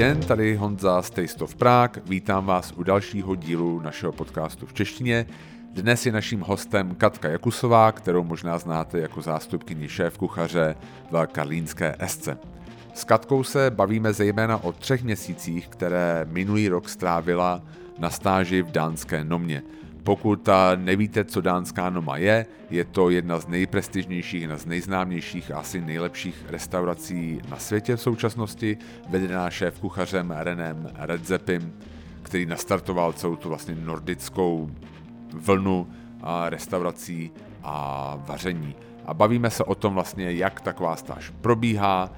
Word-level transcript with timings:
den, 0.00 0.20
tady 0.20 0.56
Honza 0.56 1.02
z 1.02 1.10
Taste 1.10 1.44
of 1.44 1.54
Prague. 1.54 2.02
Vítám 2.06 2.46
vás 2.46 2.72
u 2.76 2.82
dalšího 2.82 3.34
dílu 3.34 3.80
našeho 3.80 4.12
podcastu 4.12 4.66
v 4.66 4.72
češtině. 4.72 5.26
Dnes 5.72 6.06
je 6.06 6.12
naším 6.12 6.40
hostem 6.40 6.94
Katka 6.94 7.28
Jakusová, 7.28 7.92
kterou 7.92 8.24
možná 8.24 8.58
znáte 8.58 8.98
jako 8.98 9.22
zástupkyni 9.22 9.88
šéf 9.88 10.18
kuchaře 10.18 10.76
v 11.10 11.26
Karlínské 11.26 11.96
Esce. 11.98 12.38
S 12.94 13.04
Katkou 13.04 13.44
se 13.44 13.70
bavíme 13.70 14.12
zejména 14.12 14.64
o 14.64 14.72
třech 14.72 15.04
měsících, 15.04 15.68
které 15.68 16.26
minulý 16.30 16.68
rok 16.68 16.88
strávila 16.88 17.62
na 17.98 18.10
stáži 18.10 18.62
v 18.62 18.70
dánské 18.70 19.24
Nomě. 19.24 19.62
Pokud 20.04 20.48
nevíte, 20.76 21.24
co 21.24 21.40
dánská 21.40 21.90
Noma 21.90 22.16
je, 22.16 22.46
je 22.70 22.84
to 22.84 23.10
jedna 23.10 23.38
z 23.38 23.46
nejprestižnějších, 23.46 24.40
jedna 24.40 24.56
z 24.56 24.66
nejznámějších 24.66 25.50
a 25.50 25.58
asi 25.58 25.80
nejlepších 25.80 26.44
restaurací 26.48 27.40
na 27.50 27.56
světě 27.56 27.96
v 27.96 28.00
současnosti, 28.00 28.78
vedená 29.08 29.50
šéf 29.50 29.80
kuchařem 29.80 30.34
Renem 30.38 30.90
Redzepim, 30.94 31.72
který 32.22 32.46
nastartoval 32.46 33.12
celou 33.12 33.36
tu 33.36 33.48
vlastně 33.48 33.74
nordickou 33.74 34.70
vlnu 35.32 35.88
restaurací 36.48 37.30
a 37.62 38.16
vaření. 38.26 38.74
A 39.06 39.14
bavíme 39.14 39.50
se 39.50 39.64
o 39.64 39.74
tom 39.74 39.94
vlastně, 39.94 40.32
jak 40.32 40.60
taková 40.60 40.96
stáž 40.96 41.32
probíhá, 41.40 42.12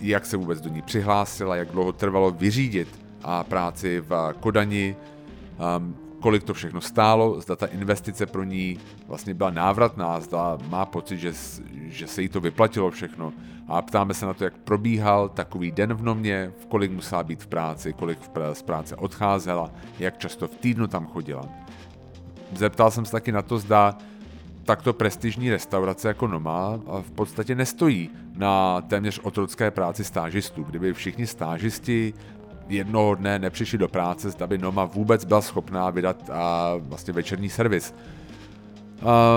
jak 0.00 0.26
se 0.26 0.36
vůbec 0.36 0.60
do 0.60 0.70
ní 0.70 0.82
přihlásila, 0.82 1.56
jak 1.56 1.68
dlouho 1.68 1.92
trvalo 1.92 2.30
vyřídit 2.30 3.00
a 3.22 3.44
práci 3.44 4.00
v 4.00 4.34
Kodani, 4.40 4.96
um, 5.78 6.03
kolik 6.24 6.44
to 6.44 6.54
všechno 6.54 6.80
stálo, 6.80 7.40
zda 7.40 7.56
ta 7.56 7.66
investice 7.66 8.26
pro 8.26 8.44
ní 8.44 8.78
vlastně 9.08 9.34
byla 9.34 9.50
návratná, 9.50 10.20
zda 10.20 10.58
má 10.68 10.86
pocit, 10.86 11.18
že, 11.18 11.32
že 11.88 12.06
se 12.06 12.22
jí 12.22 12.28
to 12.28 12.40
vyplatilo 12.40 12.90
všechno. 12.90 13.32
A 13.68 13.82
ptáme 13.82 14.14
se 14.14 14.26
na 14.26 14.34
to, 14.34 14.44
jak 14.44 14.56
probíhal 14.56 15.28
takový 15.28 15.70
den 15.70 15.94
v 15.94 16.02
Nomě, 16.02 16.52
v 16.62 16.66
kolik 16.66 16.92
musela 16.92 17.22
být 17.22 17.42
v 17.42 17.46
práci, 17.46 17.92
kolik 17.92 18.18
z 18.52 18.62
práce 18.62 18.96
odcházela, 18.96 19.70
jak 19.98 20.18
často 20.18 20.48
v 20.48 20.56
týdnu 20.56 20.86
tam 20.86 21.06
chodila. 21.06 21.44
Zeptal 22.56 22.90
jsem 22.90 23.04
se 23.04 23.12
taky 23.12 23.32
na 23.32 23.42
to, 23.42 23.58
zda 23.58 23.98
takto 24.64 24.92
prestižní 24.92 25.50
restaurace 25.50 26.08
jako 26.08 26.26
Noma 26.26 26.80
v 27.02 27.10
podstatě 27.10 27.54
nestojí 27.54 28.10
na 28.36 28.80
téměř 28.80 29.20
otrocké 29.22 29.70
práci 29.70 30.04
stážistů. 30.04 30.62
Kdyby 30.62 30.92
všichni 30.92 31.26
stážisti 31.26 32.14
jednoho 32.68 33.14
dne 33.14 33.38
nepřišli 33.38 33.78
do 33.78 33.88
práce, 33.88 34.30
zda 34.30 34.46
by 34.46 34.58
Noma 34.58 34.84
vůbec 34.84 35.24
byla 35.24 35.40
schopná 35.40 35.90
vydat 35.90 36.30
a, 36.30 36.74
vlastně 36.78 37.12
večerní 37.12 37.48
servis. 37.48 37.94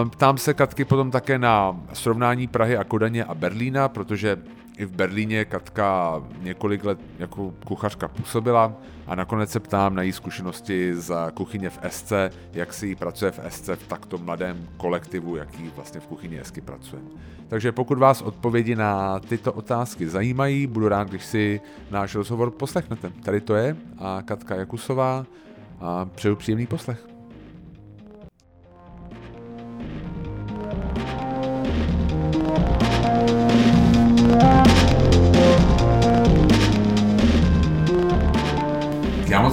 Ptám 0.10 0.38
se 0.38 0.54
Katky 0.54 0.86
potom 0.86 1.12
také 1.12 1.40
na 1.40 1.80
srovnání 1.94 2.48
Prahy 2.48 2.78
a 2.78 2.84
Kodaně 2.84 3.24
a 3.24 3.34
Berlína, 3.34 3.90
protože 3.90 4.40
i 4.78 4.86
v 4.86 4.92
Berlíně 4.92 5.46
Katka 5.46 6.22
několik 6.42 6.84
let 6.84 7.00
jako 7.20 7.54
kuchařka 7.66 8.08
působila 8.08 8.74
a 9.08 9.16
nakonec 9.16 9.52
se 9.52 9.60
ptám 9.60 9.96
na 9.96 10.02
její 10.02 10.12
zkušenosti 10.12 10.96
z 10.96 11.16
kuchyně 11.34 11.70
v 11.70 11.80
SC, 11.90 12.14
jak 12.54 12.74
si 12.74 12.88
jí 12.88 12.96
pracuje 12.96 13.32
v 13.32 13.40
SC 13.50 13.70
v 13.76 13.88
takto 13.88 14.18
mladém 14.18 14.68
kolektivu, 14.78 15.36
jaký 15.36 15.72
vlastně 15.76 16.00
v 16.00 16.08
kuchyni 16.08 16.40
Esky 16.40 16.62
pracuje. 16.62 17.02
Takže 17.48 17.72
pokud 17.72 17.98
vás 17.98 18.22
odpovědi 18.22 18.76
na 18.76 19.20
tyto 19.20 19.54
otázky 19.54 20.10
zajímají, 20.10 20.68
budu 20.68 20.88
rád, 20.88 21.10
když 21.10 21.26
si 21.26 21.62
náš 21.92 22.16
rozhovor 22.16 22.52
poslechnete. 22.52 23.12
Tady 23.24 23.42
to 23.42 23.56
je 23.56 23.76
a 23.98 24.22
Katka 24.22 24.56
Jakusová 24.56 25.26
a 25.80 26.06
přeju 26.06 26.36
příjemný 26.36 26.68
poslech. 26.68 27.17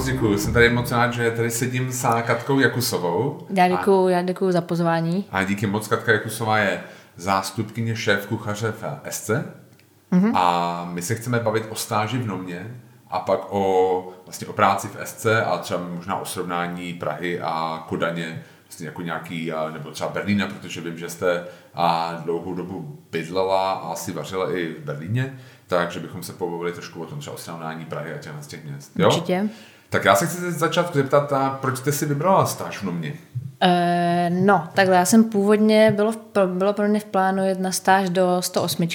Moc 0.05 0.13
děkuji, 0.13 0.37
jsem 0.37 0.53
tady 0.53 0.69
moc 0.69 0.91
rád, 0.91 1.13
že 1.13 1.31
tady 1.31 1.51
sedím 1.51 1.91
s 1.91 2.21
Katkou 2.21 2.59
Jakusovou. 2.59 3.47
Já 3.49 3.67
děkuji, 3.67 4.07
já 4.07 4.21
děkuji 4.21 4.51
za 4.51 4.61
pozvání. 4.61 5.25
A 5.31 5.43
díky 5.43 5.67
moc 5.67 5.87
Katka 5.87 6.11
Jakusová 6.11 6.57
je 6.57 6.83
zástupkyně 7.15 7.95
šéf 7.95 8.27
kuchaře 8.27 8.71
v 8.71 8.83
SC. 9.09 9.29
Mm-hmm. 9.29 10.31
A 10.33 10.87
my 10.91 11.01
se 11.01 11.15
chceme 11.15 11.39
bavit 11.39 11.65
o 11.69 11.75
stáži 11.75 12.17
v 12.17 12.27
Nomě 12.27 12.81
a 13.11 13.19
pak 13.19 13.39
o, 13.49 14.07
vlastně 14.25 14.47
o 14.47 14.53
práci 14.53 14.87
v 14.87 14.97
SC 15.03 15.25
a 15.25 15.57
třeba 15.57 15.81
možná 15.95 16.15
o 16.15 16.25
srovnání 16.25 16.93
Prahy 16.93 17.39
a 17.41 17.83
Kodaně 17.87 18.43
vlastně 18.65 18.85
jako 18.85 19.01
nějaký, 19.01 19.51
nebo 19.73 19.91
třeba 19.91 20.09
Berlína, 20.09 20.47
protože 20.47 20.81
vím, 20.81 20.97
že 20.97 21.09
jste 21.09 21.43
a 21.73 22.21
dlouhou 22.23 22.53
dobu 22.53 22.99
bydlela 23.11 23.71
a 23.71 23.91
asi 23.91 24.11
vařila 24.11 24.51
i 24.51 24.67
v 24.67 24.79
Berlíně, 24.79 25.39
takže 25.67 25.99
bychom 25.99 26.23
se 26.23 26.33
pobavili 26.33 26.71
trošku 26.71 27.01
o 27.01 27.05
tom 27.05 27.19
třeba 27.19 27.35
o 27.35 27.39
srovnání 27.39 27.85
Prahy 27.85 28.13
a 28.13 28.17
těch 28.17 28.33
z 28.41 28.47
těch 28.47 28.65
měst. 28.65 28.91
Jo? 28.95 29.07
Určitě. 29.07 29.49
Tak 29.95 30.05
já 30.05 30.15
se 30.15 30.27
chci 30.27 30.51
začát 30.51 30.95
zeptat, 30.95 31.33
a 31.33 31.57
proč 31.61 31.77
jste 31.77 31.91
si 31.91 32.05
vybrala 32.05 32.45
stáž 32.45 32.77
v 32.77 32.83
Nomě? 32.83 33.13
Uh, 33.13 34.45
no, 34.45 34.67
takhle, 34.73 34.95
já 34.95 35.05
jsem 35.05 35.23
původně, 35.23 35.93
bylo, 35.95 36.13
bylo 36.45 36.73
pro 36.73 36.87
mě 36.87 36.99
v 36.99 37.05
plánu 37.05 37.45
jedna 37.45 37.71
stáž 37.71 38.09
do 38.09 38.41
108, 38.41 38.87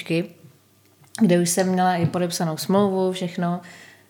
kde 1.21 1.39
už 1.39 1.49
jsem 1.49 1.67
měla 1.67 1.95
i 1.95 2.05
podepsanou 2.05 2.57
smlouvu, 2.57 3.11
všechno. 3.11 3.61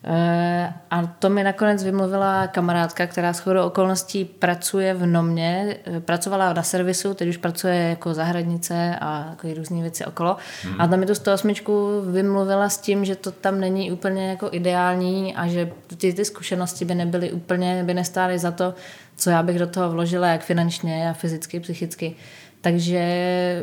Eh, 0.04 0.74
a 0.92 1.08
to 1.20 1.30
mi 1.30 1.44
nakonec 1.44 1.84
vymluvila 1.84 2.48
kamarádka, 2.48 3.08
která 3.08 3.34
s 3.34 3.40
chodou 3.40 3.66
okolností 3.66 4.26
pracuje 4.26 4.94
v 4.94 5.06
Nomě, 5.06 5.78
eh, 5.86 6.00
pracovala 6.00 6.54
na 6.54 6.64
servisu, 6.64 7.14
teď 7.14 7.30
už 7.30 7.38
pracuje 7.38 7.76
jako 7.76 8.14
zahradnice 8.14 8.96
a 9.02 9.28
jako 9.30 9.48
různé 9.58 9.82
věci 9.82 10.06
okolo. 10.06 10.38
Hmm. 10.64 10.82
A 10.82 10.88
tam 10.88 11.00
mi 11.00 11.06
tu 11.06 11.16
108 11.16 12.12
vymluvila 12.12 12.70
s 12.70 12.78
tím, 12.78 13.06
že 13.06 13.16
to 13.16 13.32
tam 13.32 13.60
není 13.60 13.92
úplně 13.92 14.30
jako 14.30 14.50
ideální 14.52 15.36
a 15.36 15.48
že 15.48 15.72
ty, 15.98 16.14
ty 16.14 16.26
zkušenosti 16.26 16.86
by 16.86 16.96
nebyly 16.96 17.32
úplně, 17.32 17.84
by 17.84 17.94
nestály 17.94 18.40
za 18.40 18.52
to, 18.52 18.74
co 19.18 19.30
já 19.30 19.44
bych 19.44 19.60
do 19.60 19.68
toho 19.68 19.90
vložila, 19.90 20.28
jak 20.28 20.42
finančně 20.42 21.10
a 21.10 21.14
fyzicky, 21.14 21.60
psychicky. 21.60 22.16
Takže 22.62 23.02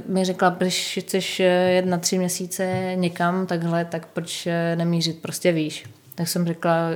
mi 0.07 0.25
řekla, 0.25 0.51
když 0.51 0.99
chceš 1.03 1.41
jet 1.41 1.87
na 1.87 1.99
tři 1.99 2.19
měsíce 2.19 2.93
někam 2.95 3.47
takhle, 3.47 3.85
tak 3.85 4.07
proč 4.07 4.49
nemířit 4.77 5.23
prostě 5.23 5.53
výš 5.53 5.85
tak 6.19 6.29
jsem 6.29 6.47
řekla, 6.47 6.91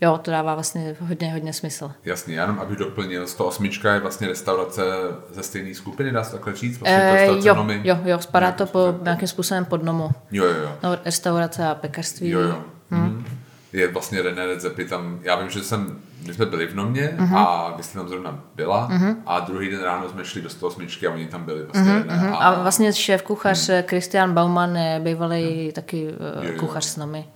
jo, 0.00 0.18
to 0.22 0.30
dává 0.30 0.54
vlastně 0.54 0.96
hodně, 1.00 1.32
hodně 1.32 1.52
smysl. 1.52 1.92
Jasně, 2.04 2.34
jenom 2.34 2.60
abych 2.60 2.78
doplnil, 2.78 3.26
108 3.26 3.64
je 3.64 4.00
vlastně 4.00 4.28
restaurace 4.28 4.82
ze 5.30 5.42
stejné 5.42 5.74
skupiny, 5.74 6.12
dá 6.12 6.24
se 6.24 6.32
takhle 6.32 6.56
říct? 6.56 6.78
Vlastně 6.78 7.02
e, 7.02 7.26
jo, 7.26 7.54
nomy, 7.54 7.80
jo, 7.84 7.98
jo, 8.04 8.18
spadá 8.18 8.52
to 8.52 8.66
po, 8.66 8.94
nějakým 9.02 9.28
způsobem 9.28 9.64
pod 9.64 9.82
nomu. 9.82 10.10
Jo, 10.32 10.44
jo, 10.44 10.54
jo. 10.62 10.76
No, 10.82 10.98
restaurace 11.04 11.66
a 11.66 11.74
pekařství. 11.74 12.30
Jo, 12.30 12.40
jo. 12.40 12.64
Hmm. 12.90 13.26
Je 13.72 13.88
vlastně 13.88 14.22
René 14.22 14.46
Redzepi 14.46 14.84
tam, 14.84 15.20
já 15.22 15.36
vím, 15.40 15.50
že 15.50 15.62
jsem 15.62 15.98
my 16.26 16.34
jsme 16.34 16.46
byli 16.46 16.66
v 16.66 16.74
Nomě 16.74 17.16
uh-huh. 17.16 17.36
a 17.36 17.74
vy 17.76 17.82
jste 17.82 17.98
tam 17.98 18.08
zrovna 18.08 18.40
byla 18.54 18.88
uh-huh. 18.88 19.16
a 19.26 19.40
druhý 19.40 19.70
den 19.70 19.80
ráno 19.82 20.08
jsme 20.08 20.24
šli 20.24 20.42
do 20.42 20.50
108 20.50 20.86
a 21.08 21.10
oni 21.10 21.26
tam 21.26 21.44
byli 21.44 21.64
vlastně. 21.64 21.92
Uh-huh. 21.92 22.32
A, 22.32 22.36
a 22.36 22.62
vlastně 22.62 22.92
šéf 22.92 23.22
kuchař 23.22 23.58
uh-huh. 23.58 23.84
Christian 23.86 24.34
Baumann 24.34 24.76
je 24.76 25.00
bývalý 25.00 25.44
uh-huh. 25.44 25.72
taky 25.72 26.08
uh, 26.38 26.44
jo, 26.44 26.52
kuchař 26.58 26.84
s 26.84 26.96
námi, 26.96 27.28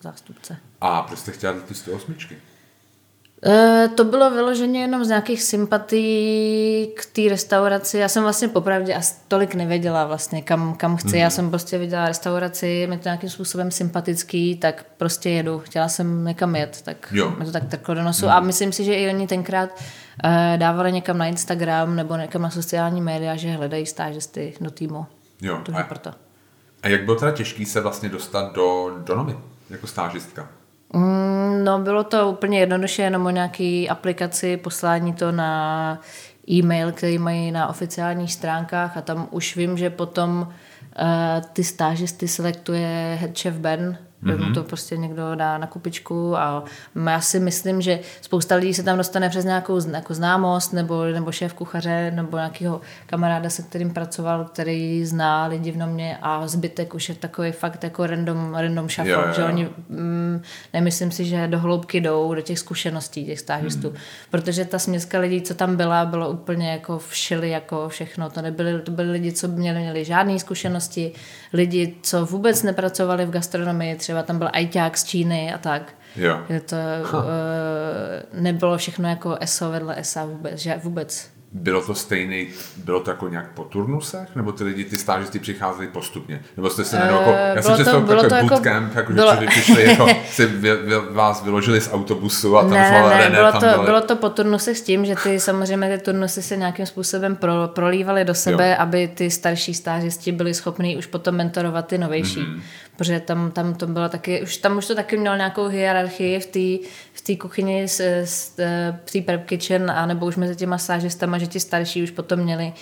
zástupce. 0.00 0.56
A 0.80 1.02
proč 1.02 1.18
jste 1.18 1.32
chtěli 1.32 1.60
ty 1.60 1.74
108? 1.74 2.14
E, 3.44 3.88
to 3.88 4.04
bylo 4.04 4.30
vyloženě 4.30 4.80
jenom 4.80 5.04
z 5.04 5.08
nějakých 5.08 5.42
sympatí 5.42 6.88
k 6.96 7.06
té 7.06 7.22
restauraci. 7.28 7.98
Já 7.98 8.08
jsem 8.08 8.22
vlastně 8.22 8.48
popravdě 8.48 8.94
a 8.94 9.00
tolik 9.28 9.54
nevěděla 9.54 10.04
vlastně, 10.04 10.42
kam, 10.42 10.74
kam 10.74 10.96
chci. 10.96 11.08
Mm-hmm. 11.08 11.16
Já 11.16 11.30
jsem 11.30 11.50
prostě 11.50 11.78
viděla 11.78 12.08
restauraci, 12.08 12.86
mi 12.90 12.98
to 12.98 13.08
nějakým 13.08 13.30
způsobem 13.30 13.70
sympatický, 13.70 14.56
tak 14.56 14.86
prostě 14.96 15.30
jedu. 15.30 15.58
Chtěla 15.58 15.88
jsem 15.88 16.24
někam 16.24 16.56
jet, 16.56 16.82
tak 16.82 17.08
jo. 17.12 17.34
mi 17.38 17.44
to 17.44 17.52
tak 17.52 17.64
trklo 17.68 17.94
do 17.94 18.02
nosu. 18.02 18.26
Mm-hmm. 18.26 18.36
A 18.36 18.40
myslím 18.40 18.72
si, 18.72 18.84
že 18.84 18.94
i 18.94 19.08
oni 19.08 19.26
tenkrát 19.26 19.70
uh, 19.70 20.30
dávali 20.56 20.92
někam 20.92 21.18
na 21.18 21.26
Instagram 21.26 21.96
nebo 21.96 22.16
někam 22.16 22.42
na 22.42 22.50
sociální 22.50 23.00
média, 23.00 23.36
že 23.36 23.50
hledají 23.50 23.86
stážisty 23.86 24.54
do 24.60 24.70
týmu. 24.70 25.06
Jo. 25.42 25.60
a, 25.74 25.82
proto. 25.82 26.10
a 26.82 26.88
jak 26.88 27.04
bylo 27.04 27.16
teda 27.16 27.32
těžký 27.32 27.64
se 27.64 27.80
vlastně 27.80 28.08
dostat 28.08 28.54
do, 28.54 28.90
do 29.04 29.16
novin 29.16 29.36
jako 29.70 29.86
stážistka? 29.86 30.48
Mm, 30.92 31.64
no 31.64 31.78
bylo 31.78 32.04
to 32.04 32.30
úplně 32.30 32.60
jednoduše, 32.60 33.02
jenom 33.02 33.26
o 33.26 33.30
nějaký 33.30 33.88
aplikaci, 33.88 34.56
poslání 34.56 35.12
to 35.12 35.32
na 35.32 36.00
e-mail, 36.50 36.92
který 36.92 37.18
mají 37.18 37.50
na 37.50 37.68
oficiálních 37.68 38.32
stránkách 38.32 38.96
a 38.96 39.00
tam 39.00 39.28
už 39.30 39.56
vím, 39.56 39.78
že 39.78 39.90
potom 39.90 40.40
uh, 40.40 41.42
ty 41.52 41.64
stážisty 41.64 42.28
selektuje 42.28 43.18
head 43.20 43.38
chef 43.38 43.54
Ben, 43.54 43.98
mm-hmm. 44.34 44.48
mu 44.48 44.54
to 44.54 44.62
prostě 44.62 44.96
někdo 44.96 45.34
dá 45.34 45.58
na 45.58 45.66
kupičku 45.66 46.36
a 46.36 46.64
já 47.10 47.20
si 47.20 47.40
myslím, 47.40 47.80
že 47.80 48.00
spousta 48.20 48.54
lidí 48.54 48.74
se 48.74 48.82
tam 48.82 48.96
dostane 48.96 49.28
přes 49.28 49.44
nějakou 49.44 49.80
jako 49.90 50.14
známost 50.14 50.72
nebo, 50.72 51.04
nebo 51.04 51.32
šéf 51.32 51.54
kuchaře 51.54 52.12
nebo 52.14 52.36
nějakého 52.36 52.80
kamaráda, 53.06 53.50
se 53.50 53.62
kterým 53.62 53.90
pracoval, 53.90 54.44
který 54.44 55.06
zná 55.06 55.46
lidi 55.46 55.70
v 55.70 55.76
nomě 55.76 56.18
a 56.22 56.46
zbytek 56.46 56.94
už 56.94 57.08
je 57.08 57.14
takový 57.14 57.52
fakt 57.52 57.84
jako 57.84 58.06
random, 58.06 58.54
random 58.54 58.88
shuffle, 58.88 59.12
jo, 59.12 59.24
jo. 59.26 59.32
že 59.36 59.44
oni 59.44 59.68
mm, 59.88 60.42
nemyslím 60.72 61.10
si, 61.10 61.24
že 61.24 61.48
do 61.48 61.58
hloubky 61.58 62.00
jdou 62.00 62.34
do 62.34 62.40
těch 62.40 62.58
zkušeností 62.58 63.26
těch 63.26 63.40
stážistů, 63.40 63.90
mm. 63.90 63.96
protože 64.30 64.64
ta 64.64 64.78
směska 64.78 65.18
lidí, 65.18 65.42
co 65.42 65.54
tam 65.54 65.76
byla, 65.76 66.04
bylo 66.04 66.30
úplně 66.30 66.70
jako 66.70 66.98
všeli 66.98 67.50
jako 67.50 67.88
všechno, 67.88 68.30
to 68.30 68.42
nebyly, 68.42 68.80
to 68.80 68.90
byly 68.90 69.10
lidi, 69.10 69.32
co 69.32 69.48
měli, 69.48 69.80
měli 69.80 70.04
žádné 70.04 70.38
zkušenosti, 70.38 71.12
lidi, 71.52 71.94
co 72.02 72.26
vůbec 72.26 72.62
nepracovali 72.62 73.26
v 73.26 73.30
gastronomii, 73.30 73.96
třeba 73.96 74.15
třeba 74.16 74.26
tam 74.26 74.38
byl 74.38 74.48
ajťák 74.52 74.96
z 74.96 75.04
Číny 75.04 75.54
a 75.54 75.58
tak. 75.58 75.94
Jo. 76.16 76.40
Že 76.48 76.60
to 76.60 76.76
uh, 76.76 78.40
nebylo 78.42 78.78
všechno 78.78 79.08
jako 79.08 79.36
ESO 79.40 79.70
vedle 79.70 80.00
ESA 80.00 80.24
vůbec, 80.24 80.58
že 80.58 80.80
vůbec. 80.84 81.30
Bylo 81.52 81.80
to 81.86 81.94
stejný, 81.94 82.48
bylo 82.76 83.00
to 83.00 83.10
jako 83.10 83.28
nějak 83.28 83.52
po 83.54 83.64
turnusech, 83.64 84.36
nebo 84.36 84.52
ty 84.52 84.64
lidi, 84.64 84.84
ty 84.84 84.96
stážisti 84.96 85.38
přicházeli 85.38 85.88
postupně? 85.88 86.40
Nebo 86.56 86.70
jste 86.70 86.84
se 86.84 86.96
uh, 86.96 87.02
jako, 87.02 87.30
já 87.30 87.62
jsem 87.62 87.74
představil 87.74 88.06
bylo 88.06 88.28
to 88.28 88.34
jako 88.34 88.48
bootcamp, 88.48 88.94
jako, 88.94 89.12
bylo... 89.12 89.36
že 89.40 89.46
přišli, 89.46 89.84
jako, 89.84 90.06
si 90.30 90.46
vy, 90.46 90.76
vy, 90.76 90.94
vás 91.10 91.44
vyložili 91.44 91.80
z 91.80 91.92
autobusu 91.92 92.58
a 92.58 92.62
tam 92.62 92.70
ne, 92.70 92.88
zvala 92.88 93.10
ne, 93.10 93.18
René, 93.18 93.36
bylo 93.36 93.52
tam 93.52 93.60
to, 93.60 93.66
byly... 93.66 93.84
bylo 93.84 94.00
to 94.00 94.16
po 94.16 94.30
turnusech 94.30 94.78
s 94.78 94.82
tím, 94.82 95.06
že 95.06 95.14
ty 95.22 95.40
samozřejmě 95.40 95.98
ty 95.98 96.04
turnusy 96.04 96.42
se 96.42 96.56
nějakým 96.56 96.86
způsobem 96.86 97.36
pro, 97.36 97.68
prolívaly 97.68 98.24
do 98.24 98.34
sebe, 98.34 98.68
jo. 98.70 98.76
aby 98.78 99.08
ty 99.08 99.30
starší 99.30 99.74
stážisti 99.74 100.32
byli 100.32 100.54
schopní 100.54 100.96
už 100.96 101.06
potom 101.06 101.34
mentorovat 101.34 101.86
ty 101.86 101.98
novější. 101.98 102.40
Mm-hmm. 102.40 102.60
Protože 102.96 103.20
tam, 103.20 103.50
tam 103.50 103.74
to 103.74 103.86
bylo 103.86 104.08
taky, 104.08 104.42
už 104.42 104.56
tam 104.56 104.76
už 104.76 104.86
to 104.86 104.94
taky 104.94 105.16
mělo 105.16 105.36
nějakou 105.36 105.68
hierarchii 105.68 106.40
v 106.40 106.46
té 106.46 106.88
v 107.12 107.20
té 107.20 107.36
kuchyni, 107.36 107.88
s, 107.88 108.00
s, 108.00 108.56
v 109.04 109.12
té 109.12 109.20
prep 109.20 109.46
kitchen, 109.46 109.90
a 109.90 110.06
nebo 110.06 110.26
už 110.26 110.36
mezi 110.36 110.56
těma 110.56 110.78
stážistama, 110.78 111.38
že 111.38 111.46
ti 111.46 111.60
starší 111.60 112.02
už 112.02 112.10
potom 112.10 112.40
měli, 112.40 112.72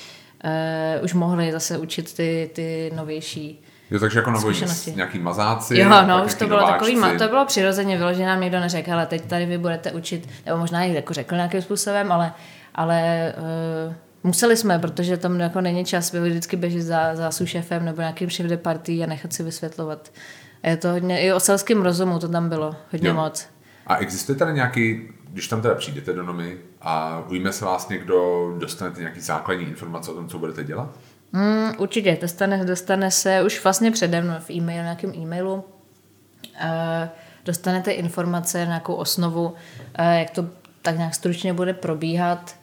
uh, 0.44 1.04
už 1.04 1.14
mohli 1.14 1.52
zase 1.52 1.78
učit 1.78 2.14
ty, 2.14 2.50
ty 2.54 2.92
novější 2.96 3.64
Jo, 3.90 4.00
takže 4.00 4.18
jako 4.18 4.30
noví 4.30 4.64
nějaký 4.94 5.18
mazáci. 5.18 5.78
Jo, 5.78 5.88
no, 6.06 6.24
už 6.24 6.34
to 6.34 6.46
bylo 6.46 6.60
nováčci. 6.60 6.94
takový, 6.94 7.18
to 7.18 7.28
bylo 7.28 7.44
přirozeně 7.44 7.96
vyložené, 7.96 8.26
nám 8.26 8.40
někdo 8.40 8.60
neřekl, 8.60 8.92
ale 8.92 9.06
teď 9.06 9.24
tady 9.24 9.46
vy 9.46 9.58
budete 9.58 9.92
učit, 9.92 10.28
nebo 10.46 10.58
možná 10.58 10.84
i 10.84 10.94
jako 10.94 11.14
řekl 11.14 11.34
nějakým 11.34 11.62
způsobem, 11.62 12.12
ale, 12.12 12.32
ale 12.74 13.32
uh, 13.86 13.94
museli 14.24 14.56
jsme, 14.56 14.78
protože 14.78 15.16
tam 15.16 15.40
jako 15.40 15.60
není 15.60 15.84
čas 15.84 16.12
vždycky 16.12 16.56
běžet 16.56 16.82
za, 16.82 17.14
za 17.14 17.44
šéfem 17.44 17.84
nebo 17.84 18.00
nějakým 18.00 18.30
šéf 18.30 18.46
de 18.46 18.56
party 18.56 19.02
a 19.02 19.06
nechat 19.06 19.32
si 19.32 19.42
vysvětlovat. 19.42 20.12
A 20.62 20.68
je 20.68 20.76
to 20.76 20.88
hodně, 20.88 21.20
i 21.20 21.32
o 21.32 21.40
selském 21.40 21.82
rozumu 21.82 22.18
to 22.18 22.28
tam 22.28 22.48
bylo, 22.48 22.76
hodně 22.92 23.08
jo. 23.08 23.14
moc. 23.14 23.48
A 23.86 23.96
existuje 23.96 24.38
tady 24.38 24.52
nějaký, 24.52 25.08
když 25.28 25.48
tam 25.48 25.62
teda 25.62 25.74
přijdete 25.74 26.12
do 26.12 26.22
Nomy 26.22 26.56
a 26.80 27.24
ujme 27.28 27.52
se 27.52 27.64
vás 27.64 27.88
někdo, 27.88 28.48
dostanete 28.58 29.00
nějaký 29.00 29.20
základní 29.20 29.64
informace 29.64 30.10
o 30.10 30.14
tom, 30.14 30.28
co 30.28 30.38
budete 30.38 30.64
dělat? 30.64 30.88
Mm, 31.32 31.72
určitě, 31.78 32.18
dostane, 32.20 32.64
dostane 32.64 33.10
se 33.10 33.42
už 33.42 33.64
vlastně 33.64 33.90
přede 33.90 34.22
mnou 34.22 34.34
v 34.38 34.50
e-mail, 34.50 34.82
nějakém 34.82 35.12
e-mailu. 35.14 35.54
Uh, 35.54 37.08
dostanete 37.44 37.90
informace, 37.90 38.58
nějakou 38.58 38.94
osnovu, 38.94 39.46
uh, 39.46 39.54
jak 39.98 40.30
to 40.30 40.48
tak 40.82 40.98
nějak 40.98 41.14
stručně 41.14 41.52
bude 41.52 41.74
probíhat, 41.74 42.56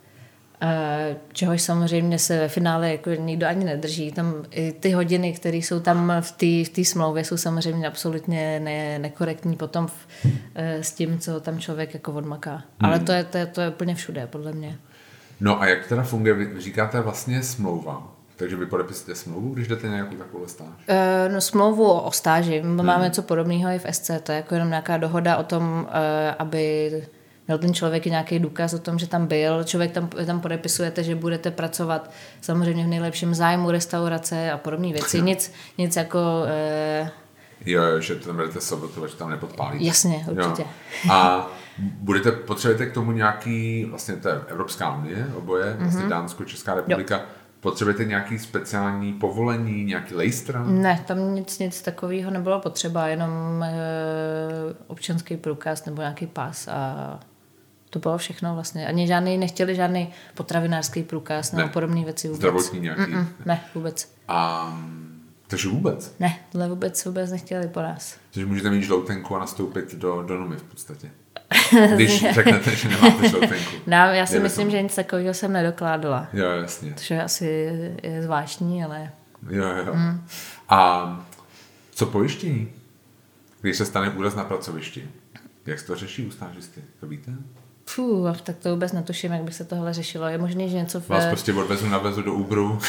čehož 1.33 1.61
samozřejmě 1.61 2.19
se 2.19 2.39
ve 2.39 2.47
finále 2.47 2.91
jako 2.91 3.09
nikdo 3.09 3.47
ani 3.47 3.65
nedrží. 3.65 4.11
Tam 4.11 4.45
i 4.51 4.71
ty 4.71 4.91
hodiny, 4.91 5.33
které 5.33 5.57
jsou 5.57 5.79
tam 5.79 6.13
v 6.21 6.31
té 6.31 6.81
v 6.81 6.85
smlouvě, 6.85 7.23
jsou 7.23 7.37
samozřejmě 7.37 7.87
absolutně 7.87 8.59
ne, 8.59 8.99
nekorektní 8.99 9.55
potom 9.55 9.87
v, 9.87 10.07
uh, 10.23 10.31
s 10.81 10.91
tím, 10.93 11.19
co 11.19 11.39
tam 11.39 11.59
člověk 11.59 11.93
jako 11.93 12.13
odmaká. 12.13 12.51
Hmm. 12.51 12.63
Ale 12.79 12.99
to 12.99 13.11
je, 13.11 13.23
to, 13.23 13.37
je, 13.37 13.45
to 13.45 13.61
je 13.61 13.69
úplně 13.69 13.95
všude, 13.95 14.27
podle 14.27 14.51
mě. 14.51 14.77
No 15.39 15.61
a 15.61 15.65
jak 15.67 15.87
teda 15.87 16.03
funguje? 16.03 16.33
Vy 16.33 16.61
říkáte 16.61 17.01
vlastně 17.01 17.43
smlouva. 17.43 18.07
Takže 18.35 18.55
vy 18.55 18.65
podepisujete 18.65 19.15
smlouvu, 19.15 19.53
když 19.53 19.67
jdete 19.67 19.87
nějakou 19.87 20.15
takovou 20.15 20.47
stáž? 20.47 20.67
Uh, 20.67 21.33
no 21.33 21.41
smlouvu 21.41 21.91
o 21.91 22.11
stáži. 22.11 22.61
My 22.61 22.69
máme 22.69 22.93
hmm. 22.93 23.03
něco 23.03 23.21
podobného 23.21 23.69
i 23.69 23.79
v 23.79 23.85
SC. 23.91 24.11
To 24.23 24.31
je 24.31 24.35
jako 24.35 24.53
jenom 24.55 24.69
nějaká 24.69 24.97
dohoda 24.97 25.37
o 25.37 25.43
tom, 25.43 25.87
uh, 25.87 25.89
aby 26.39 26.91
měl 27.47 27.57
ten 27.57 27.73
člověk 27.73 28.07
i 28.07 28.09
nějaký 28.09 28.39
důkaz 28.39 28.73
o 28.73 28.79
tom, 28.79 28.99
že 28.99 29.07
tam 29.07 29.27
byl. 29.27 29.63
Člověk 29.63 29.91
tam, 29.91 30.09
tam 30.25 30.41
podepisujete, 30.41 31.03
že 31.03 31.15
budete 31.15 31.51
pracovat 31.51 32.11
samozřejmě 32.41 32.83
v 32.83 32.87
nejlepším 32.87 33.35
zájmu 33.35 33.71
restaurace 33.71 34.51
a 34.51 34.57
podobné 34.57 34.93
věci. 34.93 35.21
Nic, 35.21 35.53
nic 35.77 35.95
jako... 35.95 36.19
Uh, 37.01 37.07
Jo, 37.65 37.83
jo, 37.83 37.99
že 37.99 38.15
tam 38.15 38.35
budete 38.35 38.61
sobotovat, 38.61 39.09
že 39.09 39.15
tam 39.15 39.29
nepodpálíte. 39.29 39.85
Jasně, 39.85 40.25
určitě. 40.31 40.61
Jo. 40.61 41.11
A 41.11 41.51
budete, 41.77 42.31
potřebujete 42.31 42.85
k 42.85 42.93
tomu 42.93 43.11
nějaký, 43.11 43.85
vlastně 43.89 44.15
to 44.15 44.29
je 44.29 44.41
Evropská 44.47 44.95
unie, 44.97 45.27
oboje, 45.35 45.65
mm-hmm. 45.65 45.81
vlastně 45.81 46.09
Dánsko, 46.09 46.45
Česká 46.45 46.73
republika, 46.73 47.15
jo 47.15 47.23
Potřebujete 47.61 48.05
nějaký 48.05 48.39
speciální 48.39 49.13
povolení, 49.13 49.83
nějaký 49.85 50.15
lejstr? 50.15 50.59
Ne, 50.59 51.03
tam 51.07 51.35
nic, 51.35 51.59
nic 51.59 51.81
takového 51.81 52.31
nebylo 52.31 52.59
potřeba, 52.59 53.07
jenom 53.07 53.63
e, 53.63 53.73
občanský 54.87 55.37
průkaz 55.37 55.85
nebo 55.85 56.01
nějaký 56.01 56.27
pas 56.27 56.67
a 56.67 57.19
to 57.91 57.99
bylo 57.99 58.17
všechno 58.17 58.53
vlastně. 58.53 58.87
Ani 58.87 59.07
žádný, 59.07 59.37
nechtěli 59.37 59.75
žádný 59.75 60.13
potravinářský 60.33 61.03
průkaz 61.03 61.51
nebo 61.51 61.67
ne. 61.67 61.73
podobné 61.73 62.03
věci 62.03 62.27
vůbec. 62.27 62.39
Zdravotní 62.39 62.79
nějaký? 62.79 63.01
Mm-mm, 63.01 63.25
ne, 63.45 63.61
vůbec. 63.75 64.15
A 64.27 64.73
takže 65.47 65.69
vůbec? 65.69 66.15
Ne, 66.19 66.39
tohle 66.51 66.69
vůbec 66.69 67.05
vůbec 67.05 67.31
nechtěli 67.31 67.67
po 67.67 67.81
nás. 67.81 68.17
Takže 68.33 68.45
můžete 68.45 68.69
mít 68.69 68.83
žloutenku 68.83 69.35
a 69.35 69.39
nastoupit 69.39 69.95
do, 69.95 70.21
do 70.21 70.37
Numy 70.37 70.55
v 70.55 70.63
podstatě. 70.63 71.11
Když 71.95 72.25
řeknete, 72.33 72.75
že 72.75 72.89
nemáte 72.89 73.29
žloutenku. 73.29 73.75
No, 73.87 73.97
já 73.97 74.25
si 74.25 74.35
je 74.35 74.39
myslím, 74.39 74.67
to? 74.67 74.71
že 74.71 74.81
nic 74.81 74.95
takového 74.95 75.33
jsem 75.33 75.53
nedokládala. 75.53 76.27
Jo, 76.33 76.49
jasně. 76.49 76.93
Což 76.93 77.11
je 77.11 77.23
asi 77.23 77.45
je 78.03 78.23
zvláštní, 78.23 78.83
ale... 78.83 79.11
Jo, 79.49 79.65
jo. 79.65 79.93
Mm. 79.93 80.23
A 80.69 81.25
co 81.91 82.05
pojištění? 82.05 82.71
Když 83.61 83.77
se 83.77 83.85
stane 83.85 84.09
úraz 84.09 84.35
na 84.35 84.43
pracovišti, 84.43 85.09
jak 85.65 85.79
se 85.79 85.87
to 85.87 85.95
řeší 85.95 86.25
u 86.25 86.31
stážisty? 86.31 86.81
To 86.99 87.07
víte? 87.07 87.31
Fů, 87.93 88.27
tak 88.43 88.55
to 88.57 88.69
vůbec 88.69 88.91
netuším, 88.91 89.31
jak 89.31 89.41
by 89.41 89.51
se 89.51 89.65
tohle 89.65 89.93
řešilo. 89.93 90.27
Je 90.27 90.37
možné, 90.37 90.67
že 90.67 90.77
něco... 90.77 91.01
V... 91.01 91.09
Vás 91.09 91.25
prostě 91.25 91.53
odvezu 91.53 91.89
na 91.89 91.97
vezu 91.97 92.21
do 92.21 92.33
Uberu. 92.33 92.79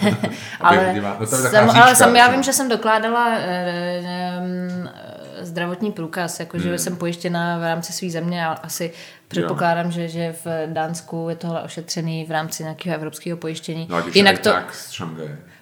ale, 0.60 0.94
no, 1.20 1.26
jsem, 1.26 1.70
ale 1.70 1.94
jsem, 1.96 2.16
já 2.16 2.28
vím, 2.28 2.42
že 2.42 2.52
jsem 2.52 2.68
dokládala 2.68 3.34
e, 3.34 3.42
e, 3.46 5.44
zdravotní 5.44 5.92
průkaz, 5.92 6.40
jakože 6.40 6.68
hmm. 6.68 6.78
jsem 6.78 6.96
pojištěna 6.96 7.58
v 7.58 7.62
rámci 7.62 7.92
své 7.92 8.10
země 8.10 8.46
a 8.46 8.52
asi 8.52 8.92
předpokládám, 9.28 9.90
že, 9.90 10.08
že 10.08 10.34
v 10.44 10.72
Dánsku 10.72 11.26
je 11.28 11.36
tohle 11.36 11.62
ošetřený 11.62 12.24
v 12.24 12.30
rámci 12.30 12.62
nějakého 12.62 12.94
evropského 12.94 13.36
pojištění. 13.36 13.86
No, 13.90 14.04
jinak 14.14 14.38
to, 14.38 14.54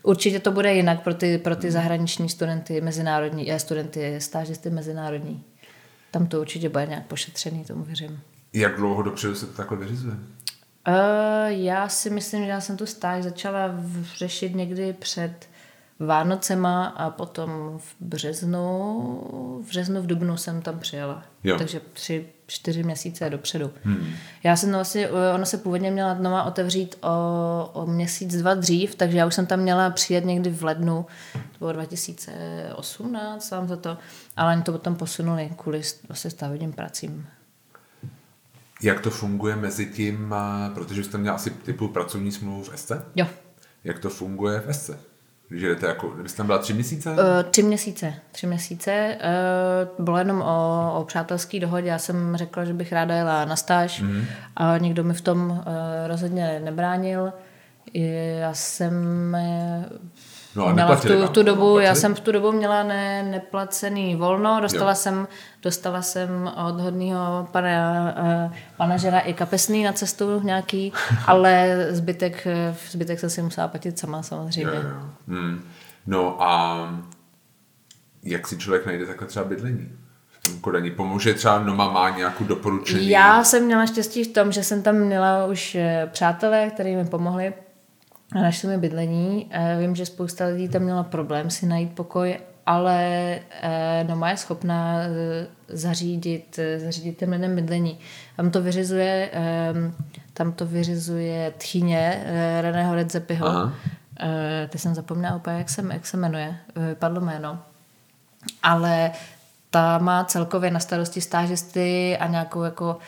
určitě 0.03 0.41
to 0.41 0.53
bude 0.53 0.75
jinak 0.75 1.03
pro 1.03 1.15
ty, 1.15 1.39
pro 1.39 1.57
ty 1.57 1.67
hmm. 1.67 1.73
zahraniční 1.73 2.29
studenty, 2.29 2.81
mezinárodní, 2.81 3.53
eh, 3.53 3.59
studenty, 3.59 4.21
stážisty 4.21 4.71
mezinárodní. 4.71 5.45
Tam 6.11 6.27
to 6.27 6.41
určitě 6.41 6.69
bude 6.69 6.87
nějak 6.87 7.07
pošetřený, 7.07 7.65
tomu 7.65 7.85
věřím. 7.85 8.21
Jak 8.53 8.77
dlouho 8.77 9.03
dopředu 9.03 9.35
se 9.35 9.47
to 9.47 9.53
takhle 9.53 9.77
vyřizuje? 9.77 10.15
Uh, 10.15 10.95
já 11.47 11.89
si 11.89 12.11
myslím, 12.11 12.45
že 12.45 12.51
já 12.51 12.61
jsem 12.61 12.77
tu 12.77 12.87
stáž 12.87 13.25
začala 13.25 13.75
řešit 14.17 14.55
někdy 14.55 14.93
před 14.93 15.49
Vánocema 16.07 16.87
a 16.87 17.11
potom 17.11 17.79
v 17.79 17.95
březnu, 18.01 19.61
v 19.65 19.69
březnu, 19.69 20.03
v 20.03 20.07
dubnu 20.07 20.37
jsem 20.37 20.63
tam 20.63 20.79
přijela. 20.79 21.23
Jo. 21.45 21.59
Takže 21.59 21.81
tři, 21.93 22.27
čtyři 22.47 22.83
měsíce 22.83 23.31
dopředu. 23.31 23.71
Hmm. 23.85 24.15
Já 24.45 24.57
jsem 24.57 24.73
vlastně, 24.73 25.09
ono 25.35 25.47
se 25.47 25.59
původně 25.59 25.91
měla 25.91 26.15
dnova 26.15 26.43
otevřít 26.43 26.97
o, 27.01 27.71
o 27.73 27.87
měsíc, 27.87 28.37
dva 28.37 28.55
dřív, 28.55 28.95
takže 28.95 29.19
já 29.19 29.27
už 29.27 29.35
jsem 29.35 29.47
tam 29.47 29.61
měla 29.61 29.91
přijet 29.91 30.25
někdy 30.25 30.51
v 30.51 30.65
lednu, 30.65 31.07
to 31.33 31.59
bylo 31.59 31.73
2018, 31.73 33.51
vám 33.51 33.69
za 33.69 33.77
to, 33.77 33.99
ale 34.37 34.55
oni 34.55 34.63
to 34.63 34.73
potom 34.73 34.95
posunuli 34.95 35.53
kvůli 35.57 35.83
vlastně 36.09 36.31
stavebním 36.31 36.73
pracím. 36.73 37.27
Jak 38.83 39.01
to 39.01 39.11
funguje 39.11 39.57
mezi 39.57 39.87
tím, 39.87 40.35
protože 40.75 41.05
jste 41.05 41.19
měl 41.19 41.35
asi 41.35 41.51
typu 41.51 41.89
pracovní 41.89 42.33
smlouvu 42.33 42.63
v 42.63 42.79
SC? 42.79 42.93
Jo. 43.17 43.27
Jak 43.85 43.99
to 43.99 44.11
funguje 44.11 44.61
v 44.67 44.75
SC? 44.75 44.91
Když 45.49 45.63
jdete 45.63 45.87
jako, 45.87 46.09
kdybyste 46.09 46.37
tam 46.37 46.47
byla 46.47 46.59
tři 46.59 46.75
měsíce? 46.75 47.11
Uh, 47.11 47.17
tři 47.51 47.63
měsíce, 47.63 48.15
tři 48.33 48.47
měsíce. 48.47 49.19
Uh, 49.99 50.05
bylo 50.05 50.19
jenom 50.19 50.43
o, 50.43 50.93
o 51.01 51.05
přátelské 51.05 51.61
dohodě. 51.61 51.89
Já 51.89 51.99
jsem 51.99 52.37
řekla, 52.37 52.65
že 52.65 52.73
bych 52.73 52.93
ráda 52.93 53.15
jela 53.15 53.45
na 53.45 53.57
stáž 53.57 54.03
mm-hmm. 54.03 54.25
a 54.57 54.79
nikdo 54.79 55.05
mi 55.05 55.15
v 55.15 55.21
tom 55.21 55.51
uh, 55.51 55.59
rozhodně 56.07 56.61
nebránil. 56.65 57.33
Já 58.41 58.55
jsem 58.55 59.37
No 60.57 60.67
a 60.67 60.73
měla 60.73 60.97
v 60.97 61.05
tu, 61.05 61.29
tu 61.29 61.43
dobu, 61.43 61.79
já 61.79 61.95
jsem 61.95 62.15
v 62.15 62.21
tu 62.21 62.33
dobu 62.33 62.53
měla 62.53 62.83
ne, 62.83 63.23
neplacený 63.23 64.17
volno, 64.17 64.61
dostala 64.61 64.91
jo. 64.91 64.95
jsem, 64.95 65.29
dostala 65.63 66.03
jsem 66.03 66.53
od 66.69 66.81
hodného 66.81 67.49
pana 67.53 68.15
manažera 68.79 69.19
i 69.19 69.35
kapesný 69.35 69.85
na 69.85 69.93
cestu 69.93 70.41
nějaký, 70.41 70.93
ale 71.27 71.87
zbytek, 71.91 72.47
zbytek 72.91 73.21
jsem 73.21 73.31
si 73.31 73.43
musela 73.43 73.69
platit 73.69 73.99
sama 73.99 74.23
samozřejmě. 74.23 74.63
Jo, 74.63 74.83
jo. 74.83 75.11
Hmm. 75.29 75.63
No 76.07 76.43
a 76.43 76.79
jak 78.23 78.49
si 78.49 78.59
člověk 78.59 78.87
najde 78.87 79.07
takhle 79.07 79.27
třeba 79.27 79.45
bydlení? 79.45 79.89
Kodani? 80.61 80.91
Pomůže 80.91 81.35
třeba 81.35 81.59
Noma 81.59 81.91
má 81.91 82.11
nějakou 82.11 82.45
doporučení? 82.45 83.09
Já 83.09 83.45
jsem 83.45 83.65
měla 83.65 83.87
štěstí 83.87 84.25
v 84.25 84.33
tom, 84.33 84.53
že 84.53 84.65
jsem 84.65 84.83
tam 84.83 84.95
měla 84.95 85.47
už 85.47 85.75
eh, 85.75 86.09
přátelé, 86.13 86.71
kteří 86.71 86.97
mi 86.97 87.05
pomohli 87.05 87.53
a 88.35 88.39
našli 88.43 88.69
mi 88.69 88.79
bydlení. 88.79 89.47
Eh, 89.51 89.77
vím, 89.81 89.97
že 89.97 90.07
spousta 90.07 90.47
lidí 90.47 90.69
tam 90.69 90.83
měla 90.83 91.03
problém 91.03 91.51
si 91.51 91.67
najít 91.67 91.93
pokoj, 91.93 92.39
ale 92.67 93.05
eh, 93.63 94.05
Noma 94.09 94.31
je 94.31 94.37
schopná 94.37 94.99
eh, 95.01 95.47
zařídit, 95.69 96.59
zařídit 96.79 97.19
těm 97.19 97.33
lidem 97.33 97.57
bydlení. 97.57 97.99
Tam 98.37 98.51
to 98.51 98.63
vyřizuje, 98.63 99.31
ehm, 99.33 99.95
tam 100.35 100.53
to 100.53 100.67
vyřizuje 100.67 101.53
tchyně 101.59 102.25
Reného 102.61 102.95
Redzepiho. 102.95 103.73
Teď 104.69 104.81
jsem 104.81 104.95
zapomněla 104.95 105.37
úplně, 105.37 105.59
jak 105.59 105.69
se, 105.69 105.85
jak 105.93 106.07
se 106.07 106.17
jmenuje. 106.17 106.57
Vypadlo 106.89 107.21
jméno. 107.21 107.59
Ale 108.63 109.11
ta 109.71 109.99
má 109.99 110.25
celkově 110.25 110.71
na 110.71 110.81
starosti 110.81 111.21
stážisty 111.21 112.17
a 112.19 112.27
nějakou 112.27 112.63
jako 112.63 112.99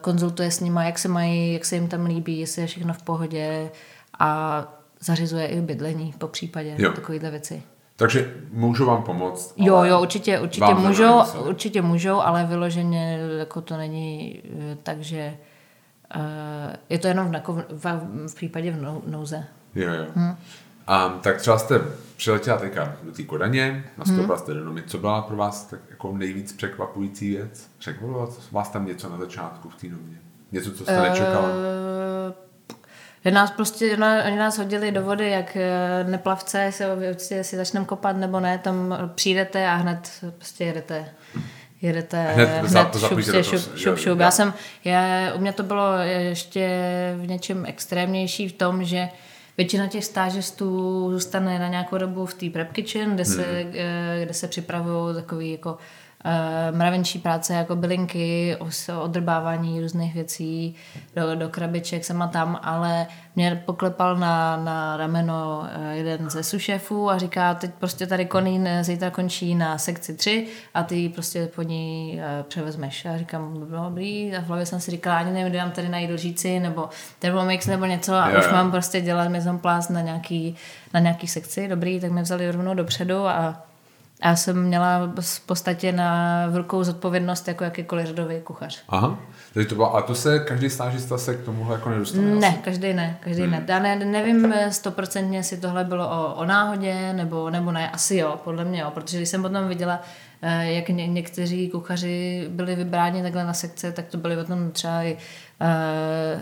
konzultuje 0.00 0.50
s 0.50 0.60
nimi, 0.60 0.80
jak 0.82 0.98
se 0.98 1.08
mají, 1.08 1.52
jak 1.52 1.64
se 1.64 1.74
jim 1.74 1.88
tam 1.88 2.06
líbí, 2.06 2.40
jestli 2.40 2.62
je 2.62 2.66
všechno 2.66 2.94
v 2.94 3.02
pohodě 3.02 3.70
a 4.18 4.62
zařizuje 5.00 5.46
i 5.46 5.60
bydlení 5.60 6.14
po 6.18 6.28
případě, 6.28 6.74
jo. 6.78 6.92
takovýhle 6.92 7.30
věci. 7.30 7.62
Takže 7.96 8.34
můžu 8.52 8.86
vám 8.86 9.02
pomoct? 9.02 9.54
Jo, 9.56 9.84
jo, 9.84 10.00
určitě, 10.00 10.40
určitě 10.40 10.74
můžou, 10.74 11.22
určitě 11.48 11.82
můžou, 11.82 12.20
ale 12.20 12.44
vyloženě 12.44 13.18
jako 13.38 13.60
to 13.60 13.76
není 13.76 14.42
eh, 14.44 14.76
tak, 14.82 15.00
že 15.00 15.36
uh, 16.16 16.22
je 16.88 16.98
to 16.98 17.08
jenom 17.08 17.32
v, 17.32 17.64
v, 17.68 17.84
v 18.28 18.34
případě 18.34 18.70
v 18.70 19.02
nouze. 19.06 19.44
Jo, 19.74 19.92
jo. 19.92 20.06
Hm. 20.16 20.36
A 20.86 21.08
tak 21.08 21.36
třeba 21.36 21.58
jste 21.58 21.80
přiletěla 22.16 22.58
teďka 22.58 22.96
do 23.02 23.12
té 23.12 23.22
Kodaně, 23.22 23.84
nastoupila 23.98 24.26
hmm. 24.26 24.38
jste 24.38 24.54
do 24.54 24.64
Nomy. 24.64 24.82
Co 24.86 24.98
byla 24.98 25.22
pro 25.22 25.36
vás 25.36 25.64
tak 25.64 25.80
jako 25.90 26.16
nejvíc 26.16 26.52
překvapující 26.52 27.30
věc? 27.30 27.70
Překvapilo 27.78 28.34
vás 28.52 28.68
tam 28.68 28.86
něco 28.86 29.08
na 29.08 29.18
začátku 29.18 29.68
v 29.68 29.74
té 29.74 29.86
Nomě? 29.86 30.18
Něco, 30.52 30.72
co 30.72 30.84
jste 30.84 30.98
uh, 30.98 31.02
nečekala? 31.02 31.48
Že 33.24 33.30
nás 33.30 33.50
prostě, 33.50 33.96
oni 34.26 34.36
nás 34.36 34.58
hodili 34.58 34.92
do 34.92 35.02
vody, 35.02 35.30
jak 35.30 35.56
eh, 35.56 36.04
neplavce, 36.04 36.62
jestli, 36.62 36.86
jestli 37.30 37.56
začneme 37.56 37.86
kopat 37.86 38.16
nebo 38.16 38.40
ne, 38.40 38.58
tam 38.58 38.98
přijdete 39.14 39.68
a 39.68 39.74
hned 39.74 40.10
prostě 40.36 40.64
jedete 40.64 41.08
jedete 41.82 42.22
hned, 42.22 42.48
hned 42.48 42.96
šup, 42.98 43.20
šup, 43.20 43.44
šup, 43.44 43.76
šup, 43.76 43.98
šup. 43.98 44.18
Já 44.18 44.30
jsem, 44.30 44.54
já, 44.84 45.34
u 45.34 45.38
mě 45.38 45.52
to 45.52 45.62
bylo 45.62 45.96
ještě 45.98 46.68
v 47.16 47.26
něčem 47.26 47.66
extrémnější 47.66 48.48
v 48.48 48.52
tom, 48.52 48.84
že 48.84 49.08
Většina 49.58 49.86
těch 49.86 50.04
stážistů 50.04 51.10
zůstane 51.12 51.58
na 51.58 51.68
nějakou 51.68 51.98
dobu 51.98 52.26
v 52.26 52.34
té 52.34 52.50
prep 52.50 52.72
kitchen, 52.72 53.14
kde 53.14 53.24
se, 53.24 53.42
hmm. 53.42 53.72
Eh, 53.74 54.24
kde 54.24 54.34
se 54.34 54.48
připravují 54.48 55.14
takový 55.14 55.50
jako 55.52 55.72
uh, 55.72 55.78
mravenčí 56.70 57.18
práce 57.18 57.54
jako 57.54 57.76
bylinky, 57.76 58.56
odrbávání 59.00 59.80
různých 59.80 60.14
věcí 60.14 60.74
do, 61.16 61.34
do 61.34 61.48
krabiček 61.48 62.04
sem 62.04 62.22
a 62.22 62.26
tam, 62.26 62.60
ale 62.62 63.06
mě 63.36 63.62
poklepal 63.66 64.16
na, 64.16 64.56
na 64.56 64.96
rameno 64.96 65.60
uh, 65.60 65.90
jeden 65.90 66.30
ze 66.30 66.42
sušefů 66.42 67.10
a 67.10 67.18
říká, 67.18 67.54
teď 67.54 67.70
prostě 67.78 68.06
tady 68.06 68.26
Konín 68.26 68.68
zítra 68.80 69.10
končí 69.10 69.54
na 69.54 69.78
sekci 69.78 70.16
3 70.16 70.46
a 70.74 70.82
ty 70.82 71.08
prostě 71.08 71.50
po 71.54 71.62
ní 71.62 72.20
převezmeš. 72.48 73.06
A 73.06 73.18
říkám, 73.18 73.66
bylo 73.68 73.84
dobrý 73.84 74.36
a 74.36 74.40
v 74.40 74.46
hlavě 74.46 74.66
jsem 74.66 74.80
si 74.80 74.90
říkala, 74.90 75.18
ani 75.18 75.32
nevím, 75.32 75.48
kde 75.48 75.58
mám 75.58 75.70
tady 75.70 75.88
najít 75.88 76.10
lžíci 76.10 76.60
nebo 76.60 76.88
Thermomix 77.18 77.66
nebo 77.66 77.84
něco 77.84 78.14
a 78.14 78.30
jo, 78.30 78.38
už 78.38 78.52
mám 78.52 78.70
prostě 78.70 79.00
dělat 79.00 79.28
mezomplás 79.28 79.88
na 79.88 80.00
nějaký, 80.00 80.56
na 80.94 81.00
nějaký 81.00 81.26
sekci. 81.26 81.68
Dobrý, 81.68 82.00
tak 82.00 82.10
mě 82.10 82.22
vzali 82.22 82.50
rovnou 82.50 82.74
dopředu 82.74 83.26
a 83.26 83.66
a 84.24 84.28
já 84.28 84.36
jsem 84.36 84.62
měla 84.62 85.12
v 85.20 85.40
podstatě 85.40 85.92
na 85.92 86.46
velkou 86.46 86.84
zodpovědnost 86.84 87.48
jako 87.48 87.64
jakýkoliv 87.64 88.06
řadový 88.06 88.40
kuchař. 88.40 88.82
Aha. 88.88 89.18
Takže 89.54 89.68
to 89.68 89.74
bylo, 89.74 89.96
a 89.96 90.02
to 90.02 90.14
se 90.14 90.38
každý 90.38 90.70
stážista 90.70 91.18
se 91.18 91.34
k 91.34 91.44
tomu 91.44 91.72
jako 91.72 91.90
nedostane? 91.90 92.34
Ne, 92.34 92.48
asi? 92.48 92.58
každý 92.58 92.92
ne, 92.92 93.18
každý 93.20 93.42
hmm. 93.42 93.50
ne. 93.50 93.64
Já 93.68 93.78
ne, 93.78 93.96
nevím 93.96 94.54
stoprocentně, 94.70 95.38
jestli 95.38 95.56
tohle 95.56 95.84
bylo 95.84 96.08
o, 96.08 96.34
o 96.34 96.44
náhodě, 96.44 97.12
nebo, 97.12 97.50
nebo 97.50 97.72
ne, 97.72 97.90
asi 97.90 98.16
jo, 98.16 98.40
podle 98.44 98.64
mě 98.64 98.80
jo, 98.80 98.90
protože 98.94 99.16
když 99.16 99.28
jsem 99.28 99.42
potom 99.42 99.68
viděla, 99.68 100.00
eh, 100.42 100.72
jak 100.72 100.88
ně, 100.88 101.06
někteří 101.06 101.68
kuchaři 101.68 102.46
byli 102.50 102.76
vybráni 102.76 103.22
takhle 103.22 103.44
na 103.44 103.52
sekce, 103.52 103.92
tak 103.92 104.06
to 104.06 104.18
byly 104.18 104.36
potom 104.36 104.70
třeba 104.70 105.02
i 105.02 105.14
uh, 105.14 106.40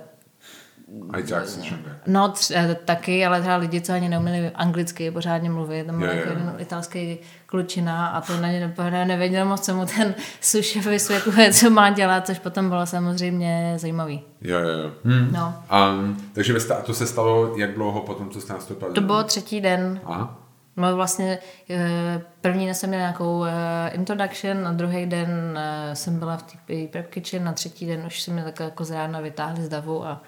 Ajťák 1.10 1.48
se 1.48 1.60
No, 2.06 2.28
tři, 2.28 2.54
eh, 2.56 2.76
taky, 2.84 3.26
ale 3.26 3.40
třeba 3.40 3.56
lidi, 3.56 3.80
co 3.80 3.92
ani 3.92 4.08
neuměli 4.08 4.50
anglicky 4.54 5.10
pořádně 5.10 5.50
mluvit. 5.50 5.86
Tam 5.86 5.98
byl 5.98 6.08
jako 6.08 6.28
jeden 6.28 6.54
italský 6.58 7.18
klučina 7.46 8.06
a 8.06 8.20
to 8.20 8.40
na 8.40 8.48
ně 8.50 8.72
nevěděl 9.04 9.44
moc, 9.46 9.64
co 9.64 9.74
mu 9.74 9.86
ten 9.86 10.14
sušef 10.40 10.86
vysvětluje, 10.86 11.52
co 11.52 11.70
má 11.70 11.90
dělat, 11.90 12.26
což 12.26 12.38
potom 12.38 12.68
bylo 12.68 12.86
samozřejmě 12.86 13.74
zajímavý. 13.76 14.22
Jo, 14.40 14.58
jo, 14.58 14.68
jo. 14.68 14.90
Hmm. 15.04 15.32
No. 15.32 15.54
Um, 15.92 16.16
takže 16.32 16.54
to 16.84 16.94
se 16.94 17.06
stalo 17.06 17.58
jak 17.58 17.74
dlouho 17.74 18.00
potom, 18.00 18.30
co 18.30 18.40
jste 18.40 18.52
nastoupil? 18.52 18.92
To 18.92 19.00
bylo 19.00 19.24
třetí 19.24 19.60
den. 19.60 20.00
Aha. 20.04 20.38
No 20.76 20.96
vlastně 20.96 21.38
eh, 21.70 22.22
první 22.40 22.66
den 22.66 22.74
jsem 22.74 22.90
měla 22.90 23.02
nějakou 23.02 23.44
eh, 23.44 23.90
introduction, 23.94 24.66
a 24.66 24.72
druhý 24.72 25.06
den 25.06 25.58
jsem 25.92 26.18
byla 26.18 26.36
v 26.36 26.42
té 26.42 26.86
prep 26.90 27.10
kitchen, 27.10 27.44
na 27.44 27.52
třetí 27.52 27.86
den 27.86 28.06
už 28.06 28.22
jsem 28.22 28.34
mě 28.34 28.44
takhle 28.44 28.66
jako 28.66 28.84
z 28.84 28.90
rána 28.90 29.20
vytáhli 29.20 29.62
z 29.62 29.68
davu 29.68 30.06
a 30.06 30.22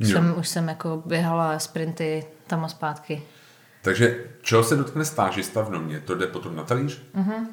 už 0.00 0.08
jsem, 0.08 0.34
už 0.38 0.48
jsem 0.48 0.68
jako 0.68 1.02
běhala 1.06 1.58
sprinty 1.58 2.24
tam 2.46 2.64
a 2.64 2.68
zpátky. 2.68 3.22
Takže 3.82 4.16
čeho 4.42 4.64
se 4.64 4.76
dotkne 4.76 5.04
stážista 5.04 5.62
v 5.62 5.70
Nomě? 5.70 6.00
To 6.00 6.14
jde 6.14 6.26
potom 6.26 6.56
na 6.56 6.62
talíř? 6.62 7.02
Mm-hmm. 7.16 7.46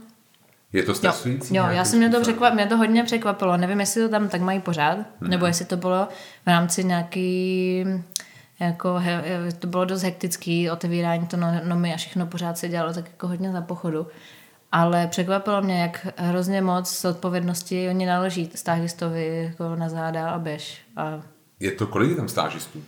Je 0.74 0.84
to 0.84 0.96
stresující? 0.96 1.56
Jo, 1.56 1.64
jo 1.64 1.72
já 1.72 1.86
jsem 1.86 2.00
mě 2.00 2.10
to, 2.10 2.22
překvap, 2.22 2.54
mě 2.54 2.66
to 2.66 2.78
hodně 2.78 3.04
překvapilo. 3.04 3.58
Nevím, 3.58 3.80
jestli 3.80 4.02
to 4.02 4.10
tam 4.10 4.30
tak 4.30 4.42
mají 4.42 4.60
pořád, 4.60 4.98
mm-hmm. 4.98 5.28
nebo 5.28 5.46
jestli 5.46 5.66
to 5.66 5.78
bylo 5.78 6.08
v 6.46 6.48
rámci 6.48 6.84
nějaký 6.84 7.86
jako 8.60 8.94
he, 8.94 9.24
to 9.60 9.68
bylo 9.68 9.86
dost 9.86 10.02
hektický 10.02 10.70
otevírání 10.70 11.28
to 11.28 11.38
nomy 11.64 11.94
a 11.94 11.98
všechno 11.98 12.28
pořád 12.28 12.58
se 12.58 12.68
dělalo 12.70 12.94
tak 12.94 13.06
jako 13.06 13.28
hodně 13.28 13.52
za 13.52 13.62
pochodu. 13.62 14.08
Ale 14.72 15.08
překvapilo 15.08 15.62
mě, 15.62 15.82
jak 15.82 16.08
hrozně 16.18 16.62
moc 16.62 17.06
odpovědnosti 17.06 17.90
oni 17.90 18.06
naloží 18.06 18.52
stážistovi 18.56 19.46
jako 19.50 19.76
na 19.76 19.90
záda 19.90 20.30
a 20.30 20.40
běž. 20.40 20.82
A 20.96 21.22
je 21.62 21.72
to 21.72 21.88
kolik 21.88 22.10
je 22.10 22.16
tam 22.16 22.30
stážistů? 22.30 22.84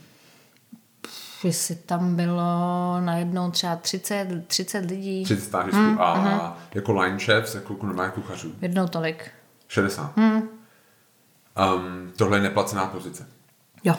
Jestli 1.43 1.75
tam 1.75 2.15
bylo 2.15 2.41
najednou 2.99 3.51
třeba 3.51 3.75
30, 3.75 4.47
30 4.47 4.85
lidí. 4.85 5.23
30 5.23 5.43
stážistů 5.43 5.79
mm, 5.79 6.01
a 6.01 6.15
mm. 6.15 6.53
jako 6.73 6.93
line 7.01 7.19
chefs, 7.19 7.55
jako 7.55 7.77
normální 7.81 8.11
kuchařů? 8.11 8.55
Jednou 8.61 8.87
tolik. 8.87 9.31
60? 9.67 10.17
Mm. 10.17 10.33
Um, 10.33 10.49
tohle 12.15 12.37
je 12.37 12.41
neplacená 12.41 12.85
pozice? 12.85 13.27
Jo. 13.83 13.95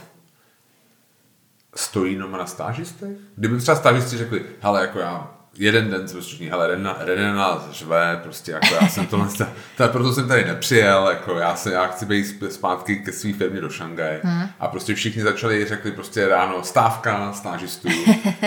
Stojí 1.74 2.16
noma 2.16 2.38
na 2.38 2.46
stážistech? 2.46 3.16
Kdyby 3.36 3.58
třeba 3.58 3.76
stážisti 3.76 4.16
řekli, 4.16 4.46
hele, 4.60 4.80
jako 4.80 4.98
já 4.98 5.33
jeden 5.58 5.90
den 5.90 6.08
jsme 6.08 6.20
všichni, 6.20 6.48
hele, 6.48 6.66
Rena, 6.66 6.96
Rena 6.98 7.34
nás 7.34 7.70
řve, 7.70 8.20
prostě 8.22 8.52
jako 8.52 8.74
já 8.80 8.88
jsem 8.88 9.06
tohle, 9.06 9.28
to, 9.76 9.88
proto 9.88 10.12
jsem 10.12 10.28
tady 10.28 10.44
nepřijel, 10.44 11.08
jako 11.08 11.38
já, 11.38 11.56
se, 11.56 11.72
já 11.72 11.86
chci 11.86 12.06
být 12.06 12.42
zpátky 12.50 12.96
ke 12.96 13.12
své 13.12 13.32
firmě 13.32 13.60
do 13.60 13.70
Šangaje 13.70 14.20
hmm. 14.24 14.48
a 14.60 14.68
prostě 14.68 14.94
všichni 14.94 15.22
začali, 15.22 15.64
řekli 15.64 15.92
prostě 15.92 16.28
ráno 16.28 16.62
stávka 16.62 17.32
stážistů 17.32 17.88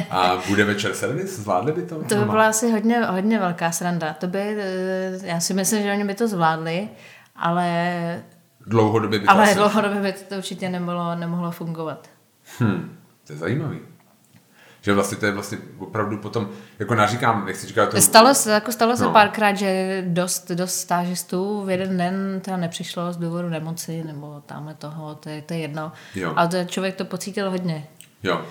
a 0.09 0.37
bude 0.47 0.63
večer 0.63 0.93
servis, 0.93 1.39
zvládli 1.39 1.71
by 1.71 1.81
to? 1.81 2.03
To 2.03 2.15
by 2.15 2.25
byla 2.25 2.47
asi 2.47 2.71
hodně, 2.71 3.05
hodně 3.05 3.39
velká 3.39 3.71
sranda, 3.71 4.13
to 4.13 4.27
by, 4.27 4.39
eh, 4.39 5.19
já 5.23 5.39
si 5.39 5.53
myslím, 5.53 5.83
že 5.83 5.91
oni 5.91 6.03
by 6.03 6.13
to 6.13 6.27
zvládli, 6.27 6.89
ale 7.35 8.23
dlouhodobě 8.67 9.19
by 9.19 9.25
to 9.25 9.31
Ale 9.31 9.43
asi... 9.43 9.55
dlouhodobě 9.55 10.01
by 10.01 10.13
to 10.13 10.35
určitě 10.35 10.69
nemohlo, 10.69 11.15
nemohlo 11.15 11.51
fungovat. 11.51 12.09
Hm, 12.59 12.97
to 13.27 13.33
je 13.33 13.39
zajímavý. 13.39 13.79
Že 14.81 14.93
vlastně 14.93 15.17
to 15.17 15.25
je 15.25 15.31
vlastně 15.31 15.57
opravdu 15.77 16.17
potom, 16.17 16.50
jako 16.79 16.96
naříkám, 16.96 17.46
nechci 17.46 17.67
říkat 17.67 17.89
to... 17.89 18.01
Stalo 18.01 18.34
se, 18.34 18.51
jako 18.51 18.72
stalo 18.72 18.98
se 18.98 19.03
no. 19.03 19.12
párkrát, 19.12 19.53
že 19.53 20.03
dost, 20.07 20.51
dost 20.51 20.79
stážistů 20.79 21.63
v 21.65 21.69
jeden 21.69 21.98
den 21.98 22.41
teda 22.43 22.57
nepřišlo 22.57 23.13
z 23.13 23.17
důvodu 23.17 23.50
nemoci 23.50 24.03
nebo 24.03 24.43
tamhle 24.46 24.74
toho, 24.74 25.15
to 25.15 25.29
je, 25.29 25.41
to 25.41 25.53
je 25.53 25.60
jedno. 25.60 25.91
Jo. 26.15 26.34
Ale 26.36 26.48
to, 26.48 26.63
člověk 26.65 26.96
to 26.96 27.05
pocítil 27.05 27.50
hodně. 27.50 27.88
Jo. 28.24 28.46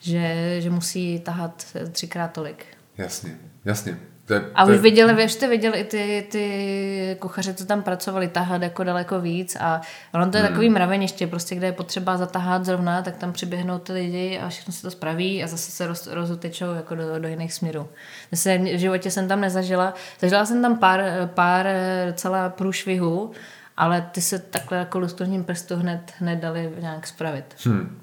Že, 0.00 0.56
že 0.60 0.70
musí 0.70 1.20
tahat 1.20 1.66
třikrát 1.92 2.32
tolik. 2.32 2.66
Jasně, 2.98 3.38
jasně. 3.64 3.98
To 4.28 4.34
je, 4.34 4.44
a 4.54 4.64
už 4.64 4.76
viděli, 4.76 5.14
vy 5.14 5.28
jste 5.28 5.48
viděli 5.48 5.78
i 5.78 5.84
ty, 5.84 6.26
ty 6.30 7.16
kuchaře, 7.20 7.54
co 7.54 7.66
tam 7.66 7.82
pracovali, 7.82 8.28
tahat 8.28 8.62
jako 8.62 8.84
daleko 8.84 9.20
víc 9.20 9.56
a 9.60 9.80
ono 10.14 10.30
to 10.30 10.36
je 10.36 10.42
hmm. 10.42 10.52
takový 10.52 10.70
mraveniště, 10.70 11.26
prostě 11.26 11.54
kde 11.54 11.66
je 11.66 11.72
potřeba 11.72 12.16
zatahat 12.16 12.64
zrovna, 12.64 13.02
tak 13.02 13.16
tam 13.16 13.32
přiběhnou 13.32 13.78
ty 13.78 13.92
lidi 13.92 14.38
a 14.38 14.48
všechno 14.48 14.72
se 14.72 14.82
to 14.82 14.90
spraví 14.90 15.44
a 15.44 15.46
zase 15.46 15.70
se 15.70 15.86
roz, 15.86 16.06
rozutečou 16.06 16.72
jako 16.74 16.94
do, 16.94 17.18
do 17.18 17.28
jiných 17.28 17.52
směrů. 17.52 17.88
Zase 18.32 18.58
v 18.58 18.78
životě 18.78 19.10
jsem 19.10 19.28
tam 19.28 19.40
nezažila, 19.40 19.94
zažila 20.20 20.44
jsem 20.44 20.62
tam 20.62 20.78
pár, 20.78 21.00
pár 21.34 21.66
celá 22.14 22.48
průšvihů, 22.48 23.32
ale 23.76 24.08
ty 24.12 24.20
se 24.20 24.38
takhle 24.38 24.78
jako 24.78 24.98
lusknutím 24.98 25.44
prstu 25.44 25.76
hned, 25.76 26.12
hned 26.18 26.36
dali 26.36 26.72
nějak 26.80 27.06
spravit. 27.06 27.44
Hmm. 27.64 28.00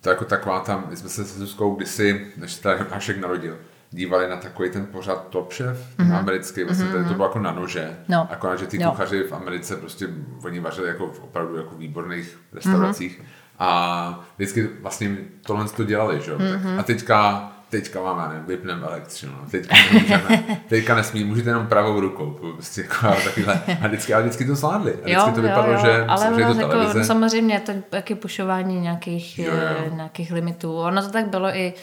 To 0.00 0.08
je 0.08 0.12
jako 0.12 0.24
taková 0.24 0.60
tam, 0.60 0.86
my 0.90 0.96
jsme 0.96 1.08
se 1.08 1.24
se 1.24 1.38
Zuzkou 1.38 1.74
kdysi, 1.74 2.32
než 2.36 2.52
se 2.52 2.62
tady 2.62 2.84
Hašek 2.90 3.20
narodil, 3.20 3.58
dívali 3.90 4.28
na 4.28 4.36
takový 4.36 4.70
ten 4.70 4.86
pořad 4.86 5.28
Top 5.28 5.52
Chef, 5.52 5.98
mm-hmm. 5.98 6.18
americký, 6.18 6.64
vlastně 6.64 6.86
mm-hmm. 6.86 6.92
tady 6.92 7.04
to 7.04 7.14
bylo 7.14 7.28
jako 7.28 7.38
na 7.38 7.52
nože. 7.52 7.96
No. 8.08 8.28
Akorát, 8.30 8.58
že 8.58 8.66
ty 8.66 8.78
kuchaři 8.78 9.22
v 9.22 9.32
Americe 9.32 9.76
prostě, 9.76 10.08
oni 10.44 10.60
vařili 10.60 10.88
jako 10.88 11.06
v 11.06 11.20
opravdu 11.20 11.56
jako 11.56 11.74
výborných 11.74 12.38
restauracích. 12.52 13.20
Mm-hmm. 13.20 13.46
A 13.58 14.24
vždycky 14.36 14.68
vlastně 14.80 15.16
tohle 15.46 15.68
to 15.68 15.84
dělali, 15.84 16.20
že 16.20 16.30
jo. 16.30 16.38
Mm-hmm. 16.38 16.80
A 16.80 16.82
teďka 16.82 17.52
teďka 17.70 18.02
máme, 18.02 18.28
nevím, 18.28 18.44
vypneme 18.46 18.86
elektřinu, 18.86 19.32
no. 19.32 19.50
teďka 19.50 19.76
nemůžeme, 19.92 20.44
teďka 20.68 20.94
nesmí, 20.94 21.24
můžete 21.24 21.50
jenom 21.50 21.66
pravou 21.66 22.00
rukou, 22.00 22.30
prostě 22.30 22.80
jako 22.80 23.22
takovýhle, 23.24 23.60
a 23.82 23.86
vždycky, 23.86 24.14
ale 24.14 24.22
vždycky 24.22 24.44
to 24.44 24.54
zvládli, 24.54 24.92
a 24.92 24.96
vždycky 24.96 25.12
jo, 25.12 25.32
to 25.34 25.42
vypadalo, 25.42 25.72
jo, 25.72 25.78
jo. 25.78 25.84
že 25.84 26.04
ale 26.04 26.28
ono 26.28 26.54
to 26.54 26.60
jako, 26.60 26.98
no, 26.98 27.04
samozřejmě 27.04 27.60
to 27.60 27.72
taky 27.90 28.14
pušování 28.14 28.80
nějakých, 28.80 29.38
jo, 29.38 29.52
jo. 29.54 29.94
nějakých 29.94 30.32
limitů, 30.32 30.76
ono 30.76 31.02
to 31.02 31.08
tak 31.08 31.28
bylo 31.28 31.48
i 31.56 31.74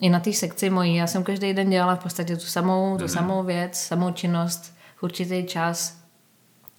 i 0.00 0.08
na 0.10 0.20
té 0.20 0.32
sekci 0.32 0.70
mojí. 0.70 0.94
Já 0.96 1.06
jsem 1.06 1.22
každý 1.24 1.54
den 1.54 1.70
dělala 1.70 1.96
v 1.96 2.02
podstatě 2.02 2.36
tu 2.36 2.46
samou, 2.46 2.96
tu 2.96 3.02
mm. 3.04 3.08
samou 3.08 3.42
věc, 3.44 3.74
samou 3.80 4.10
činnost. 4.12 4.74
určitý 5.00 5.44
čas 5.46 6.02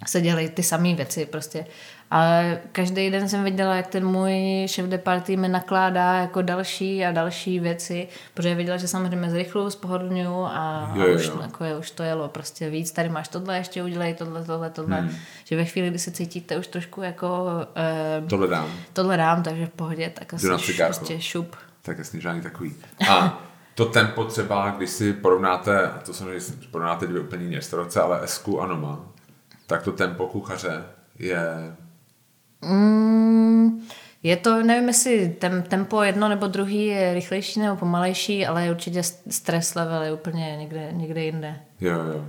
se 0.08 0.22
dělají 0.22 0.50
ty 0.50 0.63
samé 0.63 0.93
věci 0.96 1.25
prostě. 1.25 1.65
Ale 2.12 2.62
každý 2.72 3.10
den 3.10 3.29
jsem 3.29 3.43
viděla, 3.43 3.75
jak 3.75 3.88
ten 3.88 4.05
můj 4.08 4.65
šéf 4.70 4.86
de 4.86 4.98
party 4.98 5.38
mi 5.38 5.48
nakládá 5.48 6.13
jako 6.15 6.41
další 6.41 7.05
a 7.05 7.12
další 7.12 7.60
věci, 7.60 8.08
protože 8.34 8.55
viděla, 8.55 8.77
že 8.77 8.88
samozřejmě 8.88 9.29
zrychlu, 9.29 9.70
spohodlňuju 9.70 10.43
a, 10.46 10.91
Jo, 10.96 11.03
a 11.03 11.05
jo, 11.08 11.15
už, 11.15 11.25
jo. 11.25 11.39
jako 11.41 11.63
je, 11.63 11.77
už 11.77 11.91
to 11.91 12.03
jelo 12.03 12.27
prostě 12.29 12.70
víc. 12.70 12.91
Tady 12.91 13.10
máš 13.10 13.27
tohle, 13.27 13.58
ještě 13.58 13.84
udělej 13.84 14.13
tohle, 14.13 14.43
tohle, 14.46 14.70
tohle. 14.70 15.00
Hmm. 15.01 15.15
Že 15.46 15.55
ve 15.55 15.65
chvíli, 15.65 15.89
kdy 15.89 16.00
se 16.00 16.12
cítíte 16.12 16.58
už 16.58 16.67
trošku 16.67 17.01
jako 17.01 17.46
uh, 18.22 18.27
Tohle 18.29 18.48
dám. 18.48 18.72
tohle 18.93 19.17
dám, 19.17 19.43
takže 19.43 19.65
v 19.65 19.70
pohodě, 19.70 20.10
tak 20.10 20.34
asi 20.34 20.48
š- 20.48 20.84
prostě 20.86 21.22
šup. 21.22 21.55
Tak 21.86 21.98
jasně, 21.98 22.22
žádný 22.22 22.42
takový. 22.42 22.75
A 23.10 23.44
to 23.75 23.86
tempo 23.86 24.24
třeba, 24.24 24.70
když 24.78 24.90
si 24.90 25.13
porovnáte, 25.13 25.88
a 25.88 26.00
to 26.00 26.13
samozřejmě 26.13 26.46
porovnáte 26.72 27.08
dvě 27.08 27.22
úplně 27.22 27.44
jiné 27.44 27.56
restaurace, 27.56 28.02
ale 28.02 28.24
Esku 28.24 28.62
a 28.62 28.68
Noma, 28.68 29.06
tak 29.68 29.84
to 29.84 29.92
tempo 29.92 30.28
kuchaře 30.28 30.84
je... 31.20 31.75
Mm, 32.62 33.82
je 34.24 34.38
to, 34.38 34.63
nevím, 34.63 34.88
jestli 34.88 35.30
tem, 35.30 35.63
tempo 35.63 36.04
jedno 36.04 36.30
nebo 36.30 36.48
druhý 36.48 36.86
je 36.86 37.13
rychlejší 37.13 37.60
nebo 37.60 37.75
pomalejší, 37.75 38.46
ale 38.46 38.66
je 38.66 38.72
určitě 38.72 39.04
stres 39.30 39.75
level 39.75 40.02
je 40.02 40.13
úplně 40.13 40.56
někde, 40.60 40.90
někde 40.92 41.24
jinde. 41.24 41.60
Jo, 41.82 41.94
jo. 41.94 42.25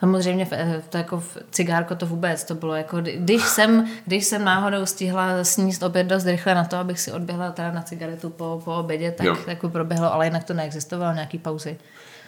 Samozřejmě 0.00 0.44
v, 0.44 0.52
eh, 0.52 0.82
to 0.88 0.96
jako 0.98 1.20
v 1.20 1.38
cigárko 1.50 1.94
to 1.94 2.06
vůbec, 2.06 2.44
to 2.44 2.54
bylo 2.54 2.74
jako, 2.74 2.96
kdy- 3.00 3.16
když 3.18 3.42
jsem, 3.42 3.86
když 4.06 4.24
jsem 4.24 4.44
náhodou 4.44 4.86
stihla 4.86 5.44
sníst 5.44 5.82
oběd 5.82 6.06
dost 6.06 6.24
rychle 6.26 6.54
na 6.54 6.64
to, 6.64 6.76
abych 6.76 7.00
si 7.00 7.12
odběhla 7.12 7.50
teda 7.50 7.72
na 7.72 7.82
cigaretu 7.82 8.30
po, 8.30 8.62
po 8.64 8.74
obědě, 8.76 9.12
tak 9.12 9.26
Jo. 9.26 9.36
jako 9.46 9.68
proběhlo, 9.68 10.12
ale 10.14 10.26
jinak 10.26 10.44
to 10.44 10.54
neexistovalo, 10.54 11.14
nějaký 11.14 11.38
pauzy. 11.38 11.78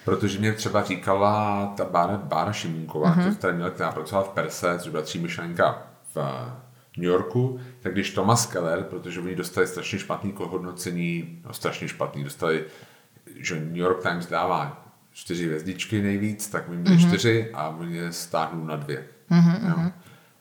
Protože 0.04 0.38
mě 0.38 0.52
třeba 0.52 0.82
říkala 0.84 1.66
ta 1.76 1.84
Bára, 1.84 2.16
Bára 2.16 2.52
Šimunková, 2.52 3.10
Mhm. 3.10 3.20
mm-hmm. 3.28 3.36
která 3.36 3.52
měla, 3.52 3.70
která 3.70 3.92
pracovala 3.92 4.28
v 4.28 4.32
Perse, 4.32 4.78
což 4.78 4.90
byla 4.90 5.02
třímyšlenka 5.02 5.82
v 6.14 6.16
eh, 6.16 6.50
New 6.96 7.10
Yorku, 7.10 7.60
tak 7.80 7.92
když 7.92 8.10
Thomas 8.10 8.46
Keller, 8.46 8.82
protože 8.82 9.20
oni 9.20 9.34
dostali 9.34 9.66
strašně 9.66 9.98
špatný 9.98 10.34
hodnocení, 10.36 11.38
no 11.46 11.52
strašně 11.52 11.88
špatný, 11.88 12.24
dostali, 12.24 12.64
že 13.36 13.54
New 13.54 13.76
York 13.76 14.02
Times 14.02 14.26
dává 14.26 14.81
čtyři 15.12 15.46
hvězdičky 15.46 16.02
nejvíc, 16.02 16.48
tak 16.48 16.68
oni 16.68 16.78
měli 16.78 16.96
mm-hmm. 16.96 17.08
čtyři 17.08 17.50
a 17.54 17.68
oni 17.68 17.96
je 17.96 18.12
stáhnou 18.12 18.64
na 18.64 18.76
dvě. 18.76 19.04
Mm-hmm. 19.30 19.92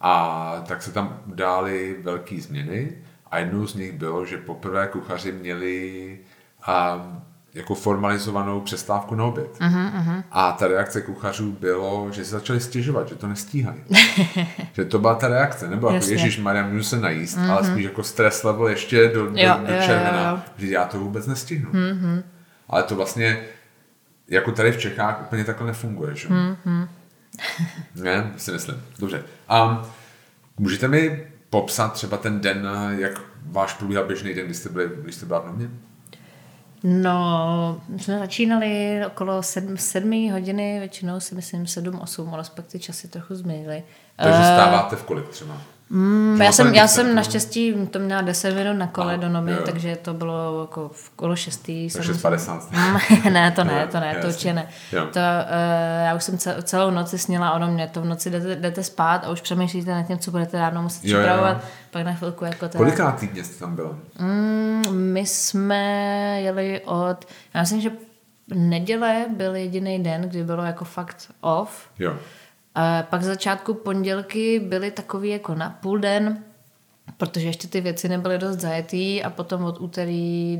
A 0.01 0.63
tak 0.67 0.81
se 0.81 0.91
tam 0.91 1.19
udály 1.25 1.95
velké 2.03 2.41
změny 2.41 2.91
a 3.31 3.37
jednou 3.37 3.67
z 3.67 3.75
nich 3.75 3.91
bylo, 3.91 4.25
že 4.25 4.37
poprvé 4.37 4.87
kuchaři 4.87 5.31
měli 5.31 6.19
a, 6.63 7.07
jako 7.53 7.75
formalizovanou 7.75 8.61
přestávku 8.61 9.15
na 9.15 9.25
oběd. 9.25 9.59
Uh-huh, 9.59 10.23
A 10.31 10.51
ta 10.51 10.67
reakce 10.67 11.01
kuchařů 11.01 11.51
bylo, 11.59 12.07
že 12.11 12.25
se 12.25 12.31
začali 12.31 12.59
stěžovat, 12.59 13.09
že 13.09 13.15
to 13.15 13.27
nestíhají. 13.27 13.81
že 14.73 14.85
to 14.85 14.99
byla 14.99 15.15
ta 15.15 15.27
reakce, 15.27 15.67
nebo 15.67 15.89
jako. 15.89 16.05
Ježíš 16.05 16.39
Maria, 16.39 16.67
můžu 16.67 16.83
se 16.83 16.99
najíst, 16.99 17.37
uh-huh. 17.37 17.51
ale 17.51 17.63
spíš 17.63 17.83
jako 17.83 18.03
stres 18.03 18.43
level 18.43 18.67
ještě 18.67 19.07
do, 19.07 19.25
do, 19.25 19.31
Jo, 19.35 19.59
do 19.67 19.73
jo, 19.73 19.79
jo, 19.79 19.85
červena, 19.85 20.29
jo. 20.29 20.39
že 20.57 20.67
já 20.67 20.85
to 20.85 20.99
vůbec 20.99 21.27
nestihnu. 21.27 21.71
Uh-huh. 21.71 22.23
Ale 22.69 22.83
to 22.83 22.95
vlastně 22.95 23.39
jako 24.31 24.51
tady 24.51 24.71
v 24.71 24.77
Čechách 24.77 25.21
úplně 25.21 25.43
takhle 25.43 25.67
nefunguje, 25.67 26.15
že? 26.15 26.27
Uh-huh. 26.27 26.87
ne, 27.95 28.31
si 28.37 28.51
myslím. 28.51 28.83
Dobře. 28.99 29.23
A 29.49 29.85
můžete 30.57 30.87
mi 30.87 31.27
popsat 31.49 31.93
třeba 31.93 32.17
ten 32.17 32.41
den, 32.41 32.69
jak 32.97 33.21
váš 33.45 33.73
probíhal 33.73 34.05
běžný 34.05 34.33
den, 34.33 34.45
když 34.45 34.57
jste, 34.57 34.69
byli, 34.69 34.89
když 35.03 35.15
jste 35.15 35.25
byla 35.25 35.39
v 35.39 35.45
Nomě? 35.45 35.69
No, 36.83 37.81
my 37.87 37.99
jsme 37.99 38.19
začínali 38.19 39.01
okolo 39.07 39.43
sedm, 39.43 39.77
sedmý 39.77 40.31
hodiny, 40.31 40.79
většinou 40.79 41.19
si 41.19 41.35
myslím 41.35 41.67
sedm, 41.67 41.99
osm, 41.99 42.33
ale 42.33 42.43
pak 42.55 42.67
ty 42.67 42.79
časy 42.79 43.07
trochu 43.07 43.35
změnily. 43.35 43.83
Takže 44.15 44.39
Eh, 44.39 44.55
stáváte 44.55 44.95
v 44.95 45.03
kolik 45.03 45.29
třeba? 45.29 45.61
Mm, 45.93 46.41
já 46.41 46.51
jsem, 46.51 46.75
já 46.75 46.87
jsem 46.87 47.05
tempo? 47.05 47.15
naštěstí 47.15 47.73
to 47.91 47.99
měla 47.99 48.21
10 48.21 48.55
minut 48.55 48.73
na 48.73 48.87
kole 48.87 49.13
Aha, 49.13 49.21
do 49.21 49.29
Nomy, 49.29 49.51
jo, 49.51 49.57
takže 49.65 49.95
to 49.95 50.13
bylo 50.13 50.61
jako 50.61 50.89
v 50.93 51.09
kolo 51.09 51.35
šestý. 51.35 51.89
Takže 51.91 52.13
jsem- 52.13 52.21
50. 52.21 52.71
ne, 53.31 53.51
to 53.51 53.63
ne, 53.63 53.87
to 53.87 53.99
ne, 53.99 54.15
to 54.21 54.27
určitě 54.27 54.53
ne. 54.53 54.67
Jo. 54.91 55.05
To, 55.05 55.19
uh, 55.19 56.05
já 56.05 56.15
už 56.15 56.23
jsem 56.23 56.37
cel, 56.37 56.61
celou 56.61 56.91
noci 56.91 57.17
sněla 57.17 57.51
o 57.51 57.67
mě, 57.71 57.87
to 57.87 58.01
v 58.01 58.05
noci 58.05 58.29
jdete, 58.29 58.55
jdete 58.55 58.83
spát 58.83 59.25
a 59.25 59.29
už 59.29 59.41
přemýšlíte 59.41 59.91
nad 59.91 60.03
tím, 60.03 60.17
co 60.19 60.31
budete 60.31 60.59
ráno 60.59 60.81
muset 60.81 61.05
Jo, 61.05 61.17
jo. 61.17 61.23
připravovat, 61.23 61.63
pak 61.91 62.05
na 62.05 62.13
chvilku 62.13 62.45
jako 62.45 62.59
teda... 62.69 62.77
Kolikrát 62.77 63.11
týdně 63.19 63.43
jste 63.43 63.59
tam 63.59 63.75
byla? 63.75 63.95
Mm, 64.19 64.81
my 64.91 65.25
jsme 65.25 65.77
jeli 66.41 66.81
od, 66.85 67.25
já 67.53 67.61
myslím, 67.61 67.81
že 67.81 67.91
neděle 68.53 69.25
byl 69.37 69.55
jediný 69.55 70.03
den, 70.03 70.21
kdy 70.21 70.43
bylo 70.43 70.63
jako 70.63 70.85
fakt 70.85 71.31
off. 71.41 71.71
Jo. 71.99 72.13
A 72.75 73.03
pak 73.03 73.23
začátku 73.23 73.73
pondělky 73.73 74.59
byly 74.59 74.91
takový 74.91 75.29
jako 75.29 75.55
na 75.55 75.69
půl 75.69 75.99
den, 75.99 76.43
protože 77.17 77.47
ještě 77.47 77.67
ty 77.67 77.81
věci 77.81 78.09
nebyly 78.09 78.37
dost 78.37 78.59
zajetý 78.59 79.23
a 79.23 79.29
potom 79.29 79.63
od 79.63 79.81
úterý 79.81 80.59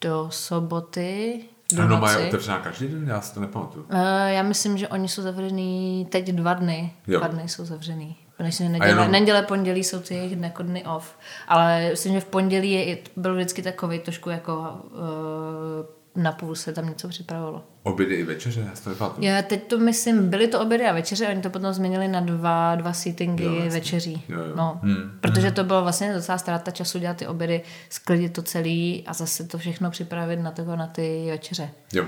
do 0.00 0.26
soboty 0.30 1.44
do 1.72 1.82
Ano, 1.82 1.98
mají 1.98 2.26
otevřená 2.28 2.58
každý 2.58 2.88
den? 2.88 3.08
Já 3.08 3.20
si 3.20 3.34
to 3.34 3.40
nepamatuju. 3.40 3.84
Uh, 3.84 3.98
já 4.26 4.42
myslím, 4.42 4.78
že 4.78 4.88
oni 4.88 5.08
jsou 5.08 5.22
zavřený 5.22 6.06
teď 6.10 6.32
dva 6.32 6.54
dny. 6.54 6.92
Jo. 7.06 7.18
Dva 7.18 7.28
dny 7.28 7.48
jsou 7.48 7.64
zavřený. 7.64 8.16
Neděle, 8.60 8.88
jenom- 8.88 9.10
neděle, 9.10 9.42
pondělí 9.42 9.84
jsou 9.84 10.00
ty 10.00 10.14
jejich 10.14 10.40
jako 10.40 10.62
dny 10.62 10.84
off. 10.84 11.16
Ale 11.48 11.88
myslím, 11.90 12.12
že 12.14 12.20
v 12.20 12.24
pondělí 12.24 12.72
je, 12.72 12.98
byl 13.16 13.34
vždycky 13.34 13.62
takový 13.62 13.98
trošku 13.98 14.30
jako 14.30 14.80
uh, 14.84 15.86
na 16.16 16.32
půl 16.32 16.54
se 16.54 16.72
tam 16.72 16.88
něco 16.88 17.08
připravovalo. 17.08 17.62
Obědy 17.82 18.14
i 18.14 18.22
večeře? 18.24 18.60
Já 18.60 18.80
to 18.84 18.90
nepamatuju. 18.90 19.26
Já 19.26 19.42
teď 19.42 19.62
to 19.66 19.78
myslím, 19.78 20.30
byly 20.30 20.48
to 20.48 20.60
obědy 20.60 20.86
a 20.86 20.92
večeře, 20.92 21.28
oni 21.28 21.42
to 21.42 21.50
potom 21.50 21.72
změnili 21.72 22.08
na 22.08 22.20
dva, 22.20 22.74
dva 22.74 22.92
seatingy 22.92 23.44
Jo, 23.44 23.54
jasně. 23.54 23.70
večeří. 23.70 24.24
Jo, 24.28 24.38
jo. 24.40 24.52
No, 24.56 24.80
Hmm. 24.82 25.18
protože 25.20 25.50
to 25.50 25.64
bylo 25.64 25.82
vlastně 25.82 26.14
docela 26.14 26.38
ztráta 26.38 26.70
času 26.70 26.98
dělat 26.98 27.16
ty 27.16 27.26
obědy, 27.26 27.62
sklidit 27.90 28.32
to 28.32 28.42
celý 28.42 29.04
a 29.06 29.12
zase 29.12 29.44
to 29.44 29.58
všechno 29.58 29.90
připravit 29.90 30.36
na, 30.36 30.50
toho, 30.50 30.76
na 30.76 30.86
ty 30.86 31.26
večeře. 31.30 31.70
Jo, 31.92 32.04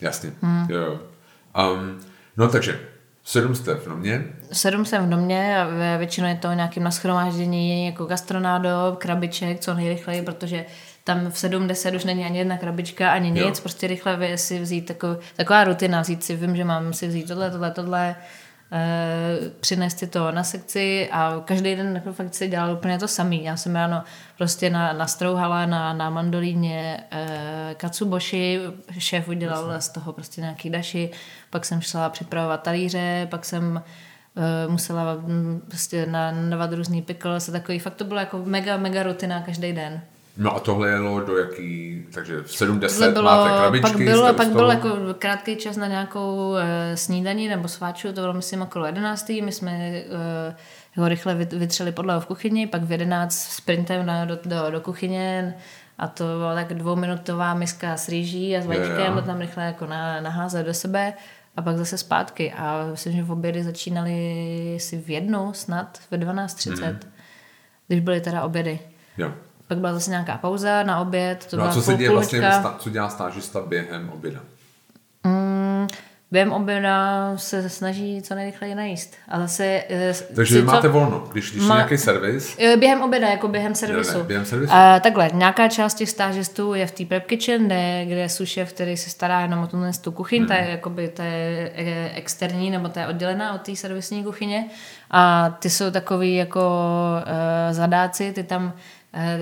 jasně. 0.00 0.32
Hmm. 0.42 0.66
Jo, 0.70 0.78
jo. 0.80 1.00
Um, 1.72 2.00
no 2.36 2.48
takže, 2.48 2.80
sedm 3.24 3.54
jste 3.54 3.74
v 3.74 3.86
Nomě, 3.86 4.24
Sedm 4.52 4.84
jsem 4.84 5.06
v 5.06 5.08
domě 5.08 5.58
a 5.62 5.96
většinou 5.96 6.28
je 6.28 6.34
to 6.34 6.52
nějakým 6.52 6.82
naschromáždění 6.82 7.86
jako 7.86 8.04
gastronádo, 8.04 8.68
krabiček, 8.98 9.60
co 9.60 9.74
nejrychleji, 9.74 10.22
protože 10.22 10.64
tam 11.04 11.30
v 11.30 11.38
7, 11.38 11.68
10 11.68 11.94
už 11.94 12.04
není 12.04 12.24
ani 12.24 12.38
jedna 12.38 12.58
krabička, 12.58 13.12
ani 13.12 13.30
nic, 13.30 13.42
Jo. 13.42 13.52
prostě 13.62 13.86
rychle 13.86 14.16
vy- 14.16 14.38
si 14.38 14.58
vzít 14.60 14.86
takovou, 14.86 15.16
taková 15.36 15.64
rutina, 15.64 16.00
vzít 16.00 16.24
si, 16.24 16.36
vím, 16.36 16.56
že 16.56 16.64
mám 16.64 16.92
si 16.92 17.08
vzít 17.08 17.28
tohle, 17.28 17.50
tohle, 17.50 17.70
tohle, 17.70 18.16
e, 18.72 19.50
přinést 19.60 19.98
si 19.98 20.06
to 20.06 20.32
na 20.32 20.44
sekci 20.44 21.08
a 21.12 21.42
každý 21.44 21.76
den 21.76 21.94
jako 21.94 22.12
fakt 22.12 22.34
si 22.34 22.48
dělal 22.48 22.72
úplně 22.72 22.98
to 22.98 23.08
samý. 23.08 23.44
Já 23.44 23.56
jsem 23.56 23.74
ráno 23.74 24.02
prostě 24.38 24.70
na, 24.70 24.92
nastrouhala 24.92 25.66
na, 25.66 25.92
na 25.92 26.10
mandolíně 26.10 27.04
e, 27.10 27.74
katsuboshi, 27.76 28.60
šéf 28.98 29.28
udělal 29.28 29.80
z 29.80 29.88
toho 29.88 30.12
prostě 30.12 30.40
nějaký 30.40 30.70
daši, 30.70 31.10
pak 31.50 31.64
jsem 31.64 31.80
šla 31.80 32.08
připravovat 32.08 32.62
talíře, 32.62 33.26
pak 33.30 33.44
jsem 33.44 33.82
eh, 34.36 34.68
musela 34.68 35.14
mm, 35.14 35.62
prostě 35.68 36.06
nadávat 36.06 36.72
různý 36.72 37.02
pickles 37.02 37.48
a 37.48 37.52
takový. 37.52 37.78
Fakt 37.78 37.94
to 37.94 38.04
bylo 38.04 38.20
jako 38.20 38.38
mega, 38.44 38.76
mega 38.76 39.02
rutina 39.02 39.40
každý 39.42 39.72
den. 39.72 40.02
No 40.36 40.56
a 40.56 40.60
tohle 40.60 40.88
jelo 40.90 41.20
do 41.20 41.38
jaký, 41.38 42.04
takže 42.14 42.42
v 42.42 42.56
7, 42.56 42.80
10 42.80 42.98
Tohle 42.98 43.12
bylo, 43.12 43.24
máte 43.24 43.50
krabičky, 43.58 43.82
pak 44.06 44.32
u 44.32 44.36
pak 44.36 44.48
byl 44.48 44.70
jako 44.70 44.88
krátký 45.18 45.56
čas 45.56 45.76
na 45.76 45.86
nějakou 45.86 46.54
e, 46.56 46.96
snídaní 46.96 47.48
nebo 47.48 47.68
sváču, 47.68 48.08
to 48.12 48.20
bylo 48.20 48.32
myslím 48.32 48.62
okolo 48.62 48.86
11. 48.86 49.28
My 49.28 49.52
jsme 49.52 49.70
e, 49.70 50.02
ho 50.96 51.08
rychle 51.08 51.34
vyt- 51.34 51.58
vytřeli 51.58 51.92
podlahu 51.92 52.20
v 52.20 52.26
kuchyni, 52.26 52.66
pak 52.66 52.82
v 52.82 52.92
11 52.92 53.34
sprintem 53.42 54.06
na, 54.06 54.24
do, 54.24 54.38
do, 54.44 54.70
do 54.70 54.80
kuchyně 54.80 55.54
a 55.98 56.08
to 56.08 56.24
byla 56.24 56.54
tak 56.54 56.74
dvouminutová 56.74 57.54
miska 57.54 57.96
s 57.96 58.08
rýží 58.08 58.56
a 58.56 58.60
s 58.60 58.66
vajíčkem, 58.66 59.14
to 59.14 59.22
tam 59.22 59.40
rychle 59.40 59.64
jako 59.64 59.86
na, 59.86 60.20
naházet 60.20 60.66
do 60.66 60.74
sebe 60.74 61.12
a 61.56 61.62
pak 61.62 61.76
zase 61.76 61.98
zpátky. 61.98 62.52
A 62.52 62.86
myslím, 62.90 63.12
že 63.12 63.22
v 63.22 63.32
obědy 63.32 63.64
začínaly 63.64 64.14
si 64.80 64.96
v 64.98 65.10
jednu 65.10 65.52
snad, 65.52 65.98
ve 66.10 66.18
12.30, 66.18 66.70
Mhm. 66.86 67.00
když 67.88 68.00
byly 68.00 68.20
teda 68.20 68.42
obědy. 68.42 68.78
Jo. 69.18 69.32
Pak 69.68 69.78
byla 69.78 69.92
zase 69.92 70.10
nějaká 70.10 70.36
pauza 70.38 70.82
na 70.82 71.00
oběd, 71.00 71.46
to 71.50 71.56
No 71.56 71.64
a 71.64 71.72
co 71.72 71.82
se 71.82 71.94
děje 71.94 72.10
vlastně, 72.10 72.42
co 72.78 72.90
dělá 72.90 73.08
stážista 73.08 73.60
během 73.60 74.10
oběda? 74.14 74.40
Mm, 75.26 75.86
během 76.30 76.52
oběda 76.52 77.32
se 77.36 77.68
snaží 77.70 78.22
co 78.22 78.34
nejrychleji 78.34 78.74
najíst. 78.74 79.14
A 79.28 79.40
zase... 79.40 79.64
eh, 79.90 80.14
Takže 80.36 80.54
vy 80.54 80.60
co- 80.60 80.66
máte 80.66 80.88
volno, 80.88 81.24
když, 81.32 81.50
když 81.50 81.62
je 81.62 81.68
Ma- 81.68 81.74
nějaký 81.74 81.98
servis, 81.98 82.56
Eh, 82.58 82.76
Během 82.76 83.02
oběda, 83.02 83.28
jako 83.28 83.48
během 83.48 83.74
servisu. 83.74 84.18
ne, 84.18 84.24
během 84.24 84.44
servisu. 84.44 84.72
A, 84.74 85.00
takhle, 85.00 85.30
nějaká 85.34 85.68
část 85.68 85.94
těch 85.94 86.10
stážistů 86.10 86.74
je 86.74 86.86
v 86.86 86.90
té 86.90 87.04
prep 87.04 87.26
kitchen, 87.26 87.66
kde, 87.66 88.04
kde 88.04 88.14
je 88.20 88.28
sušef, 88.28 88.72
který 88.72 88.96
se 88.96 89.10
stará 89.10 89.40
jenom 89.40 89.58
o 89.62 89.66
tuhle 89.66 89.90
tu 90.00 90.12
kuchyň, 90.12 90.38
Hmm. 90.38 90.48
ta 90.48 90.54
je, 90.54 90.70
jakoby, 90.70 91.08
ta 91.08 91.24
je 91.24 91.72
eh, 91.76 92.10
externí, 92.14 92.70
nebo 92.70 92.88
ta 92.88 93.00
je 93.00 93.06
oddělená 93.06 93.54
od 93.54 93.60
té 93.62 93.76
servisní 93.76 94.24
kuchyně. 94.24 94.64
A 95.10 95.50
ty 95.58 95.70
jsou 95.70 95.90
takový 95.90 96.34
jako 96.36 96.60
uh, 96.60 97.72
zadáci, 97.74 98.32
ty 98.32 98.42
tam 98.42 98.72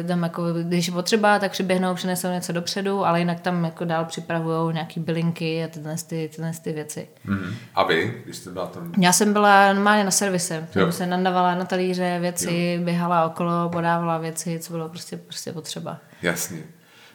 Tam 0.09 0.23
jako, 0.23 0.43
když 0.63 0.87
je 0.87 0.93
potřeba, 0.93 1.39
tak 1.39 1.53
přiběhnou, 1.53 1.95
přinesou 1.95 2.29
něco 2.29 2.53
dopředu, 2.53 3.07
ale 3.07 3.19
jinak 3.19 3.41
tam 3.41 3.65
jako 3.65 3.85
dál 3.85 4.05
připravují 4.05 4.75
nějaký 4.75 5.01
bylinky 5.01 5.65
a 5.65 5.69
tyhle, 5.69 5.97
ty, 6.07 6.31
tyhle 6.35 6.53
ty 6.63 6.73
věci. 6.73 7.09
Mhm. 7.25 7.55
A 7.75 7.83
vy, 7.85 8.23
když 8.25 8.37
jste 8.37 8.51
byla 8.51 8.67
tam... 8.67 8.93
Já 8.99 9.13
jsem 9.13 9.33
byla 9.33 9.73
normálně 9.73 10.05
na 10.05 10.11
servise, 10.11 10.55
Jo. 10.75 10.83
jsem 10.83 10.93
se 10.93 11.07
nandavala 11.07 11.55
na 11.55 11.65
talíře 11.65 12.19
věci, 12.21 12.81
běhala 12.85 13.25
okolo, 13.27 13.69
podávala 13.73 14.19
věci, 14.19 14.59
co 14.59 14.73
bylo 14.73 14.89
prostě, 14.89 15.17
prostě 15.17 15.53
potřeba. 15.53 15.99
Jasně. 16.23 16.59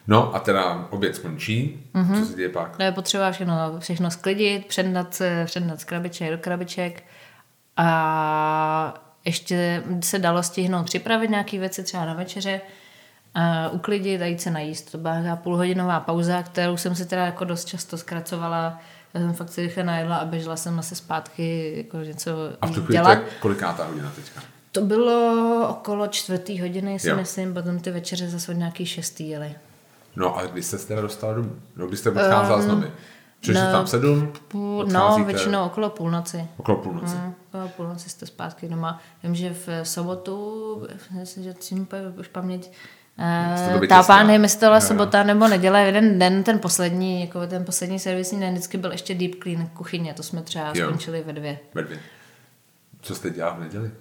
No 0.08 0.36
a 0.36 0.40
teda 0.40 0.88
oběd 0.90 1.16
skončí, 1.16 1.90
Mhm. 1.94 2.20
co 2.24 2.30
se 2.30 2.36
děje 2.38 2.50
pak? 2.50 2.80
No 2.80 2.86
je 2.86 2.92
potřeba 2.92 3.32
všechno, 3.32 3.56
všechno 3.80 4.12
sklidit, 4.12 4.66
předat, 4.66 5.22
předat 5.46 5.80
z 5.82 5.84
krabiček 5.84 6.32
do 6.32 6.38
krabiček 6.38 7.04
a 7.78 8.94
ještě 9.28 9.84
se 10.04 10.20
dalo 10.20 10.44
stihnout 10.44 10.86
připravit 10.86 11.30
nějaké 11.30 11.60
věci 11.60 11.84
třeba 11.84 12.06
na 12.06 12.14
večeře, 12.14 12.62
a 13.36 13.70
uklidit 13.70 14.22
a 14.22 14.26
jít 14.26 14.42
se 14.42 14.52
najíst. 14.52 14.92
To 14.92 14.98
byla 14.98 15.36
půlhodinová 15.36 16.00
pauza, 16.00 16.44
kterou 16.44 16.78
jsem 16.78 16.96
si 16.96 17.06
teda 17.06 17.26
jako 17.26 17.44
dost 17.44 17.66
často 17.66 17.98
zkracovala. 17.98 18.82
Já 19.14 19.20
jsem 19.22 19.34
fakt 19.34 19.50
si 19.50 19.62
rychle 19.62 19.84
najedla 19.84 20.18
a 20.18 20.26
běžela 20.26 20.56
jsem 20.56 20.76
zase 20.76 20.96
zpátky 20.96 21.74
jako 21.78 21.98
něco 21.98 22.32
A 22.62 22.68
v 22.68 22.70
tu 22.70 22.74
chvíli 22.74 22.86
to 22.88 22.92
dělat. 22.92 23.12
je 23.12 23.24
kolikátá 23.40 23.86
hodina 23.86 24.12
teďka? 24.16 24.42
To 24.72 24.82
bylo 24.82 25.68
okolo 25.70 26.08
čtvrtý 26.08 26.62
hodiny, 26.62 27.00
si 27.00 27.10
Jo. 27.10 27.16
myslím, 27.16 27.54
potom 27.54 27.80
ty 27.80 27.92
večeře 27.92 28.30
zase 28.30 28.52
od 28.52 28.56
nějaký 28.56 28.86
šestý 28.86 29.30
jeli. 29.30 29.56
No 30.16 30.38
a 30.38 30.46
kdy 30.46 30.64
jste 30.64 30.78
se 30.78 30.88
teda 30.88 31.02
dostala 31.02 31.34
domů? 31.34 31.56
No, 31.76 31.88
kdy 31.88 31.98
jste 31.98 32.10
odcházela 32.10 32.62
z 32.62 32.66
domy? 32.66 32.88
Přišli 33.40 33.62
no, 33.62 33.72
tam 33.72 33.86
v 33.86 33.90
sedm? 33.90 34.34
Půl, 34.48 34.86
no, 34.86 35.24
většinou 35.26 35.66
okolo 35.66 35.90
půlnoci. 35.90 36.48
Okolo 36.58 36.78
půlnoci. 36.78 37.16
Mm, 37.16 37.34
okolo 37.48 37.68
půlnoci 37.68 38.10
jste 38.10 38.26
zpátky 38.26 38.68
doma. 38.68 39.02
Vím, 39.24 39.36
že 39.36 39.54
v 39.54 39.70
sobotu, 39.84 40.88
myslím, 41.20 41.44
že 41.44 41.54
úplně 41.82 42.02
už 42.20 42.28
paměť, 42.28 42.72
eh, 43.20 43.88
tápán, 43.88 44.28
nevím, 44.28 44.44
jestli 44.44 44.60
to 44.60 44.66
byla 44.66 44.76
Jo, 44.76 44.82
jo. 44.82 44.88
sobota 44.88 45.24
nebo 45.24 45.48
neděle, 45.48 45.82
jeden 45.82 46.20
den, 46.20 46.44
ten 46.44 46.60
poslední, 46.60 47.22
jako 47.22 47.48
ten 47.48 47.66
poslední 47.66 48.00
servisní 48.00 48.40
den, 48.40 48.54
vždycky 48.54 48.78
byl 48.78 48.92
ještě 48.92 49.16
deep 49.16 49.36
clean 49.44 49.68
kuchyně, 49.68 50.14
to 50.14 50.24
jsme 50.24 50.42
třeba 50.42 50.72
Jo. 50.76 50.88
skončili 50.88 51.24
ve 51.24 51.34
dvě. 51.34 51.60
Ve 51.74 51.84
dvě. 51.84 52.00
Co 53.02 53.16
jste 53.16 53.30
dělala 53.30 53.56
v 53.56 53.60
neděli? 53.60 53.92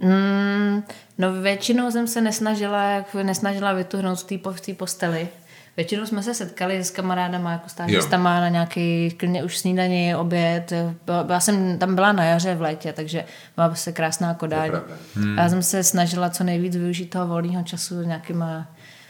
Mm, 0.00 0.82
no 1.18 1.32
většinou 1.32 1.90
jsem 1.90 2.06
se 2.06 2.20
nesnažila, 2.20 2.82
jak 2.82 3.14
nesnažila 3.14 3.72
vytuhnout 3.72 4.20
v 4.52 4.60
té 4.60 4.74
posteli. 4.74 5.28
Většinou 5.76 6.06
jsme 6.06 6.22
se 6.22 6.34
setkali 6.34 6.84
s 6.84 6.90
kamarádama, 6.90 7.52
jako 7.52 7.68
stážistama 7.68 8.40
na 8.40 8.48
nějaký 8.48 9.10
klidně 9.10 9.44
už 9.44 9.58
snídaní, 9.58 10.14
oběd. 10.14 10.72
Byla, 11.24 11.40
jsem, 11.40 11.78
tam 11.78 11.94
byla 11.94 12.12
na 12.12 12.24
jaře 12.24 12.54
v 12.54 12.60
létě, 12.62 12.92
takže 12.92 13.24
byla 13.54 13.68
prostě 13.68 13.92
krásná 13.92 14.34
Kodáň. 14.34 14.70
Hmm. 15.14 15.38
Já 15.38 15.48
jsem 15.48 15.62
se 15.62 15.82
snažila 15.84 16.30
co 16.30 16.44
nejvíc 16.44 16.76
využít 16.76 17.06
toho 17.06 17.26
volného 17.26 17.62
času 17.62 18.02
nějakýma, 18.02 18.66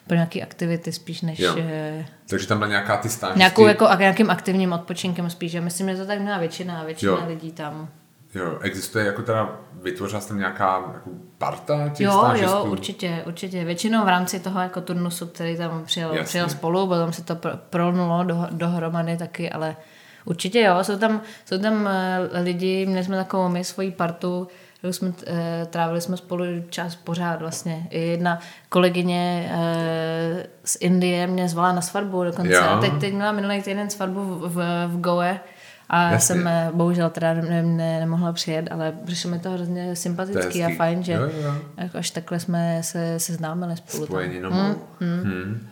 pro 0.07 0.15
nějaké 0.15 0.41
aktivity 0.43 0.93
spíš 0.93 1.21
než 1.23 1.39
Jo. 1.39 1.55
eh, 1.59 2.07
Takže 2.29 2.47
tam 2.47 2.59
byla 2.59 2.69
nějaká 2.71 2.97
ty 2.97 3.09
stážistky. 3.09 3.39
nějakou 3.39 3.67
jako, 3.67 3.89
nějakým 3.99 4.31
aktivním 4.31 4.73
odpočinkem 4.73 5.31
spíš. 5.31 5.53
Já 5.53 5.61
myslím, 5.61 5.91
že 5.91 5.97
to 5.97 6.07
tak 6.07 6.21
měla 6.21 6.39
většina, 6.39 6.85
většina 6.85 7.13
Jo. 7.13 7.25
lidí 7.29 7.53
tam. 7.53 7.89
Jo, 8.35 8.59
existuje 8.61 9.07
jako 9.07 9.23
teda, 9.23 9.57
vytvořila 9.83 10.21
jste 10.21 10.35
nějaká 10.35 10.83
jako 10.95 11.11
parta 11.39 11.89
těch 11.89 12.07
Jo, 12.07 12.13
stážistů? 12.13 12.57
jo, 12.57 12.65
určitě, 12.65 13.23
určitě. 13.27 13.65
Většinou 13.65 14.05
v 14.05 14.09
rámci 14.09 14.41
toho 14.41 14.61
jako 14.61 14.81
turnusu, 14.81 15.27
který 15.27 15.57
tam 15.57 15.85
přijel, 15.85 16.09
Jasně. 16.09 16.25
přijel 16.25 16.49
spolu, 16.49 16.87
potom 16.87 17.13
se 17.13 17.25
to 17.25 17.37
pro- 17.37 17.57
prolnulo 17.71 18.25
do, 18.25 18.47
dohromady 18.51 19.17
taky, 19.17 19.51
ale 19.51 19.77
určitě 20.25 20.61
jo, 20.61 20.85
jsou 20.85 20.99
tam, 20.99 21.21
jsou 21.45 21.59
tam 21.59 21.89
eh, 21.89 22.41
lidi, 22.43 22.87
měli 22.87 23.05
jsme 23.05 23.17
takovou 23.17 23.49
my 23.49 23.65
svoji 23.65 23.91
partu, 23.91 24.49
jsme, 24.91 25.13
eh, 25.27 25.67
trávili 25.71 26.01
jsme 26.01 26.17
spolu 26.17 26.45
čas 26.71 26.97
pořád 26.97 27.41
vlastně. 27.41 27.87
I 27.91 28.01
jedna 28.01 28.39
kolegyně 28.69 29.51
eh, 29.53 30.47
z 30.65 30.77
Indie 30.81 31.27
mě 31.27 31.49
zvala 31.49 31.73
na 31.73 31.81
svatbu 31.81 32.25
dokonce. 32.25 32.53
Jo. 32.53 32.63
A 32.63 32.81
teď, 32.81 32.93
teď 33.01 33.15
měla 33.15 33.33
minulý 33.33 33.63
týden 33.63 33.91
svatbu 33.91 34.21
v, 34.25 34.49
v, 34.49 34.87
v 34.87 35.01
Goe, 35.01 35.41
a 35.89 36.03
já 36.03 36.11
Jasně. 36.13 36.35
jsem 36.35 36.49
eh, 36.49 36.71
bohužel 36.73 37.11
teda 37.11 37.35
ne, 37.35 37.63
ne, 37.63 38.01
nemohla 38.01 38.33
přijet, 38.33 38.69
ale 38.71 38.93
přišlo 39.05 39.31
mi 39.31 39.39
to 39.39 39.51
hrozně 39.51 39.97
sympatický 39.97 40.63
a 40.63 40.67
hezký. 40.67 40.79
fajn, 40.79 41.03
že 41.03 41.13
Jo, 41.13 41.21
jo. 41.43 41.55
jako 41.77 41.99
až 41.99 42.11
takhle 42.11 42.41
jsme 42.41 42.79
se 42.83 43.21
seznámili 43.21 43.77
spolu. 43.77 44.07
Spojení 44.07 44.41
tam. 44.41 44.53
nomou. 44.53 44.75
Hmm. 45.01 45.69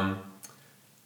Um, 0.00 0.16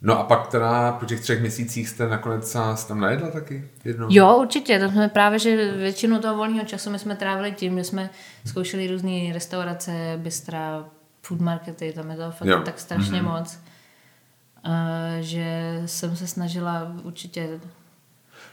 no 0.02 0.18
a 0.18 0.22
pak 0.24 0.46
teda 0.46 0.92
po 0.92 1.06
těch 1.06 1.20
třech 1.20 1.40
měsících 1.40 1.88
jste 1.88 2.08
nakonec 2.08 2.56
se 2.74 2.88
tam 2.88 3.00
najedla 3.00 3.30
taky 3.30 3.68
jednou? 3.84 4.06
Jo, 4.10 4.36
určitě. 4.36 4.78
To 4.78 4.88
jsme 4.88 5.08
právě, 5.08 5.38
že 5.38 5.72
většinu 5.72 6.18
toho 6.18 6.36
volného 6.36 6.64
času 6.64 6.90
my 6.90 6.98
jsme 6.98 7.16
trávili 7.16 7.52
tím, 7.52 7.78
že 7.78 7.84
jsme 7.84 8.10
zkoušeli 8.46 8.86
různé 8.86 9.32
restaurace, 9.32 9.92
bystra, 10.16 10.84
food 11.22 11.40
markety, 11.40 11.92
tam 11.92 12.10
je 12.10 12.16
to 12.16 12.30
fakt 12.30 12.48
Jo. 12.48 12.60
tak 12.64 12.78
strašně 12.80 13.22
mm-hmm. 13.22 13.38
moc. 13.38 13.58
Uh, 14.66 14.72
že 15.20 15.80
jsem 15.86 16.16
se 16.16 16.26
snažila 16.26 16.92
určitě 17.02 17.48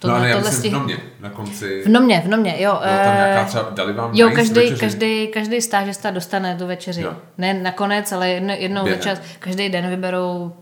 no 0.07 0.15
ale 0.15 0.29
já 0.29 0.35
tohle 0.35 0.51
v 0.51 0.53
stih- 0.53 0.71
Nomě, 0.71 0.97
na 1.19 1.29
konci. 1.29 1.81
V 1.85 1.89
Nomě, 1.89 2.21
v 2.25 2.27
Nomě, 2.29 2.55
jo. 2.61 2.73
No, 2.73 2.79
tam 2.79 3.13
eh, 3.13 3.15
nějaká 3.15 3.45
třeba, 3.45 3.69
dali 3.69 3.93
vám 3.93 4.11
Jo, 4.13 4.29
každý, 4.35 4.77
každý, 4.79 5.27
každý 5.27 5.61
stážista 5.61 6.11
dostane 6.11 6.55
tu 6.55 6.67
večeři. 6.67 7.01
Jo. 7.01 7.13
Ne 7.37 7.53
nakonec, 7.53 8.11
ale 8.11 8.29
jedno, 8.29 8.53
jednou 8.57 8.81
za 8.81 8.83
Během. 8.83 9.01
čas. 9.01 9.19
Každý 9.39 9.69
den 9.69 9.89
vyberou 9.89 10.53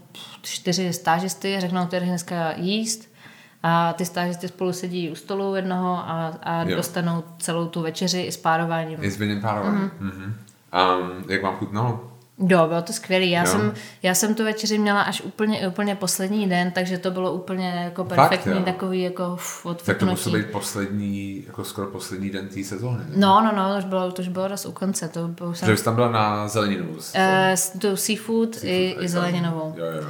čtyři 0.41 0.93
stážisty, 0.93 1.56
řeknou, 1.60 1.86
který 1.86 2.06
dneska 2.06 2.53
jíst. 2.56 3.13
A 3.65 3.93
ty 3.93 4.06
stážisty 4.06 4.47
spolu 4.47 4.73
sedí 4.73 5.10
u 5.12 5.15
stolu 5.15 5.56
jednoho 5.56 5.95
a, 5.97 6.34
a 6.43 6.63
Jo. 6.63 6.75
dostanou 6.75 7.23
celou 7.39 7.67
tu 7.67 7.82
večeři 7.82 8.21
i 8.21 8.32
s 8.32 8.38
párováním. 8.38 9.03
Je 9.03 9.12
s 9.12 9.17
Beněm 9.17 9.41
párování. 9.41 9.89
Mm-hmm. 10.01 10.34
Um, 11.01 11.23
jak 11.29 11.43
vám 11.43 11.56
chutnalo? 11.56 12.12
Jo, 12.39 12.67
bylo 12.67 12.82
to 12.82 12.93
skvělé. 12.93 13.26
Já, 13.26 13.41
Jo. 13.43 13.48
jsem, 13.52 13.74
já 14.04 14.13
jsem 14.15 14.36
tu 14.36 14.43
večeři 14.43 14.78
měla 14.78 15.02
až 15.02 15.22
úplně, 15.22 15.67
úplně 15.67 15.96
poslední 15.96 16.50
den, 16.50 16.72
takže 16.72 16.98
to 16.98 17.12
bylo 17.12 17.34
úplně 17.34 17.69
jako 17.84 18.04
Fakt, 18.04 18.15
perfektní, 18.15 18.52
jo? 18.52 18.62
takový 18.65 19.02
jako 19.02 19.34
uf, 19.34 19.67
Tak 19.86 19.98
to 19.98 20.06
musel 20.06 20.32
být 20.32 20.46
poslední, 20.52 21.43
jako 21.48 21.63
skoro 21.63 21.88
poslední 21.88 22.30
den 22.30 22.48
té 22.48 22.63
sezóny. 22.63 22.98
ne? 22.98 23.06
No, 23.15 23.41
no, 23.41 23.52
no, 23.56 23.69
to 23.74 23.78
už 23.78 23.86
bylo, 23.86 24.12
to 24.12 24.22
už 24.22 24.28
bylo 24.28 24.48
dost 24.48 24.65
u 24.65 24.72
konce. 24.72 25.08
To 25.10 25.28
bylo, 25.28 25.54
jsem, 25.56 25.69
Že 25.69 25.78
jsi 25.78 25.84
tam 25.84 25.96
byla 25.96 26.12
na 26.12 26.48
zeleninovou. 26.48 26.96
eh, 27.13 27.58
s 27.58 27.69
tu 27.69 27.96
seafood, 27.96 28.56
seafood 28.56 28.63
i, 28.63 28.96
i 29.02 29.08
zeleninovou. 29.08 29.74
Jo, 29.78 29.86
jo. 29.86 30.08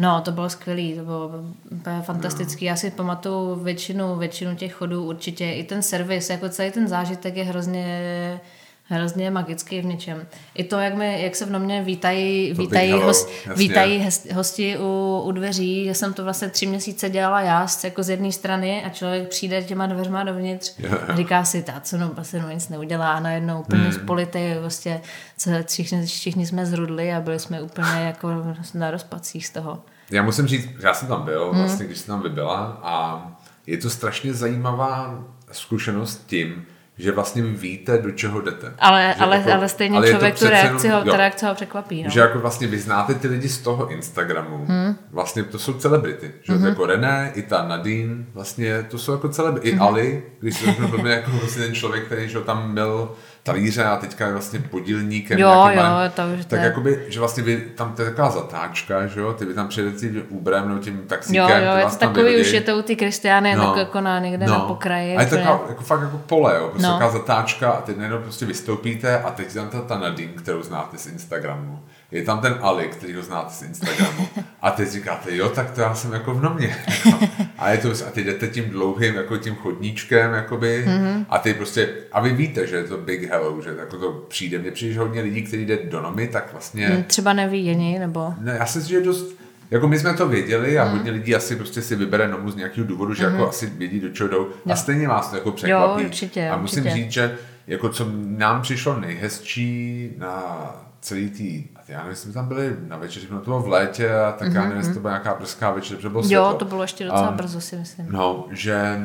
No, 0.00 0.20
to 0.20 0.32
bylo 0.32 0.50
skvělý, 0.50 0.94
to 0.94 1.04
bylo 1.04 1.30
úplně 1.70 2.02
fantastický. 2.02 2.64
Já 2.64 2.76
si 2.76 2.90
pamatuju 2.90 3.54
většinu, 3.54 4.16
většinu 4.16 4.54
těch 4.56 4.72
chodů 4.74 5.04
určitě. 5.04 5.52
I 5.52 5.64
ten 5.64 5.82
servis, 5.82 6.30
jako 6.30 6.48
celý 6.48 6.70
ten 6.70 6.88
zážitek 6.88 7.36
je 7.36 7.44
hrozně 7.44 8.40
hrozně 8.88 9.30
magický 9.30 9.80
v 9.80 9.84
něčem. 9.84 10.26
I 10.54 10.64
to, 10.64 10.76
jak, 10.78 10.94
my, 10.94 11.22
jak 11.22 11.36
se 11.36 11.46
v 11.46 11.58
mě 11.58 11.82
vítají, 11.82 12.52
vítají, 12.52 12.90
hello, 12.90 13.06
host, 13.06 13.28
jasně. 13.46 13.54
vítají 13.54 14.08
hosti 14.34 14.78
u, 14.78 15.20
u 15.24 15.32
dveří. 15.32 15.84
Já 15.84 15.94
jsem 15.94 16.12
to 16.12 16.24
vlastně 16.24 16.48
tři 16.48 16.66
měsíce 16.66 17.10
dělala 17.10 17.40
já, 17.40 17.66
jako 17.84 18.02
z 18.02 18.08
jedné 18.08 18.32
strany 18.32 18.84
a 18.84 18.88
člověk 18.88 19.28
přijde 19.28 19.62
těma 19.62 19.86
dveřma 19.86 20.24
dovnitř 20.24 20.72
a 21.08 21.16
říká 21.16 21.44
si, 21.44 21.62
ta 21.62 21.80
co 21.80 21.98
no, 21.98 22.08
vlastně 22.08 22.42
no, 22.42 22.50
nic 22.50 22.68
neudělá 22.68 23.12
a 23.12 23.20
najednou 23.20 23.60
úplně 23.60 23.82
Hmm. 23.82 23.92
mm. 23.92 23.98
spolitej, 23.98 24.58
vlastně 24.60 25.00
co- 25.38 25.50
všichni, 25.66 26.06
všichni 26.06 26.46
jsme 26.46 26.66
zrudli 26.66 27.12
a 27.12 27.20
byli 27.20 27.38
jsme 27.38 27.62
úplně 27.62 27.90
jako 28.06 28.28
na 28.74 28.90
rozpacích 28.90 29.46
z 29.46 29.50
toho. 29.50 29.82
Já 30.10 30.22
musím 30.22 30.46
říct, 30.46 30.68
já 30.80 30.94
jsem 30.94 31.08
tam 31.08 31.22
byl, 31.24 31.50
Hmm. 31.50 31.60
vlastně, 31.60 31.86
když 31.86 31.98
jsem 31.98 32.06
tam 32.06 32.22
vybyla 32.22 32.80
a 32.82 33.26
je 33.66 33.78
to 33.78 33.90
strašně 33.90 34.34
zajímavá 34.34 35.24
zkušenost 35.52 36.22
tím, 36.26 36.66
že 36.98 37.12
vlastně 37.12 37.42
vy 37.42 37.50
víte, 37.50 37.98
do 37.98 38.10
čeho 38.10 38.40
jdete. 38.40 38.72
Ale, 38.78 39.14
že 39.16 39.24
ale, 39.24 39.36
jako- 39.36 39.52
ale 39.52 39.68
stejně 39.68 39.96
ale 39.96 40.06
to 40.06 40.12
člověk 40.12 40.38
tu 40.38 40.48
reakci, 40.48 40.88
ho, 40.88 41.02
jo. 41.04 41.16
reakce 41.16 41.48
ho 41.48 41.54
překvapí. 41.54 42.02
No. 42.02 42.10
Že 42.10 42.20
jako 42.20 42.38
vlastně 42.38 42.66
vy 42.66 42.78
znáte 42.78 43.14
ty 43.14 43.28
lidi 43.28 43.48
z 43.48 43.58
toho 43.58 43.88
Instagramu. 43.88 44.64
Hmm. 44.68 44.96
Vlastně 45.10 45.42
to 45.44 45.58
jsou 45.58 45.72
celebrity. 45.72 46.32
Že 46.42 46.52
hmm. 46.52 46.66
jako 46.66 46.86
René, 46.86 47.32
i 47.34 47.42
ta 47.42 47.68
Nadine, 47.68 48.24
vlastně 48.34 48.82
to 48.82 48.98
jsou 48.98 49.12
jako 49.12 49.28
celebrity. 49.28 49.72
Mhm. 49.72 49.82
I 49.82 49.88
Ali, 49.88 50.22
když 50.40 50.56
se 50.56 50.66
řeknu, 50.66 50.88
byl 50.88 51.06
jako 51.06 51.30
vlastně 51.30 51.62
ten 51.62 51.74
člověk, 51.74 52.04
který 52.04 52.28
že 52.28 52.40
tam 52.40 52.74
byl 52.74 53.10
talíře 53.42 53.84
a 53.84 53.96
teďka 53.96 54.26
je 54.26 54.32
vlastně 54.32 54.58
podílníkem. 54.58 55.38
Jo, 55.38 55.48
jo, 55.48 55.54
malým- 55.76 56.10
to 56.10 56.22
už 56.38 56.44
Tak 56.44 56.60
jakoby, 56.60 57.04
že 57.08 57.18
vlastně 57.20 57.42
vy, 57.42 57.56
tam 57.76 57.92
to 57.92 58.02
je 58.02 58.10
taková 58.10 58.30
zatáčka, 58.30 59.06
že 59.06 59.20
jo, 59.20 59.32
ty 59.32 59.44
vy 59.44 59.54
tam 59.54 59.68
přijedete 59.68 59.98
tím 59.98 60.22
Uberem 60.28 60.68
nebo 60.68 60.80
tím 60.80 60.98
taxíkem. 61.06 61.62
Jo, 61.62 61.70
jo, 61.70 61.76
je 61.78 61.84
to 61.84 61.96
takový, 61.96 62.22
vyhodí. 62.24 62.40
už 62.42 62.52
je 62.52 62.60
to 62.60 62.76
u 62.78 62.82
ty 62.82 62.96
Kristiány, 62.96 63.54
no. 63.54 63.66
tak 63.66 63.76
jako 63.76 64.00
na, 64.00 64.18
někde 64.18 64.46
no. 64.46 64.52
na 64.52 64.60
pokraji. 64.60 65.16
A 65.16 65.20
je 65.20 65.26
to 65.26 65.36
taková, 65.36 65.60
jako 65.68 65.82
fakt 65.82 66.00
jako 66.00 66.18
pole, 66.18 66.54
jo, 66.58 66.68
prostě 66.68 66.86
No. 66.86 66.92
no. 66.92 66.98
taková 66.98 67.18
zatáčka 67.18 67.70
a 67.70 67.80
teď 67.80 67.96
najednou 67.96 68.18
prostě 68.18 68.46
vystoupíte 68.46 69.18
a 69.22 69.30
teď 69.30 69.54
tam 69.54 69.68
ta, 69.68 69.80
ta 69.80 69.98
Nadine, 69.98 70.32
kterou 70.32 70.62
znáte 70.62 70.98
z 70.98 71.06
Instagramu. 71.06 71.80
Je 72.10 72.22
tam 72.22 72.40
ten 72.40 72.58
Ali, 72.62 72.88
který 72.88 73.14
ho 73.14 73.22
znáte 73.22 73.50
z 73.54 73.62
Instagramu. 73.62 74.28
A 74.62 74.70
teď 74.70 74.88
říkáte, 74.88 75.36
jo, 75.36 75.48
tak 75.48 75.70
to 75.70 75.80
já 75.80 75.94
jsem 75.94 76.12
jako 76.12 76.34
v 76.34 76.42
nomě. 76.42 76.76
a, 77.58 77.70
je 77.70 77.78
to, 77.78 77.90
a 77.90 78.10
teď 78.10 78.26
jdete 78.26 78.48
tím 78.48 78.64
dlouhým, 78.70 79.14
jako 79.14 79.36
tím 79.36 79.54
chodníčkem, 79.54 80.32
jakoby, 80.32 80.84
Mhm. 80.86 81.04
mm-hmm. 81.06 81.24
a 81.28 81.38
ty 81.38 81.54
prostě, 81.54 81.88
a 82.12 82.20
vy 82.20 82.32
víte, 82.32 82.66
že 82.66 82.76
je 82.76 82.84
to 82.84 82.96
big 82.98 83.30
hello, 83.30 83.62
že 83.62 83.70
jako 83.78 83.96
to 83.98 84.12
přijde. 84.28 84.58
Mně 84.58 84.70
přijde, 84.70 84.98
hodně 84.98 85.20
lidí, 85.22 85.42
kteří 85.42 85.66
jde 85.66 85.78
do 85.84 86.02
nomy, 86.02 86.28
tak 86.28 86.48
vlastně... 86.52 86.88
Hm, 86.88 87.02
Třeba 87.02 87.32
neví 87.32 87.64
nebo... 87.98 88.34
Ne, 88.40 88.56
já 88.58 88.66
si 88.66 88.88
že 88.88 89.00
dost, 89.00 89.36
jako 89.70 89.88
my 89.88 89.98
jsme 89.98 90.14
to 90.14 90.28
věděli 90.28 90.70
Mhm. 90.70 90.80
a 90.80 90.84
hodně 90.84 91.10
lidí 91.10 91.34
asi 91.34 91.56
prostě 91.56 91.82
si 91.82 91.96
vybere 91.96 92.28
nomu 92.28 92.50
z 92.50 92.56
nějakého 92.56 92.86
důvodu, 92.86 93.14
že 93.14 93.24
jako 93.24 93.48
asi 93.48 93.66
vědí, 93.66 94.00
do 94.00 94.08
čeho 94.08 94.28
jdou 94.28 94.48
a 94.70 94.76
stejně 94.76 95.08
vás 95.08 95.30
to 95.30 95.36
jako 95.36 95.52
překvapí. 95.52 96.02
Jo, 96.02 96.06
určitě, 96.08 96.48
a 96.48 96.56
musím 96.56 96.82
určitě. 96.82 97.02
říct, 97.02 97.12
že 97.12 97.34
jako 97.66 97.88
co 97.88 98.06
nám 98.24 98.62
přišlo 98.62 99.00
nejhezčí 99.00 100.10
na 100.18 100.56
celý 101.00 101.30
a 101.76 101.77
já 101.88 101.96
nevím, 101.98 102.10
jestli 102.10 102.24
jsme 102.24 102.32
tam 102.32 102.48
byli 102.48 102.76
na 102.88 102.96
večeři, 102.96 103.26
no 103.30 103.38
to 103.38 103.44
bylo 103.44 103.60
v 103.62 103.68
létě 103.68 104.14
a 104.14 104.32
tak 104.32 104.48
mm-hmm. 104.48 104.54
já 104.54 104.62
nevím, 104.62 104.76
jestli 104.78 104.94
to 104.94 105.00
byla 105.00 105.12
nějaká 105.12 105.34
brzká 105.34 105.70
večer, 105.70 105.96
protože 105.96 106.08
bylo 106.08 106.22
Jo, 106.22 106.26
světlo. 106.26 106.54
to 106.54 106.64
bylo 106.64 106.82
ještě 106.82 107.04
docela 107.04 107.28
A- 107.28 107.32
brzo, 107.32 107.60
si 107.60 107.76
myslím. 107.76 108.06
No, 108.10 108.46
že 108.50 108.98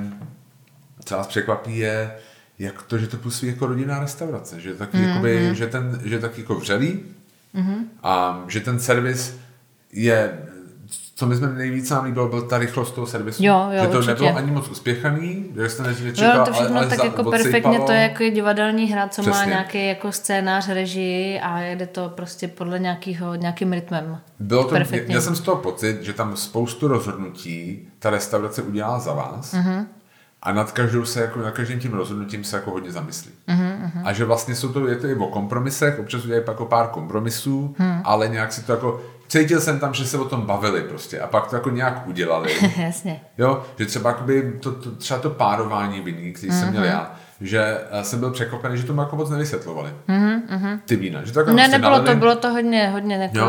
co 1.06 1.18
nás 1.18 1.28
překvapí 1.28 1.78
je, 1.78 2.16
jak 2.60 2.84
to, 2.84 2.98
že 2.98 3.08
to 3.08 3.18
působí 3.18 3.52
jako 3.52 3.68
rodinná 3.68 4.00
restaurace, 4.00 4.62
že 4.62 4.76
taky, 4.76 4.98
mm-hmm. 4.98 5.08
jakoby, 5.08 5.56
že 5.56 5.68
ten, 5.68 6.02
že 6.04 6.20
taky 6.20 6.42
jako 6.42 6.56
vřelý 6.56 7.00
mm-hmm. 7.56 7.84
a 8.04 8.44
že 8.48 8.60
ten 8.60 8.80
servis 8.80 9.38
je, 9.92 10.40
co 11.24 11.30
mi 11.30 11.36
jsme 11.36 11.48
nejvíc 11.48 11.90
nám 11.90 12.04
líbilo, 12.06 12.28
byl 12.28 12.42
ta 12.42 12.58
rychlost 12.58 12.92
toho 12.92 13.08
servisu. 13.08 13.44
Jo, 13.46 13.68
jo, 13.72 13.82
že 13.82 13.88
to 13.88 13.98
určitě. 13.98 14.12
nebylo 14.14 14.36
ani 14.38 14.52
moc 14.52 14.70
uspěchaný, 14.70 15.46
že 15.56 15.70
jste 15.70 15.84
nečekal, 15.84 16.38
Jo, 16.40 16.46
to 16.46 16.54
všechno 16.54 16.70
ale, 16.70 16.80
ale 16.80 16.88
tak 16.90 16.98
za- 16.98 17.04
jako 17.06 17.22
odsejpalo. 17.24 17.32
perfektně, 17.44 17.80
to 17.80 17.92
je 17.92 18.02
jako 18.02 18.24
divadelní 18.24 18.86
hra, 18.92 19.08
co 19.08 19.24
má 19.24 19.32
Přesně. 19.32 19.50
nějaký 19.50 19.88
jako 19.88 20.12
scénář, 20.12 20.70
režii 20.70 21.40
a 21.40 21.60
jede 21.60 21.88
to 21.88 22.10
prostě 22.16 22.48
podle 22.48 22.80
nějakýho, 22.80 23.36
nějakým 23.36 23.74
rytmem. 23.74 24.18
Bylo 24.40 24.64
to, 24.64 24.70
Perfektně. 24.70 25.08
měl 25.08 25.22
jsem 25.22 25.36
z 25.36 25.42
toho 25.42 25.58
pocit, 25.58 26.04
že 26.04 26.14
tam 26.14 26.36
spoustu 26.38 26.88
rozhodnutí 26.88 27.88
ta 28.00 28.10
restaurace 28.10 28.62
udělala 28.62 29.00
za 29.00 29.14
vás 29.14 29.54
Mhm. 29.54 29.74
uh-huh. 29.74 29.86
a 30.42 30.54
nad 30.54 30.72
každou 30.72 31.06
se, 31.06 31.22
jako, 31.22 31.40
nad 31.40 31.52
každým 31.52 31.80
tím 31.80 31.94
rozhodnutím 31.94 32.44
se 32.44 32.56
jako 32.56 32.72
hodně 32.72 32.92
zamyslí. 32.92 33.32
Mhm, 33.48 33.92
Uh-huh, 33.96 34.02
a 34.06 34.14
že 34.14 34.26
vlastně 34.26 34.56
jsou 34.56 34.70
to, 34.74 34.88
je 34.88 34.96
to 34.96 35.08
i 35.08 35.16
o 35.16 35.28
kompromisech, 35.28 36.00
občas 36.00 36.24
udělají 36.24 36.44
jako 36.48 36.66
pár 36.66 36.88
kompromisů, 36.88 37.76
hmm. 37.78 38.02
ale 38.04 38.28
nějak 38.28 38.54
si 38.54 38.64
to 38.64 38.72
jako, 38.72 39.02
cítil 39.40 39.62
jsem 39.62 39.80
tam, 39.80 39.94
že 39.94 40.06
se 40.06 40.18
o 40.18 40.26
tom 40.26 40.42
bavili 40.42 40.82
prostě 40.82 41.20
a 41.20 41.28
pak 41.28 41.48
to 41.48 41.56
jako 41.56 41.70
nějak 41.70 42.08
udělali. 42.08 42.56
Jasně. 42.78 43.22
Jo, 43.38 43.64
že 43.80 43.86
třeba 43.86 44.10
jakoby 44.10 44.54
to, 44.60 44.72
to, 44.72 44.92
třeba 44.92 45.20
to 45.20 45.30
párování 45.30 46.02
viní, 46.02 46.32
který 46.34 46.52
jsem 46.52 46.62
Mhm. 46.64 46.72
měl 46.72 46.84
já, 46.84 47.12
že 47.42 47.78
eh, 47.92 48.04
jsem 48.04 48.20
byl 48.20 48.32
překvapený, 48.32 48.78
že 48.78 48.84
to 48.84 48.94
jako 49.02 49.16
moc 49.16 49.30
nevysvětlovali. 49.30 49.90
Mm-hmm. 50.10 50.80
Ty 50.86 50.96
vína. 50.96 51.20
Že 51.24 51.32
to 51.34 51.40
jako 51.40 51.50
Mhm, 51.50 51.58
Ne, 51.58 51.64
prostě 51.64 51.78
nebylo 51.78 51.98
to, 52.00 52.04
nalili. 52.04 52.20
bylo 52.20 52.36
to 52.36 52.50
hodně, 52.50 52.90
hodně 52.90 53.16
jako, 53.16 53.38
Jo. 53.38 53.48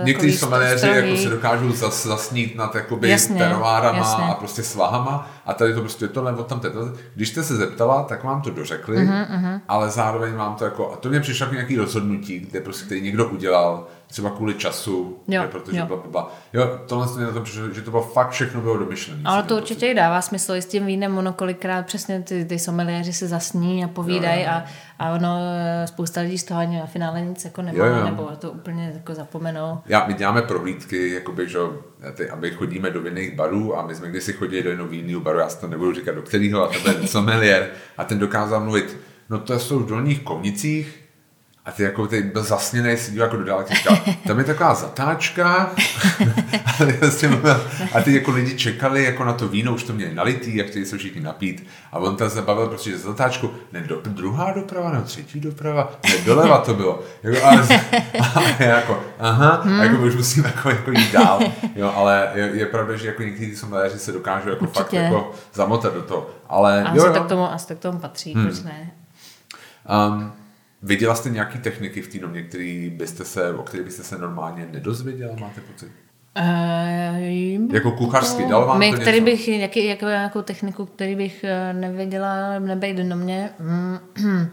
eh, 0.00 0.04
Někteří 0.04 0.32
strohý. 0.32 0.96
jako 0.96 1.16
se 1.16 1.28
dokážou 1.28 1.72
zas, 1.72 2.06
zasnít 2.06 2.56
nad 2.56 2.74
jakoby 2.74 3.10
Jasně, 3.10 3.42
jasně. 3.42 4.24
a 4.24 4.34
prostě 4.34 4.62
svahama 4.62 5.30
a 5.46 5.54
tady 5.54 5.74
to 5.74 5.80
prostě 5.80 6.08
tohle 6.08 6.32
od 6.32 6.46
tam 6.46 6.60
to. 6.60 6.68
Když 7.14 7.28
jste 7.28 7.42
se 7.42 7.56
zeptala, 7.56 8.02
tak 8.02 8.24
vám 8.24 8.42
to 8.42 8.50
dořekli, 8.50 8.96
Mhm, 8.98 9.24
uh-huh, 9.24 9.60
ale 9.68 9.90
zároveň 9.90 10.34
vám 10.34 10.54
to 10.54 10.64
jako, 10.64 10.92
a 10.92 10.96
to 10.96 11.08
mě 11.08 11.20
přišlo 11.20 11.44
jako 11.44 11.54
nějaký 11.54 11.76
rozhodnutí, 11.76 12.38
kde 12.38 12.60
prostě 12.60 12.84
který 12.86 13.00
někdo 13.02 13.28
udělal, 13.28 13.86
třeba 14.06 14.30
kvůli 14.30 14.54
času, 14.54 15.18
Jo, 15.28 15.42
že 15.42 15.48
protože 15.48 15.78
jo. 15.78 15.86
bla, 15.86 15.96
bla, 15.96 16.06
bla. 16.10 16.34
Jo, 16.52 16.80
tohle 16.88 17.06
to 17.06 17.14
mě 17.14 17.24
na 17.26 17.32
tom 17.32 17.44
přišlo, 17.44 17.70
že 17.70 17.82
to 17.82 17.90
bylo 17.90 18.02
fakt 18.02 18.30
všechno 18.30 18.60
bylo 18.60 18.76
domyšlené. 18.78 19.22
Ale 19.24 19.42
to 19.42 19.56
určitě 19.56 19.86
i 19.86 19.94
dává 19.94 20.22
smysl. 20.22 20.54
I 20.54 20.62
s 20.62 20.66
tím 20.66 20.86
vínem 20.86 21.18
ono 21.18 21.32
kolikrát 21.32 21.86
přesně 21.86 22.22
ty, 22.22 22.44
ty 22.44 22.58
someliéři 22.58 23.12
se 23.12 23.28
zasní 23.28 23.84
a 23.84 23.88
povídají 23.88 24.46
a, 24.46 24.64
a 24.98 25.10
ono 25.12 25.38
eh, 25.82 25.86
spousta 25.86 26.20
lidí 26.20 26.38
z 26.38 26.44
toho 26.44 26.60
ani 26.60 26.78
na 26.78 26.86
finále 26.86 27.20
nic 27.20 27.44
jako 27.44 27.62
nemá, 27.62 27.86
Jo, 27.86 27.94
jo. 27.94 28.04
nebo 28.04 28.30
to 28.38 28.50
úplně 28.50 28.90
jako 28.94 29.14
zapomenou. 29.14 29.78
Já, 29.86 30.06
my 30.06 30.14
děláme 30.14 30.42
prohlídky, 30.42 31.10
jakoby, 31.14 31.48
že, 31.48 31.58
ty, 32.14 32.30
aby 32.30 32.50
chodíme 32.50 32.90
do 32.90 33.00
vinných 33.00 33.34
barů 33.34 33.78
a 33.78 33.86
my 33.86 33.94
jsme 33.94 34.08
kdysi 34.08 34.32
chodili 34.32 34.62
do 34.62 34.68
jednoho 34.70 34.90
vinného 34.90 35.20
baru, 35.20 35.38
já 35.38 35.48
si 35.48 35.60
to 35.60 35.66
nebudu 35.68 35.94
říkat 35.94 36.14
do 36.14 36.22
kterého, 36.22 36.62
a 36.62 36.66
to 36.72 36.80
byl 36.80 37.06
sommelier 37.06 37.70
a 37.98 38.04
ten 38.04 38.18
dokázal 38.18 38.60
mluvit, 38.60 38.96
no 39.30 39.38
to 39.38 39.58
jsou 39.58 39.78
v 39.78 39.88
dolních 39.88 40.22
komnicích 40.22 41.05
a 41.66 41.72
ty 41.72 41.82
jako 41.82 42.06
ty 42.06 42.22
byl 42.22 42.42
zasněný, 42.42 42.96
si 42.96 43.10
díval 43.10 43.26
jako 43.26 43.36
do 43.36 43.44
dálky, 43.44 43.74
říkal, 43.74 43.98
tam 44.26 44.38
je 44.38 44.44
taková 44.44 44.74
zatáčka 44.74 45.46
a, 47.94 48.00
ty 48.02 48.10
a 48.10 48.10
jako 48.10 48.30
lidi 48.30 48.56
čekali 48.56 49.04
jako 49.04 49.24
na 49.24 49.32
to 49.32 49.48
víno, 49.48 49.74
už 49.74 49.82
to 49.82 49.92
měli 49.92 50.14
nalitý 50.14 50.62
a 50.62 50.66
chtěli 50.66 50.86
se 50.86 50.98
všichni 50.98 51.20
napít 51.20 51.66
a 51.92 51.98
on 51.98 52.16
tam 52.16 52.30
se 52.30 52.42
bavil 52.42 52.66
prostě, 52.66 52.90
že 52.90 52.98
zatáčku, 52.98 53.50
ne 53.72 53.80
do, 53.80 54.00
druhá 54.04 54.52
doprava, 54.52 54.90
nebo 54.90 55.04
třetí 55.04 55.40
doprava, 55.40 55.92
ne 56.04 56.18
doleva 56.24 56.58
to 56.58 56.74
bylo. 56.74 57.02
Jako, 57.22 57.46
a 57.46 57.54
já 58.58 58.76
jako, 58.76 59.02
aha, 59.18 59.48
a 59.50 59.84
jako 59.84 59.96
už 60.02 60.16
musím 60.16 60.44
jako, 60.44 60.70
jako 60.70 60.90
jít 60.90 61.12
dál. 61.12 61.40
Jo, 61.74 61.92
ale 61.96 62.30
je, 62.34 62.50
je 62.54 62.66
pravda, 62.66 62.96
že 62.96 63.06
jako 63.06 63.22
někteří 63.22 63.56
sommeliéři 63.56 63.98
se 63.98 64.12
dokážou 64.12 64.48
jako 64.48 64.66
fakt 64.66 64.76
Určitě. 64.76 64.96
jako 64.96 65.32
zamotat 65.54 65.94
do 65.94 66.02
toho. 66.02 66.30
Ale 66.48 66.84
A 66.84 66.94
jo, 66.94 67.02
asi, 67.02 67.06
jo. 67.06 67.12
tak 67.12 67.26
tomu, 67.26 67.52
asi 67.52 67.68
tak 67.68 67.78
tomu 67.78 67.98
patří, 67.98 68.34
hmm. 68.34 68.44
proč 68.44 68.62
ne? 68.62 68.90
Um, 70.08 70.32
viděla 70.86 71.14
jste 71.14 71.30
nějaký 71.30 71.58
techniky 71.58 72.02
v 72.02 72.08
té 72.08 72.18
domě, 72.18 72.42
který 72.42 72.90
byste 72.90 73.24
se, 73.24 73.52
o 73.52 73.62
kterých 73.62 73.86
byste 73.86 74.02
se 74.02 74.18
normálně 74.18 74.68
nedozvěděla, 74.72 75.34
máte 75.40 75.60
pocit? 75.60 75.88
Uh, 76.40 77.74
Jako 77.74 77.92
kuchařský, 77.92 78.48
dalo 78.48 78.66
vám 78.66 78.78
My, 78.78 78.90
to 78.90 79.00
který 79.00 79.20
něco? 79.20 79.24
bych, 79.24 79.48
jaký, 79.48 79.86
jako 79.86 80.06
nějakou 80.06 80.42
techniku, 80.42 80.86
který 80.86 81.14
bych 81.14 81.44
eh, 81.44 81.72
nevěděla, 81.72 82.58
nebejt 82.58 82.96
do 82.96 83.16
mě. 83.16 83.50
Mm, 83.58 83.98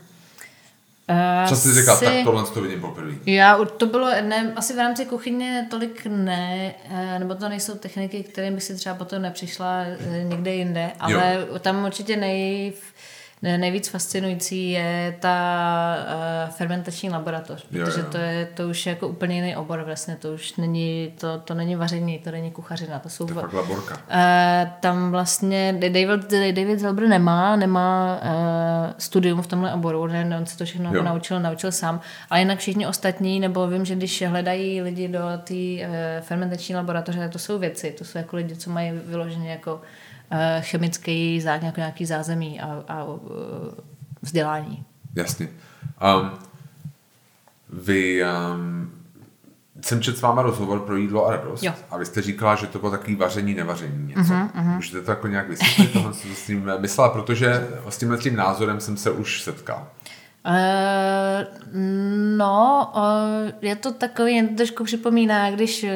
eh, 1.09 1.45
Co 1.49 1.55
jsi 1.55 1.73
říkal, 1.73 1.97
tak 1.99 2.13
tohle 2.23 2.43
to 2.53 2.61
vidím 2.61 2.81
poprvé. 2.81 3.11
Já, 3.25 3.65
to 3.65 3.85
bylo, 3.85 4.07
ne, 4.21 4.53
asi 4.55 4.73
v 4.73 4.77
rámci 4.77 5.05
kuchyně 5.05 5.67
tolik 5.69 6.05
ne, 6.05 6.73
eh, 6.89 7.19
nebo 7.19 7.35
to 7.35 7.49
nejsou 7.49 7.75
techniky, 7.75 8.23
kterým 8.23 8.53
bych 8.53 8.63
si 8.63 8.75
třeba 8.75 8.95
potom 8.95 9.21
nepřišla 9.21 9.85
někde 10.23 10.55
jinde, 10.55 10.91
ale 10.99 11.47
tam 11.59 11.85
určitě 11.85 12.17
nej, 12.17 12.69
ne- 12.69 13.12
nejvíc 13.43 13.87
fascinující 13.87 14.71
je 14.71 15.15
ta 15.19 15.35
uh, 16.45 16.51
fermentační 16.53 17.09
laboratoř, 17.09 17.65
Jo, 17.71 17.85
protože 17.85 17.99
jo. 17.99 18.05
to 18.11 18.17
je 18.17 18.45
to 18.45 18.67
už 18.67 18.85
je 18.85 18.89
jako 18.89 19.07
úplně 19.07 19.35
jiný 19.35 19.55
obor 19.55 19.83
vlastně, 19.83 20.15
to 20.15 20.33
už 20.33 20.55
není, 20.55 21.13
to, 21.19 21.37
to 21.39 21.53
není 21.53 21.75
vaření, 21.75 22.19
to 22.19 22.31
není 22.31 22.51
kuchařina, 22.51 22.99
to 22.99 23.09
jsou 23.09 23.25
To 23.25 23.33
fakt 23.33 23.53
laborka. 23.53 23.93
Uh, 23.95 24.69
tam 24.79 25.11
vlastně 25.11 25.73
David, 25.79 26.31
David 26.31 26.79
Zelbr 26.79 27.07
nemá, 27.07 27.55
nemá 27.55 28.19
uh, 28.23 28.93
studium 28.97 29.41
v 29.41 29.47
tomhle 29.47 29.73
oboru, 29.73 30.07
ne, 30.07 30.37
on 30.39 30.45
se 30.45 30.57
to 30.57 30.65
všechno 30.65 30.89
Jo. 30.89 30.95
jako 30.95 31.05
naučil, 31.05 31.39
naučil 31.39 31.71
sám, 31.71 32.01
ale 32.29 32.39
jinak 32.39 32.59
všichni 32.59 32.87
ostatní, 32.87 33.39
nebo 33.39 33.67
vím, 33.67 33.85
že 33.85 33.95
když 33.95 34.23
hledají 34.27 34.81
lidi 34.81 35.07
do 35.07 35.19
té 35.43 35.53
uh, 35.53 35.95
fermentační 36.21 36.75
laboratoře, 36.75 37.19
tak 37.19 37.31
to 37.31 37.39
jsou 37.39 37.59
věci, 37.59 37.91
to 37.97 38.05
jsou 38.05 38.17
jako 38.17 38.35
lidi, 38.35 38.55
co 38.55 38.69
mají 38.69 38.91
vyloženě 39.05 39.51
jako 39.51 39.81
chemický 40.61 41.41
zá, 41.41 41.57
nějaký, 41.57 41.79
nějaký 41.79 42.05
zázemí 42.05 42.61
a, 42.61 42.83
a 42.87 43.03
uh, 43.03 43.19
vzdělání. 44.21 44.83
Jasně. 45.15 45.47
Um, 46.21 46.31
vy, 47.69 48.23
um, 48.23 48.91
jsem 49.81 50.01
četl 50.01 50.17
s 50.17 50.21
váma 50.21 50.41
rozhovor 50.41 50.79
pro 50.79 50.95
jídlo 50.95 51.27
a 51.27 51.31
radost 51.31 51.63
Jo. 51.63 51.73
a 51.89 51.97
vy 51.97 52.05
jste 52.05 52.21
říkala, 52.21 52.55
že 52.55 52.67
to 52.67 52.79
bylo 52.79 52.91
takový 52.91 53.15
vaření, 53.15 53.53
nevaření 53.53 54.07
něco. 54.07 54.21
Uh-huh, 54.21 54.49
uh-huh. 54.51 54.75
Můžete 54.75 55.01
to 55.01 55.11
jako 55.11 55.27
nějak 55.27 55.49
vysvětlit, 55.49 55.93
tohle, 55.93 56.13
jste 56.13 56.35
s 56.35 56.45
tím 56.45 56.71
myslela, 56.79 57.09
protože 57.09 57.67
s 57.89 57.97
tímhle 57.97 58.17
tím 58.17 58.35
názorem 58.35 58.79
jsem 58.79 58.97
se 58.97 59.11
už 59.11 59.41
setkal. 59.41 59.87
Uh, 60.45 61.45
no, 62.37 62.91
uh, 62.95 63.51
je 63.61 63.75
to 63.75 63.93
takový, 63.93 64.35
jen 64.35 64.47
to 64.47 64.55
trošku 64.55 64.83
připomíná, 64.83 65.51
když, 65.51 65.83
uh, 65.83 65.89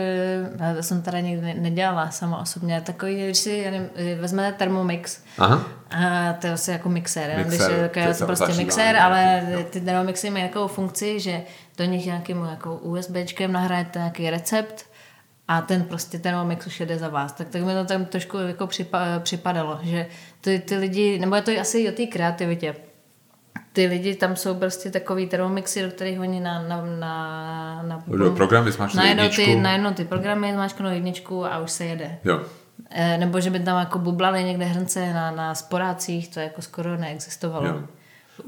já 0.68 0.74
to 0.76 0.84
jsem 0.84 1.02
teda 1.02 1.20
nikdy 1.20 1.42
ne- 1.42 1.54
nedělala 1.54 2.12
sama 2.12 2.42
osobně, 2.42 2.82
takový, 2.82 3.24
když 3.24 3.38
si 3.38 3.62
já 3.66 3.72
nevím, 3.72 3.90
vezmete 4.22 4.58
Thermomix, 4.58 5.22
Aha. 5.38 5.64
a 5.92 6.34
to 6.34 6.48
je 6.48 6.54
asi 6.54 6.72
jako 6.72 6.90
mixér, 6.90 7.30
jo? 7.30 7.38
Mixér, 7.38 7.90
když 7.92 8.04
je, 8.06 8.14
to 8.14 8.20
to 8.20 8.26
prostě 8.26 8.44
otačívá, 8.44 8.64
mixér, 8.64 8.96
ale 8.98 9.48
Jo. 9.52 9.60
ty 9.70 9.82
Thermomixy 9.82 10.30
mají 10.30 10.48
takovou 10.48 10.68
funkci, 10.68 11.20
že 11.20 11.42
do 11.78 11.86
nich 11.86 12.06
nějakým 12.06 12.44
jako 12.52 12.76
USBčkem 12.76 13.52
nahrajete 13.52 14.00
nějaký 14.00 14.30
recept 14.30 14.86
a 15.48 15.62
ten 15.62 15.84
prostě 15.84 16.20
Thermomix 16.20 16.68
už 16.68 16.80
jede 16.80 16.98
za 16.98 17.10
vás. 17.10 17.32
Tak, 17.34 17.50
tak 17.50 17.62
mi 17.64 17.74
to 17.74 17.86
tam 17.86 18.06
trošku 18.06 18.38
jako 18.38 18.68
připa, 18.68 19.00
připadalo, 19.20 19.80
že 19.84 20.08
ty, 20.42 20.60
ty 20.60 20.78
lidi, 20.78 21.20
nebo 21.20 21.36
je 21.36 21.42
to 21.42 21.52
asi 21.62 21.90
o 21.90 21.92
té 21.92 22.06
kreativitě, 22.06 22.76
ty 23.78 23.86
lidi 23.88 24.16
tam 24.16 24.36
jsou 24.36 24.56
prostě 24.56 24.92
takový 24.92 25.28
Thermomixy, 25.28 25.84
do 25.84 25.90
kterých 25.90 26.20
oni 26.20 26.40
na, 26.40 26.63
na, 26.68 26.86
na, 26.86 27.84
na 27.84 28.04
Do 28.18 28.32
programy 28.32 28.72
zmáčknou 28.72 29.02
najednou 29.02 29.24
ty, 29.30 29.42
jedničku. 29.42 29.62
najednou 29.62 29.92
ty 29.94 30.06
programy 30.06 30.54
zmáčknou 30.54 30.90
jedničku 30.90 31.46
a 31.46 31.60
už 31.60 31.72
se 31.72 31.86
jede. 31.86 32.18
Jo. 32.24 32.42
Eh, 32.90 33.18
Nebo 33.18 33.42
že 33.42 33.50
by 33.50 33.60
tam 33.60 33.80
jako 33.80 34.00
bublaly 34.00 34.44
někde 34.44 34.66
hrnce 34.66 35.13
na, 35.13 35.32
na 35.32 35.56
sporácích, 35.56 36.28
to 36.28 36.40
jako 36.40 36.62
skoro 36.62 36.98
neexistovalo. 36.98 37.68
Jo. 37.68 37.74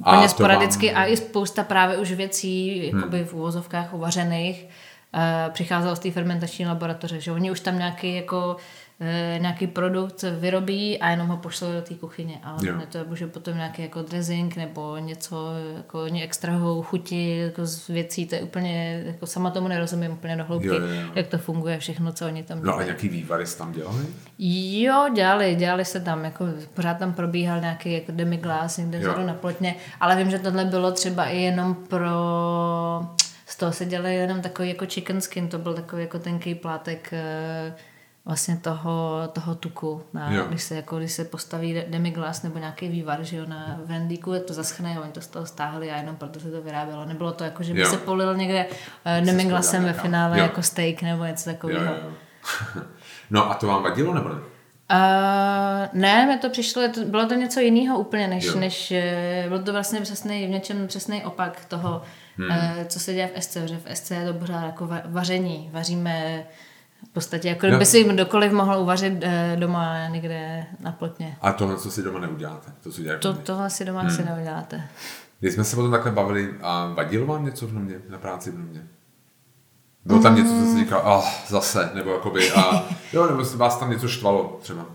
A 0.03 0.11
Úplně 0.11 0.27
to 0.27 0.33
sporadicky 0.33 0.87
vám- 0.93 1.01
a 1.01 1.05
i 1.05 1.17
spousta 1.17 1.63
právě 1.63 1.97
už 1.97 2.11
věcí 2.11 2.87
jakoby 2.95 3.23
v 3.23 3.33
uvozovkách 3.33 3.93
uvařených 3.93 4.65
uh, 5.13 5.21
přicházelo 5.53 5.95
z 5.95 5.99
té 5.99 6.11
fermentační 6.11 6.65
laboratoře, 6.67 7.19
že 7.21 7.31
oni 7.31 7.51
už 7.51 7.59
tam 7.59 7.77
nějaký 7.77 8.15
jako 8.15 8.55
eh, 8.59 8.88
nějaký 9.39 9.67
produkt 9.67 10.23
vyrobí 10.39 10.99
a 10.99 11.09
jenom 11.09 11.27
ho 11.27 11.37
pošlou 11.37 11.71
do 11.73 11.81
té 11.81 11.93
kuchyně. 11.95 12.39
A 12.43 12.57
Jo. 12.61 12.77
ne, 12.77 12.85
to 12.85 12.97
je 12.97 13.03
může 13.03 13.27
potom 13.27 13.55
nějaký 13.55 13.81
jako 13.81 14.01
dressing 14.01 14.55
nebo 14.55 14.97
něco 14.97 15.49
jako 15.77 16.03
oni 16.03 16.23
extrahují 16.23 16.83
chuti 16.83 17.37
jako 17.37 17.65
z 17.65 17.87
věcí, 17.87 18.27
to 18.27 18.35
je 18.35 18.41
úplně, 18.41 19.03
jako 19.05 19.25
sama 19.27 19.49
tomu 19.51 19.67
nerozumím 19.67 20.11
úplně 20.11 20.35
do 20.35 20.43
hloubky, 20.43 20.67
Jo, 20.67 20.73
jo, 20.75 20.87
jo. 20.87 21.09
jak 21.15 21.27
to 21.27 21.37
funguje 21.37 21.79
všechno, 21.79 22.11
co 22.13 22.25
oni 22.25 22.43
tam 22.43 22.57
No 22.57 22.63
a 22.63 22.65
dělají. 22.65 22.85
nějaký 22.85 23.09
vývary 23.09 23.45
jste 23.47 23.57
tam 23.57 23.71
dělali? 23.71 24.05
Jo, 24.81 25.09
dělali, 25.15 25.55
dělali 25.55 25.85
se 25.85 25.99
tam, 25.99 26.23
jako 26.25 26.45
pořád 26.73 26.93
tam 26.97 27.13
probíhal 27.13 27.59
nějaký 27.61 27.93
jako 27.93 28.11
demiglas 28.11 28.77
někde 28.77 28.99
vzadu 28.99 29.25
na 29.27 29.33
plotně, 29.33 29.75
ale 29.99 30.15
vím, 30.15 30.31
že 30.31 30.39
tohle 30.39 30.65
bylo 30.65 30.91
třeba 30.91 31.25
i 31.25 31.37
jenom 31.37 31.75
pro, 31.75 32.09
z 33.45 33.55
toho 33.57 33.71
se 33.71 33.85
dělali 33.85 34.15
jenom 34.15 34.41
takový 34.41 34.69
jako 34.69 34.85
chicken 34.85 35.21
skin, 35.21 35.47
to 35.47 35.57
byl 35.57 35.73
takový 35.73 36.01
jako 36.01 36.19
tenký 36.19 36.55
plátek, 36.55 37.09
eh, 37.13 37.73
vlastně 38.29 38.57
toho, 38.57 39.21
toho 39.33 39.55
tuku. 39.55 40.01
Na, 40.13 40.29
když, 40.29 40.63
se, 40.63 40.75
jako, 40.75 40.97
když 40.97 41.11
se 41.11 41.25
postaví 41.25 41.83
demiglas 41.87 42.43
nebo 42.43 42.59
nějaký 42.59 42.87
vývar, 42.87 43.23
že 43.23 43.37
jo, 43.37 43.45
na 43.47 43.79
vendíku, 43.85 44.33
je 44.33 44.39
to 44.39 44.53
zaschne, 44.53 44.99
oni 44.99 45.11
to 45.11 45.21
z 45.21 45.27
toho 45.27 45.45
stáhli 45.45 45.91
a 45.91 45.97
jenom 45.97 46.15
proto 46.15 46.39
se 46.39 46.51
to 46.51 46.61
vyrábělo. 46.61 47.05
Nebylo 47.05 47.31
to 47.31 47.43
jako, 47.43 47.63
že 47.63 47.73
by 47.73 47.79
jo. 47.79 47.89
se 47.89 47.97
polil 47.97 48.35
někde 48.35 48.65
uh, 48.65 49.25
demiglasem 49.25 49.83
ve 49.83 49.93
finále 49.93 50.37
jo. 50.37 50.43
jako 50.43 50.61
steak 50.61 51.01
nebo 51.01 51.25
něco 51.25 51.49
takového. 51.49 51.85
Jo, 51.85 51.93
jo. 52.75 52.83
no 53.29 53.51
a 53.51 53.53
to 53.53 53.67
vám 53.67 53.83
vadilo 53.83 54.13
nebo 54.13 54.29
ne? 54.29 54.35
Uh, 54.35 55.87
ne, 55.93 56.25
mi 56.25 56.37
to 56.37 56.49
přišlo, 56.49 56.83
bylo 57.05 57.25
to 57.25 57.33
něco 57.33 57.59
jiného 57.59 57.99
úplně, 57.99 58.27
než, 58.27 58.55
než 58.55 58.91
eh, 58.91 59.45
bylo 59.47 59.59
to 59.59 59.71
vlastně 59.71 60.01
přesný, 60.01 60.47
v 60.47 60.49
něčem 60.49 60.87
přesný 60.87 61.23
opak 61.23 61.65
toho, 61.65 62.01
hmm. 62.37 62.49
uh, 62.49 62.83
co 62.87 62.99
se 62.99 63.13
děje 63.13 63.29
v 63.35 63.43
SC, 63.43 63.57
že 63.65 63.77
v 63.77 63.95
SC 63.95 64.11
je 64.11 64.25
to 64.25 64.33
pořád 64.33 64.65
jako 64.65 64.89
vaření, 65.05 65.69
vaříme 65.73 66.45
v 67.05 67.09
podstatě, 67.13 67.47
jako 67.47 67.67
kdyby 67.67 67.85
si 67.85 68.03
kdokoliv 68.03 68.51
mohl 68.51 68.77
uvařit 68.77 69.13
uh, 69.13 69.59
doma 69.59 70.07
někde 70.07 70.65
na 70.79 70.91
plotně. 70.91 71.37
A 71.41 71.53
tohle, 71.53 71.77
co 71.77 71.91
si 71.91 72.03
doma 72.03 72.19
neuděláte? 72.19 72.71
To, 72.83 72.91
si 72.91 73.03
to, 73.19 73.33
tohle 73.33 73.69
si 73.69 73.85
doma 73.85 74.01
hmm. 74.01 74.11
si 74.11 74.25
neuděláte. 74.25 74.83
Když 75.39 75.53
jsme 75.53 75.63
se 75.63 75.77
o 75.77 75.81
tom 75.81 75.91
takhle 75.91 76.11
bavili, 76.11 76.53
a 76.61 76.93
vadilo 76.93 77.25
vám 77.25 77.45
něco 77.45 77.67
v 77.67 77.73
domě, 77.73 77.95
na 78.09 78.17
práci 78.17 78.51
v 78.51 78.57
domě? 78.57 78.87
Bylo 80.05 80.21
tam 80.21 80.35
něco, 80.35 80.49
co 80.49 80.71
si 80.71 80.79
říkal, 80.79 81.01
oh, 81.05 81.25
zase, 81.47 81.91
nebo 81.93 82.11
jakoby, 82.11 82.51
a 82.51 82.85
jo, 83.13 83.27
nebo 83.27 83.43
vás 83.43 83.79
tam 83.79 83.91
něco 83.91 84.07
štvalo 84.07 84.59
třeba? 84.61 84.85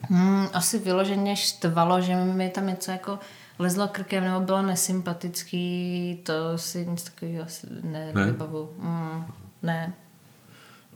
Hmm, 0.00 0.48
asi 0.52 0.78
vyloženě 0.78 1.36
štvalo, 1.36 2.00
že 2.00 2.16
mi 2.16 2.50
tam 2.50 2.66
něco 2.66 2.90
jako 2.90 3.18
lezlo 3.58 3.88
krkem 3.88 4.24
nebo 4.24 4.40
bylo 4.40 4.62
nesympatický, 4.62 6.20
to 6.22 6.58
si 6.58 6.86
nic 6.86 7.02
takového 7.02 7.44
asi 7.44 7.66
ne, 7.82 8.12
ne? 8.14 8.26
nebavu. 8.26 8.70
Mm, 8.78 9.24
ne. 9.62 9.92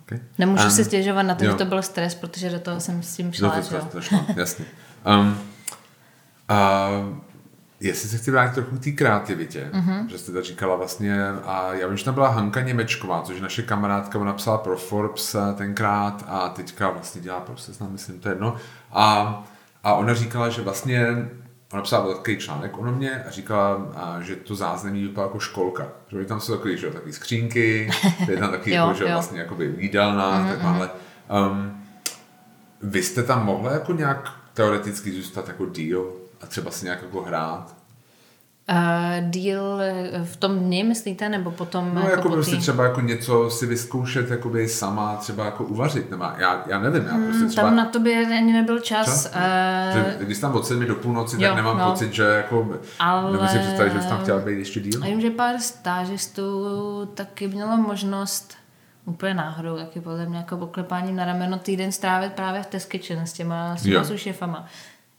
Okay. 0.02 0.20
Nemůžu 0.38 0.64
um, 0.64 0.70
si 0.70 0.84
stěžovat 0.84 1.22
na 1.22 1.34
to, 1.34 1.44
jo. 1.44 1.50
že 1.50 1.56
to 1.56 1.64
byl 1.64 1.82
stres, 1.82 2.14
protože 2.14 2.50
do 2.50 2.60
toho 2.60 2.80
jsem 2.80 3.02
s 3.02 3.16
tím 3.16 3.32
šla. 3.32 3.56
No, 3.56 3.78
to, 3.80 3.86
to 3.86 4.00
šla, 4.00 4.26
jasně. 4.36 4.64
Um, 5.06 5.38
uh, 6.50 7.18
Jestli 7.84 8.08
se 8.08 8.16
chci 8.18 8.30
vrátit 8.30 8.54
trochu 8.54 8.78
té 8.78 8.90
kreativitě, 8.90 9.70
mm-hmm. 9.72 10.06
že 10.06 10.18
jste 10.18 10.32
to 10.32 10.42
říkala 10.42 10.76
vlastně, 10.76 11.28
a 11.28 11.74
já 11.74 11.86
vím, 11.86 11.96
že 11.96 12.04
tam 12.04 12.14
byla 12.14 12.28
Hanka 12.28 12.60
Němečková, 12.60 13.22
což 13.22 13.36
je 13.36 13.42
naše 13.42 13.62
kamarádka, 13.62 14.18
ona 14.18 14.30
napsala 14.30 14.58
pro 14.58 14.76
Forbes 14.76 15.34
eh, 15.34 15.54
tenkrát 15.54 16.24
a 16.28 16.48
teďka 16.48 16.90
vlastně 16.90 17.20
dělá 17.20 17.40
pro 17.40 17.56
seznam, 17.56 17.92
myslím, 17.92 18.20
to 18.20 18.28
je 18.28 18.32
jedno. 18.32 18.56
A, 18.92 19.44
a 19.84 19.94
ona 19.94 20.14
říkala, 20.14 20.48
že 20.48 20.62
vlastně, 20.62 21.28
ona 21.72 21.82
psala 21.82 22.04
velký 22.04 22.36
článek 22.36 22.78
o 22.78 22.82
mě 22.82 23.24
a 23.24 23.30
říkala, 23.30 23.92
a, 23.94 24.20
že 24.20 24.36
to 24.36 24.54
zázemí 24.54 25.02
vypadá 25.02 25.26
jako 25.26 25.38
školka. 25.38 25.88
Že 26.08 26.24
tam 26.24 26.40
jsou 26.40 26.56
takový, 26.56 26.78
že, 26.78 26.90
takový 26.90 27.12
skřínky, 27.12 27.90
je 28.28 28.36
tam 28.36 28.50
taky 28.50 28.70
jo, 28.70 28.76
jako, 28.76 28.98
že, 28.98 29.04
jo. 29.04 29.10
vlastně 29.12 29.40
jakoby 29.40 29.74
jídelná, 29.78 30.32
mm-hmm. 30.32 30.50
takováhle. 30.50 30.90
Um, 31.50 31.84
vy 32.82 33.02
jste 33.02 33.22
tam 33.22 33.44
mohla 33.46 33.72
jako 33.72 33.92
nějak 33.92 34.30
teoreticky 34.54 35.12
zůstat 35.12 35.48
jako 35.48 35.66
díl 35.66 36.12
a 36.40 36.46
třeba 36.46 36.70
si 36.70 36.84
nějak 36.84 37.02
jako 37.02 37.22
hrát? 37.22 37.76
Uh, 38.70 39.30
díl 39.30 39.80
v 40.24 40.36
tom 40.36 40.58
dni, 40.58 40.84
myslíte, 40.84 41.28
nebo 41.28 41.50
potom? 41.50 41.94
No, 41.94 42.00
jako, 42.00 42.16
jako 42.16 42.28
prostě 42.28 42.56
tý... 42.56 42.62
třeba 42.62 42.84
jako 42.84 43.00
něco 43.00 43.50
si 43.50 43.66
vyzkoušet 43.66 44.30
jakoby 44.30 44.68
sama, 44.68 45.16
třeba 45.16 45.44
jako 45.44 45.64
uvařit, 45.64 46.10
nebo 46.10 46.24
já, 46.38 46.64
já 46.66 46.78
nevím, 46.78 47.02
já 47.02 47.14
prostě 47.16 47.38
hmm, 47.38 47.48
třeba... 47.48 47.66
Tam 47.66 47.76
na 47.76 47.84
to 47.84 48.00
by 48.00 48.16
ani 48.16 48.52
nebyl 48.52 48.80
čas. 48.80 49.06
čas? 49.06 49.32
Uh... 49.34 50.22
Když 50.22 50.38
tam 50.38 50.54
od 50.54 50.66
sedmi 50.66 50.86
do 50.86 50.94
půlnoci, 50.94 51.36
jo, 51.36 51.48
tak 51.48 51.56
nemám 51.56 51.78
no. 51.78 51.90
pocit, 51.90 52.12
že 52.12 52.22
jako... 52.22 52.68
Ale... 52.98 53.32
Nemůžu 53.32 53.52
si 53.52 53.58
představit, 53.58 53.92
že 53.92 53.98
bys 53.98 54.06
tam 54.06 54.20
chtěla 54.22 54.40
být 54.40 54.58
ještě 54.58 54.80
díl. 54.80 55.02
A 55.02 55.06
vím, 55.06 55.20
že 55.20 55.30
pár 55.30 55.58
stážistů 55.58 56.66
taky 57.14 57.48
mělo 57.48 57.76
možnost 57.76 58.54
úplně 59.04 59.34
náhodou, 59.34 59.76
taky 59.76 60.00
podle 60.00 60.26
mě 60.26 60.38
jako 60.38 60.56
poklepáním 60.56 61.16
na 61.16 61.24
rameno 61.24 61.58
týden 61.58 61.92
strávit 61.92 62.32
právě 62.32 62.62
v 62.62 62.66
Test 62.66 62.88
Kitchen 62.88 63.26
s 63.26 63.32
těma, 63.32 63.76
s 63.76 63.82
těma 63.82 64.04
šefama 64.16 64.66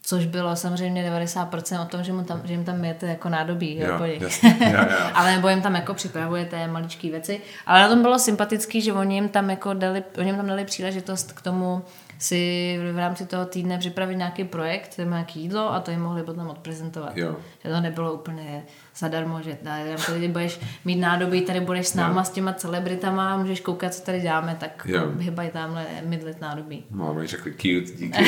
což 0.06 0.26
bylo 0.26 0.56
samozřejmě 0.56 1.10
90% 1.10 1.82
o 1.82 1.84
tom, 1.84 2.04
že, 2.04 2.12
mu 2.12 2.24
tam, 2.24 2.40
že 2.44 2.52
jim 2.52 2.64
tam 2.64 2.78
mějete 2.78 3.06
jako 3.06 3.28
nádobí. 3.28 3.78
Jo, 3.78 3.86
jo, 3.86 4.16
jasně, 4.20 4.56
jo, 4.60 4.80
jo. 4.90 4.96
ale 5.14 5.32
nebo 5.32 5.48
jim 5.48 5.62
tam 5.62 5.74
jako 5.74 5.94
připravujete 5.94 6.66
maličké 6.66 7.10
věci. 7.10 7.40
Ale 7.66 7.80
na 7.80 7.88
tom 7.88 8.02
bylo 8.02 8.18
sympatický, 8.18 8.80
že 8.80 8.92
oni 8.92 9.14
jim 9.14 9.28
tam 9.28 9.50
jako 9.50 9.74
dali, 9.74 10.04
oni 10.18 10.28
jim 10.28 10.36
tam 10.36 10.46
dali 10.46 10.64
příležitost 10.64 11.32
k 11.32 11.42
tomu 11.42 11.82
si 12.24 12.78
v 12.92 12.98
rámci 12.98 13.26
toho 13.26 13.44
týdne 13.44 13.78
připravit 13.78 14.16
nějaký 14.16 14.44
projekt, 14.44 15.00
nějaké 15.04 15.38
jídlo 15.38 15.72
a 15.72 15.80
to 15.80 15.90
jim 15.90 16.00
mohli 16.00 16.22
potom 16.22 16.48
odprezentovat. 16.48 17.16
Jo. 17.16 17.36
Že 17.64 17.70
to 17.70 17.80
nebylo 17.80 18.12
úplně 18.12 18.64
zadarmo, 18.96 19.42
že 19.42 19.58
tady 20.06 20.28
budeš 20.28 20.60
mít 20.84 20.96
nádobí, 20.96 21.42
tady 21.42 21.60
budeš 21.60 21.88
s 21.88 21.94
náma, 21.94 22.20
jo. 22.20 22.24
s 22.24 22.30
těma 22.30 22.52
celebritama, 22.52 23.36
můžeš 23.36 23.60
koukat, 23.60 23.94
co 23.94 24.02
tady 24.02 24.20
děláme, 24.20 24.56
tak 24.60 24.86
vyhybají 25.14 25.50
tamhle 25.50 25.86
mydlit 26.04 26.40
nádobí. 26.40 26.84
No, 26.90 27.16
řekli 27.24 27.52
cute, 27.52 27.98
díky. 27.98 28.24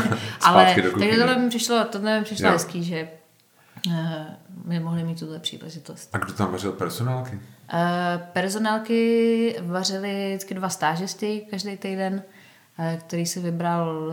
Ale, 0.40 0.74
takže 0.74 1.18
tohle 1.18 1.38
mi 1.38 1.48
přišlo, 1.48 1.84
tohle 1.84 2.18
mi 2.18 2.24
přišlo 2.24 2.46
jo. 2.46 2.52
hezký, 2.52 2.84
že 2.84 3.08
uh, 3.86 3.92
my 4.64 4.80
mohli 4.80 5.04
mít 5.04 5.18
tuhle 5.18 5.38
příležitost. 5.38 6.10
A 6.12 6.18
kdo 6.18 6.32
tam 6.32 6.52
vařil 6.52 6.72
personálky? 6.72 7.34
Uh, 7.34 7.40
personálky 8.32 9.56
vařili 9.60 10.28
vždycky 10.28 10.54
dva 10.54 10.68
stážisty 10.68 11.46
každý 11.50 11.76
týden. 11.76 12.22
Eh, 12.82 12.98
který 13.06 13.26
si 13.26 13.40
vybral 13.40 14.12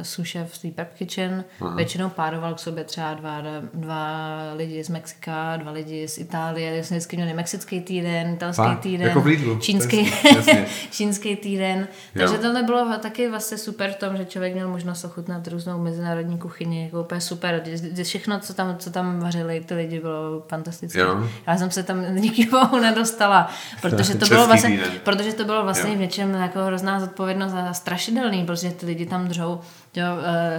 eh, 0.00 0.04
sušef 0.04 0.56
z 0.56 0.70
Prep 0.74 0.94
Kitchen. 0.94 1.44
Aha. 1.60 1.74
Většinou 1.74 2.08
pároval 2.08 2.54
k 2.54 2.58
sobě 2.58 2.84
třeba 2.84 3.14
dva, 3.14 3.42
dva 3.74 4.34
lidi 4.56 4.84
z 4.84 4.88
Mexika, 4.88 5.56
dva 5.56 5.70
lidi 5.70 6.08
z 6.08 6.18
Itálie. 6.18 6.84
Jsme 6.84 6.96
vždycky 6.96 7.16
měli 7.16 7.34
mexický 7.34 7.80
týden, 7.80 8.34
italský 8.34 8.62
Pá, 8.62 8.74
týden, 8.74 9.06
jako 9.08 9.20
v 9.20 9.60
čínský, 9.60 10.12
čínský 10.90 11.36
týden. 11.36 11.88
Takže 12.12 12.34
jo. 12.34 12.42
tohle 12.42 12.62
bylo 12.62 12.98
taky 12.98 13.28
vlastně 13.28 13.58
super 13.58 13.92
v 13.92 13.96
tom, 13.96 14.16
že 14.16 14.24
člověk 14.24 14.54
měl 14.54 14.68
možnost 14.68 15.04
ochutnat 15.04 15.48
různou 15.48 15.78
mezinárodní 15.78 16.38
kuchyni. 16.38 16.84
Jako 16.84 17.00
úplně 17.00 17.20
super. 17.20 17.62
Všechno, 18.02 18.40
co 18.40 18.54
tam, 18.54 18.76
co 18.78 18.90
tam 18.90 19.20
vařili, 19.20 19.60
ty 19.66 19.74
lidi, 19.74 20.00
bylo 20.00 20.42
fantastické. 20.48 21.00
Jo. 21.00 21.28
Já 21.46 21.56
jsem 21.56 21.70
se 21.70 21.82
tam 21.82 22.16
díky 22.16 22.46
bohu 22.46 22.78
nedostala, 22.80 23.50
protože 23.80 24.14
to, 24.18 24.26
bylo 24.26 24.46
vlastně, 24.46 24.80
protože 25.04 25.32
to 25.32 25.44
bylo 25.44 25.62
vlastně 25.62 25.90
jo. 25.90 25.96
v 25.96 26.00
něčem 26.00 26.34
jako 26.34 26.64
hrozná 26.64 27.00
zodpovědnost 27.00 27.52
a 27.52 27.72
strašně 27.72 28.07
strašidelný, 28.08 28.46
protože 28.46 28.70
ty 28.70 28.86
lidi 28.86 29.06
tam 29.06 29.28
držou 29.28 29.60
jo, 29.94 30.04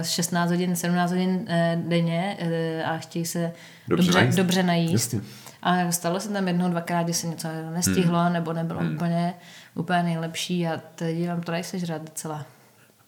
16 0.02 0.50
eh, 0.50 0.54
hodin, 0.54 0.76
17 0.76 1.10
hodin 1.10 1.44
eh, 1.48 1.82
denně 1.86 2.36
eh, 2.38 2.84
a 2.84 2.98
chtějí 2.98 3.26
se 3.26 3.52
dobře, 3.88 4.06
dobře, 4.06 4.18
najít. 4.18 4.34
dobře 4.34 4.62
najít. 4.62 4.92
Jasně. 4.92 5.20
A 5.62 5.92
stalo 5.92 6.20
se 6.20 6.28
tam 6.28 6.48
jednou, 6.48 6.70
dvakrát, 6.70 7.08
že 7.08 7.14
se 7.14 7.26
něco 7.26 7.48
nestihlo, 7.74 8.18
hmm. 8.18 8.32
nebo 8.32 8.52
nebylo 8.52 8.80
hmm. 8.80 8.94
úplně, 8.94 9.34
úplně 9.74 10.02
nejlepší 10.02 10.66
a 10.66 10.80
lidi 11.00 11.28
vám 11.28 11.40
to 11.40 11.52
dají 11.52 11.64
sežrat 11.64 12.02
docela. 12.02 12.46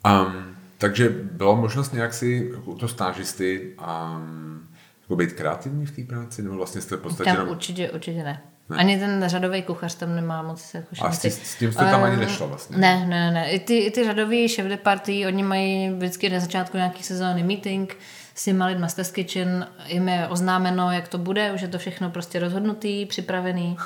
Um, 0.06 0.56
takže 0.78 1.08
bylo 1.08 1.56
možnost 1.56 1.92
nějak 1.92 2.14
si 2.14 2.50
jako 2.54 2.74
to 2.74 2.88
stážisty 2.88 3.76
um, 4.16 4.68
jako 5.00 5.16
být 5.16 5.32
kreativní 5.32 5.86
v 5.86 5.96
té 5.96 6.02
práci, 6.02 6.42
nebo 6.42 6.56
vlastně 6.56 6.80
jste 6.80 6.96
v 6.96 7.00
podstatě... 7.00 7.30
Tam 7.30 7.36
jenom... 7.36 7.48
určitě, 7.48 7.90
určitě 7.90 8.24
ne. 8.24 8.42
Ne. 8.68 8.76
Ani 8.76 8.98
ten 8.98 9.24
řadový 9.26 9.62
kuchař 9.62 9.94
tam 9.94 10.14
nemá 10.14 10.42
moc 10.42 10.62
zkušeností. 10.62 11.28
A 11.28 11.30
s, 11.30 11.42
s 11.42 11.56
tím 11.56 11.72
jste 11.72 11.84
tam 11.84 12.02
ani 12.02 12.16
nešla 12.16 12.46
vlastně? 12.46 12.78
Ne, 12.78 13.06
ne, 13.06 13.30
ne. 13.30 13.50
I 13.50 13.58
ty, 13.60 13.78
i 13.78 13.90
ty 13.90 14.04
řadoví 14.04 14.48
šéf 14.48 14.66
de 14.66 14.76
party, 14.76 15.26
oni 15.26 15.42
mají 15.42 15.90
vždycky 15.90 16.30
na 16.30 16.40
začátku 16.40 16.76
nějaký 16.76 17.02
sezónní 17.02 17.42
meeting 17.42 17.96
s 18.34 18.44
těma 18.44 18.66
lidma 18.66 18.88
z 18.88 18.94
Test 18.94 19.14
Kitchen, 19.14 19.66
jim 19.86 20.08
je 20.08 20.28
oznámeno, 20.28 20.92
jak 20.92 21.08
to 21.08 21.18
bude, 21.18 21.52
už 21.52 21.60
je 21.60 21.68
to 21.68 21.78
všechno 21.78 22.10
prostě 22.10 22.38
rozhodnutý, 22.38 23.06
připravený. 23.06 23.76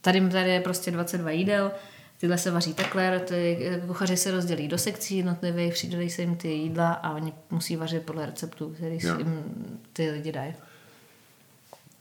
Tady, 0.00 0.28
tady 0.28 0.50
je 0.50 0.60
prostě 0.60 0.90
22 0.90 1.30
jídel, 1.30 1.72
tyhle 2.20 2.38
se 2.38 2.50
vaří 2.50 2.74
takhle, 2.74 3.20
ty 3.20 3.58
kuchaři 3.86 4.16
se 4.16 4.30
rozdělí 4.30 4.68
do 4.68 4.78
sekcí 4.78 5.16
jednotlivých, 5.16 5.72
přidají 5.72 6.10
se 6.10 6.22
jim 6.22 6.36
ty 6.36 6.48
jídla 6.48 6.92
a 6.92 7.10
oni 7.10 7.32
musí 7.50 7.76
vařit 7.76 8.02
podle 8.02 8.26
receptů, 8.26 8.74
který 8.76 8.98
jim 9.18 9.44
ty 9.92 10.10
lidi 10.10 10.32
dají. 10.32 10.54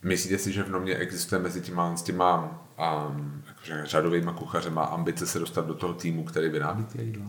Myslíte 0.03 0.37
si, 0.37 0.51
že 0.51 0.63
v 0.63 0.69
Nomě 0.69 0.95
existuje 0.95 1.41
mezi 1.41 1.61
těma, 1.61 1.95
s 1.95 2.01
těma 2.01 2.61
um, 3.09 3.43
jakože 3.47 3.85
řadovými 3.85 4.31
kuchařema 4.35 4.83
ambice 4.83 5.27
se 5.27 5.39
dostat 5.39 5.67
do 5.67 5.73
toho 5.73 5.93
týmu, 5.93 6.23
který 6.23 6.49
vyrábí 6.49 6.83
ty 6.83 7.01
jídla? 7.01 7.25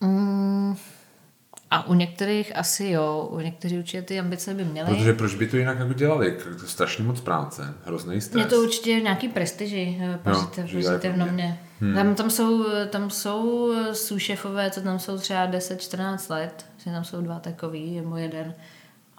Mm, 0.00 0.76
a 1.70 1.86
u 1.86 1.94
některých 1.94 2.56
asi 2.56 2.88
jo, 2.88 3.28
u 3.30 3.40
některých 3.40 3.78
určitě 3.78 4.02
ty 4.02 4.20
ambice 4.20 4.54
by 4.54 4.64
měly. 4.64 4.94
Protože 4.94 5.12
proč 5.12 5.34
by 5.34 5.46
to 5.46 5.56
jinak 5.56 5.78
jako 5.78 5.92
dělali? 5.92 6.32
To 6.32 6.48
je 6.48 6.68
strašně 6.68 7.04
moc 7.04 7.20
práce, 7.20 7.74
hrozný 7.84 8.20
stres. 8.20 8.44
Je 8.44 8.50
to 8.50 8.62
určitě 8.62 9.00
nějaký 9.00 9.28
prestiži, 9.28 9.98
eh, 10.00 11.12
v 11.12 11.16
Nomě. 11.16 11.60
Hmm. 11.80 11.94
Tam, 11.94 12.14
tam, 12.14 12.30
jsou, 12.30 12.64
tam 12.86 13.10
jsou 13.10 13.72
soušefové, 13.92 14.70
co 14.70 14.80
tam 14.80 14.98
jsou 14.98 15.18
třeba 15.18 15.46
10-14 15.46 16.30
let, 16.30 16.66
že 16.84 16.90
tam 16.90 17.04
jsou 17.04 17.20
dva 17.20 17.40
takový, 17.40 17.96
nebo 17.96 18.16
jeden 18.16 18.54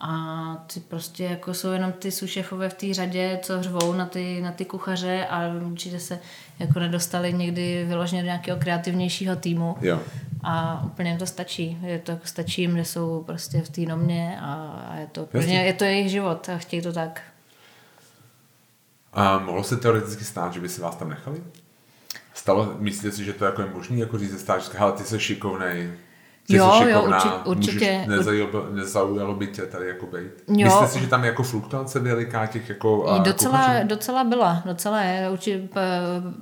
a 0.04 0.66
ty 0.74 0.80
prostě 0.80 1.24
jako 1.24 1.54
jsou 1.54 1.72
jenom 1.72 1.92
ty 1.92 2.12
sušefové 2.12 2.70
v 2.70 2.74
té 2.74 2.94
řadě, 2.94 3.40
co 3.42 3.64
řvou 3.64 3.94
na 3.94 4.06
ty, 4.06 4.42
na 4.42 4.52
ty 4.52 4.66
kuchaře 4.66 5.28
a 5.30 5.48
určitě 5.72 6.00
se 6.00 6.20
jako 6.60 6.80
nedostali 6.80 7.34
někdy 7.34 7.86
vyloženě 7.88 8.22
do 8.22 8.26
nějakého 8.26 8.60
kreativnějšího 8.60 9.36
týmu. 9.36 9.76
Jo. 9.82 10.00
A 10.44 10.84
úplně 10.86 11.10
jim 11.10 11.20
to 11.20 11.26
stačí. 11.26 11.78
Je 11.82 12.00
to 12.00 12.12
jako 12.12 12.28
stačí 12.28 12.62
jim, 12.62 12.78
že 12.78 12.86
jsou 12.86 13.24
prostě 13.24 13.62
v 13.62 13.70
té 13.70 13.82
nomě 13.82 14.38
a, 14.42 14.54
a 14.90 14.96
je, 14.96 15.08
to 15.12 15.24
úplně, 15.24 15.64
je 15.64 15.74
to 15.74 15.84
jejich 15.84 16.12
život 16.12 16.50
a 16.50 16.58
chtějí 16.58 16.82
to 16.82 16.94
tak. 16.94 17.22
A 19.14 19.40
mohlo 19.40 19.64
se 19.64 19.78
teoreticky 19.78 20.24
stát, 20.24 20.54
že 20.54 20.60
by 20.60 20.70
si 20.70 20.82
vás 20.82 20.96
tam 20.96 21.10
nechali? 21.10 21.44
Stalo, 22.34 22.76
myslíte 22.80 23.12
si, 23.12 23.26
že 23.26 23.34
to 23.34 23.46
jako 23.46 23.62
je 23.62 23.70
možný, 23.74 24.00
jako 24.00 24.18
říct 24.18 24.32
ze 24.32 24.40
stáž, 24.40 24.70
ale 24.78 24.92
ty 24.92 25.04
jsi 25.04 25.20
šikovnej, 25.20 25.92
ty 26.52 26.58
Jo, 26.58 26.82
jsi 26.84 26.90
jo, 26.90 27.08
určitě. 27.46 27.92
Můžeš, 28.06 28.08
nezaujalo, 28.08 28.66
nezaujalo 28.72 29.34
by 29.34 29.48
tě 29.48 29.62
tady 29.62 29.88
jako 29.88 30.06
bejt. 30.06 30.44
Jo. 30.48 30.66
Myslíte 30.66 30.88
si, 30.88 31.00
že 31.00 31.08
tam 31.08 31.24
je 31.24 31.30
jako 31.30 31.44
fluktuace 31.44 32.00
veliká 32.00 32.46
těch 32.46 32.70
jako 32.70 33.08
a, 33.10 33.18
Docela, 33.18 33.58
kuchařů? 33.60 33.88
docela 33.88 34.24
byla, 34.24 34.62
docela 34.66 35.02
je. 35.02 35.30
Určitě, 35.30 35.68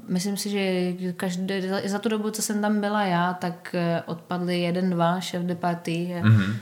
myslím 0.08 0.38
si, 0.38 0.50
že 0.50 0.94
každý, 1.14 1.54
za- 1.86 2.00
tu 2.00 2.10
dobu, 2.10 2.32
co 2.32 2.42
jsem 2.42 2.62
tam 2.62 2.82
byla 2.82 3.04
já, 3.04 3.34
tak 3.34 3.76
eh, 3.76 4.04
odpadli 4.06 4.60
jeden, 4.60 4.90
dva 4.90 5.20
šéf 5.20 5.42
de 5.44 5.56
party. 5.56 6.16
Mhm. 6.24 6.40
Mm-hmm. 6.40 6.54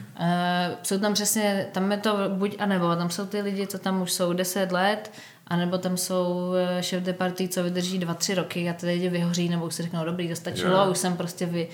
Jsou 0.83 0.99
tam 0.99 1.13
přesně, 1.13 1.67
tam 1.71 1.91
je 1.91 1.97
to 1.97 2.17
buď 2.29 2.55
a 2.59 2.65
nebo, 2.65 2.95
tam 2.95 3.09
jsou 3.09 3.25
ty 3.25 3.41
lidi, 3.41 3.67
co 3.67 3.77
tam 3.79 4.01
už 4.01 4.11
jsou 4.11 4.33
10 4.33 4.71
let, 4.71 5.11
anebo 5.47 5.77
tam 5.77 5.97
jsou 5.97 6.53
eh, 6.77 6.83
šéf 6.83 7.03
de 7.03 7.13
party, 7.13 7.47
co 7.47 7.63
vydrží 7.63 7.99
dva, 7.99 8.13
tři 8.13 8.35
roky 8.35 8.69
a 8.69 8.73
ty 8.73 8.85
lidi 8.85 9.09
vyhoří, 9.09 9.49
nebo 9.49 9.65
už 9.65 9.73
si 9.75 9.83
řeknou, 9.83 10.05
dobrý, 10.05 10.27
dostačilo, 10.27 10.75
yeah. 10.75 10.89
už 10.89 10.97
jsem 10.97 11.17
prostě 11.17 11.45
vy, 11.45 11.67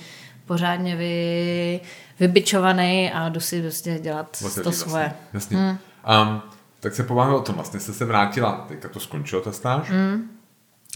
pořádně 0.46 0.96
vy, 0.96 1.80
vybičovaný 2.20 3.12
a 3.12 3.30
jdu 3.30 3.40
si 3.40 3.62
prostě 3.62 4.00
dělat 4.00 4.38
Otevřít 4.46 4.64
to 4.64 4.72
svoje. 4.72 5.14
Vlastně. 5.34 5.58
Jasně. 5.58 5.58
Hmm. 5.58 6.32
Um, 6.32 6.42
tak 6.80 6.96
se 6.96 7.04
pobavíme 7.04 7.36
o 7.38 7.42
tom, 7.42 7.56
vlastně 7.56 7.80
jste 7.80 7.94
se 7.94 8.06
vrátila, 8.06 8.66
teďka 8.68 8.90
to 8.90 9.00
skončilo 9.00 9.42
ta 9.42 9.52
stáž, 9.52 9.90
hmm. 9.90 10.30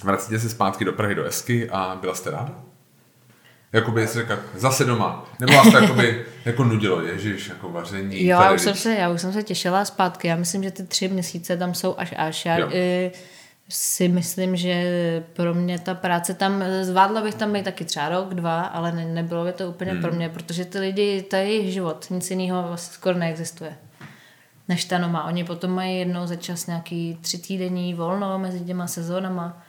vracíte 0.03 0.39
se 0.39 0.49
zpátky 0.49 0.85
do 0.85 0.93
Prahy 0.93 1.15
do 1.15 1.23
Esky 1.25 1.69
a 1.69 1.97
byla 2.01 2.15
jste 2.15 2.31
ráda? 2.31 2.55
Jakoby 3.73 4.07
jsi 4.07 4.13
řekla, 4.13 4.37
zase 4.55 4.85
doma. 4.85 5.25
Nebo 5.39 5.53
vás 5.53 5.71
to 5.71 5.77
jakoby, 5.81 6.25
jako 6.45 6.63
nudilo, 6.63 7.01
ježiš, 7.01 7.49
jako 7.49 7.69
vaření. 7.69 8.25
Jo, 8.25 8.41
já 8.41 8.51
už, 8.51 8.61
jsem 8.61 8.75
se, 8.75 8.95
já 8.95 9.09
už 9.09 9.21
jsem 9.21 9.33
se 9.33 9.43
těšila 9.43 9.85
zpátky. 9.85 10.27
Já 10.27 10.35
myslím, 10.35 10.63
že 10.63 10.71
ty 10.71 10.83
tři 10.83 11.07
měsíce 11.07 11.57
tam 11.57 11.73
jsou 11.73 11.95
až 11.97 12.13
až. 12.17 12.45
Já 12.45 12.57
Jo. 12.57 12.69
i 12.71 13.11
si 13.69 14.07
myslím, 14.07 14.55
že 14.55 15.23
pro 15.33 15.53
mě 15.53 15.79
ta 15.79 15.93
práce 15.93 16.33
tam, 16.33 16.63
zvládla 16.81 17.21
bych 17.21 17.35
tam 17.35 17.53
být 17.53 17.65
taky 17.65 17.85
třeba 17.85 18.09
rok, 18.09 18.33
dva, 18.33 18.61
ale 18.61 18.91
ne, 18.91 19.05
nebylo 19.05 19.45
by 19.45 19.51
to 19.51 19.69
úplně 19.69 19.91
hmm. 19.91 20.01
pro 20.01 20.11
mě, 20.11 20.29
protože 20.29 20.65
ty 20.65 20.79
lidi, 20.79 21.21
to 21.21 21.35
je 21.35 21.43
jejich 21.43 21.73
život, 21.73 22.07
nic 22.09 22.31
jiného 22.31 22.63
vlastně 22.67 22.93
skoro 22.93 23.17
neexistuje. 23.17 23.77
Než 24.67 24.85
ta 24.85 24.97
noma. 24.97 25.23
Oni 25.23 25.43
potom 25.43 25.71
mají 25.71 25.99
jednou 25.99 26.27
za 26.27 26.35
čas 26.35 26.67
nějaký 26.67 27.17
tři 27.21 27.37
týdenní 27.37 27.93
volno 27.93 28.39
mezi 28.39 28.59
těma 28.59 28.87
sezónama, 28.87 29.63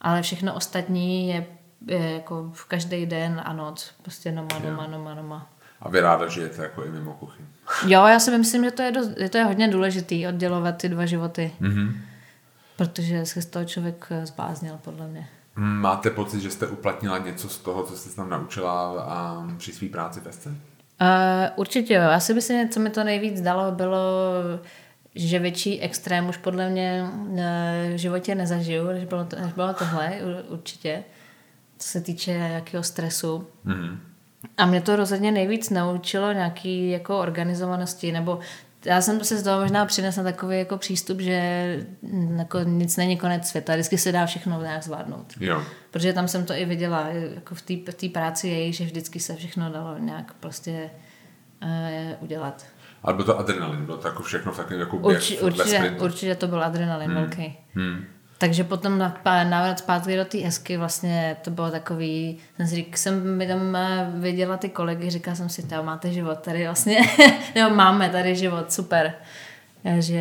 ale 0.00 0.22
všechno 0.22 0.54
ostatní 0.54 1.28
je, 1.28 1.46
je 1.86 2.12
jako 2.12 2.50
v 2.52 2.64
každý 2.64 3.06
den 3.06 3.42
a 3.44 3.52
noc. 3.52 3.90
Prostě 4.02 4.32
noma, 4.32 4.58
noma, 4.64 4.86
noma, 4.86 5.14
noma. 5.14 5.50
A 5.80 5.88
vy 5.88 6.00
ráda 6.00 6.28
žijete 6.28 6.62
jako 6.62 6.84
i 6.84 6.90
mimo 6.90 7.12
kuchyň. 7.12 7.46
Jo, 7.86 8.06
já 8.06 8.18
si 8.18 8.38
myslím, 8.38 8.64
že 8.64 8.70
to 8.70 8.82
je, 8.82 8.92
dost, 8.92 9.10
že 9.18 9.28
to 9.28 9.38
je 9.38 9.44
hodně 9.44 9.68
důležitý 9.68 10.26
oddělovat 10.26 10.76
ty 10.76 10.88
dva 10.88 11.06
životy. 11.06 11.52
Mm-hmm. 11.60 11.92
Protože 12.76 13.26
se 13.26 13.42
z 13.42 13.46
toho 13.46 13.64
člověk 13.64 14.06
eh, 14.10 14.26
zbláznil, 14.26 14.78
podle 14.84 15.08
mě. 15.08 15.28
Máte 15.56 16.10
pocit, 16.10 16.40
že 16.40 16.50
jste 16.50 16.66
uplatnila 16.66 17.18
něco 17.18 17.48
z 17.48 17.58
toho, 17.58 17.82
co 17.82 17.96
jste 17.96 18.10
se 18.10 18.16
tam 18.16 18.30
naučila 18.30 19.02
a 19.02 19.46
při 19.56 19.72
své 19.72 19.88
práci 19.88 20.20
v 20.20 20.26
Esce? 20.26 20.48
Uh, 20.48 20.56
určitě 21.56 21.94
jo. 21.94 22.02
Já 22.02 22.20
si 22.20 22.34
myslím, 22.34 22.62
že 22.62 22.72
co 22.72 22.80
mi 22.80 22.90
to 22.90 23.04
nejvíc 23.04 23.40
dalo, 23.40 23.72
bylo, 23.72 23.98
že 25.14 25.38
větší 25.38 25.80
extrém 25.80 26.28
už 26.28 26.36
podle 26.36 26.70
mě 26.70 27.10
eh, 27.38 27.92
v 27.94 27.98
životě 27.98 28.34
nezažiju, 28.34 28.86
než 28.86 29.04
bylo, 29.04 29.24
to, 29.24 29.36
než 29.36 29.52
bylo 29.52 29.74
tohle, 29.74 30.12
určitě. 30.48 31.04
Co 31.78 31.88
se 31.88 32.00
týče 32.00 32.32
jakého 32.32 32.82
stresu. 32.82 33.46
Mm-hmm. 33.66 33.98
A 34.56 34.66
mě 34.66 34.80
to 34.80 34.96
rozhodně 34.96 35.32
nejvíc 35.32 35.70
naučilo 35.70 36.32
nějaký 36.32 36.90
jako 36.90 37.18
organizovanosti, 37.18 38.12
nebo 38.12 38.40
já 38.86 39.00
jsem 39.00 39.24
se 39.24 39.38
z 39.38 39.42
toho 39.42 39.60
možná 39.60 39.86
přinesla 39.86 40.22
takový 40.22 40.58
jako 40.58 40.78
přístup, 40.78 41.20
že 41.20 41.40
mm, 42.02 42.38
jako 42.38 42.58
nic 42.58 42.96
není 42.96 43.16
konec 43.16 43.48
světa, 43.48 43.72
vždycky 43.72 43.98
se 43.98 44.12
dá 44.12 44.26
všechno 44.26 44.62
nějak 44.62 44.82
zvládnout. 44.82 45.34
Jo. 45.40 45.62
Protože 45.90 46.12
tam 46.12 46.28
jsem 46.28 46.44
to 46.44 46.52
i 46.52 46.64
viděla, 46.64 47.08
jako 47.08 47.54
v 47.54 47.62
té 47.92 48.08
práci 48.08 48.48
její, 48.48 48.72
že 48.72 48.84
vždycky 48.84 49.20
se 49.20 49.36
všechno 49.36 49.70
dalo 49.70 49.98
nějak 49.98 50.32
prostě 50.40 50.90
uh, 51.62 51.68
udělat. 52.20 52.66
Ale 53.02 53.14
byl 53.14 53.24
to 53.24 53.38
adrenalin, 53.38 53.86
bylo 53.86 53.98
to 53.98 54.08
jako 54.08 54.22
všechno 54.22 54.52
v 54.52 54.56
takovém 54.56 54.80
jako 54.80 54.98
běh 54.98 55.16
Urči, 55.16 55.40
určitě, 55.40 55.96
určitě 56.00 56.34
to 56.34 56.48
byl 56.48 56.64
adrenalin 56.64 57.10
hmm. 57.10 57.16
velký. 57.16 57.58
Hmm. 57.74 58.04
Takže 58.38 58.64
potom 58.64 58.98
návrat 59.24 59.78
zpátky 59.78 60.16
do 60.16 60.24
té 60.24 60.46
esky 60.46 60.76
vlastně 60.76 61.36
to 61.42 61.50
bylo 61.50 61.70
takový, 61.70 62.38
jsem 62.56 62.66
si 62.66 62.74
řík, 62.74 62.96
jsem 62.96 63.36
mi 63.36 63.46
tam 63.46 63.76
eh, 63.76 64.10
viděla 64.14 64.56
ty 64.56 64.68
kolegy, 64.68 65.10
říkala 65.10 65.34
jsem 65.34 65.48
si, 65.48 65.66
tam 65.66 65.86
máte 65.86 66.12
život 66.12 66.38
tady 66.38 66.64
vlastně, 66.64 66.98
nebo 67.54 67.74
máme 67.74 68.10
tady 68.10 68.36
život, 68.36 68.72
super. 68.72 69.14
Že 69.98 70.18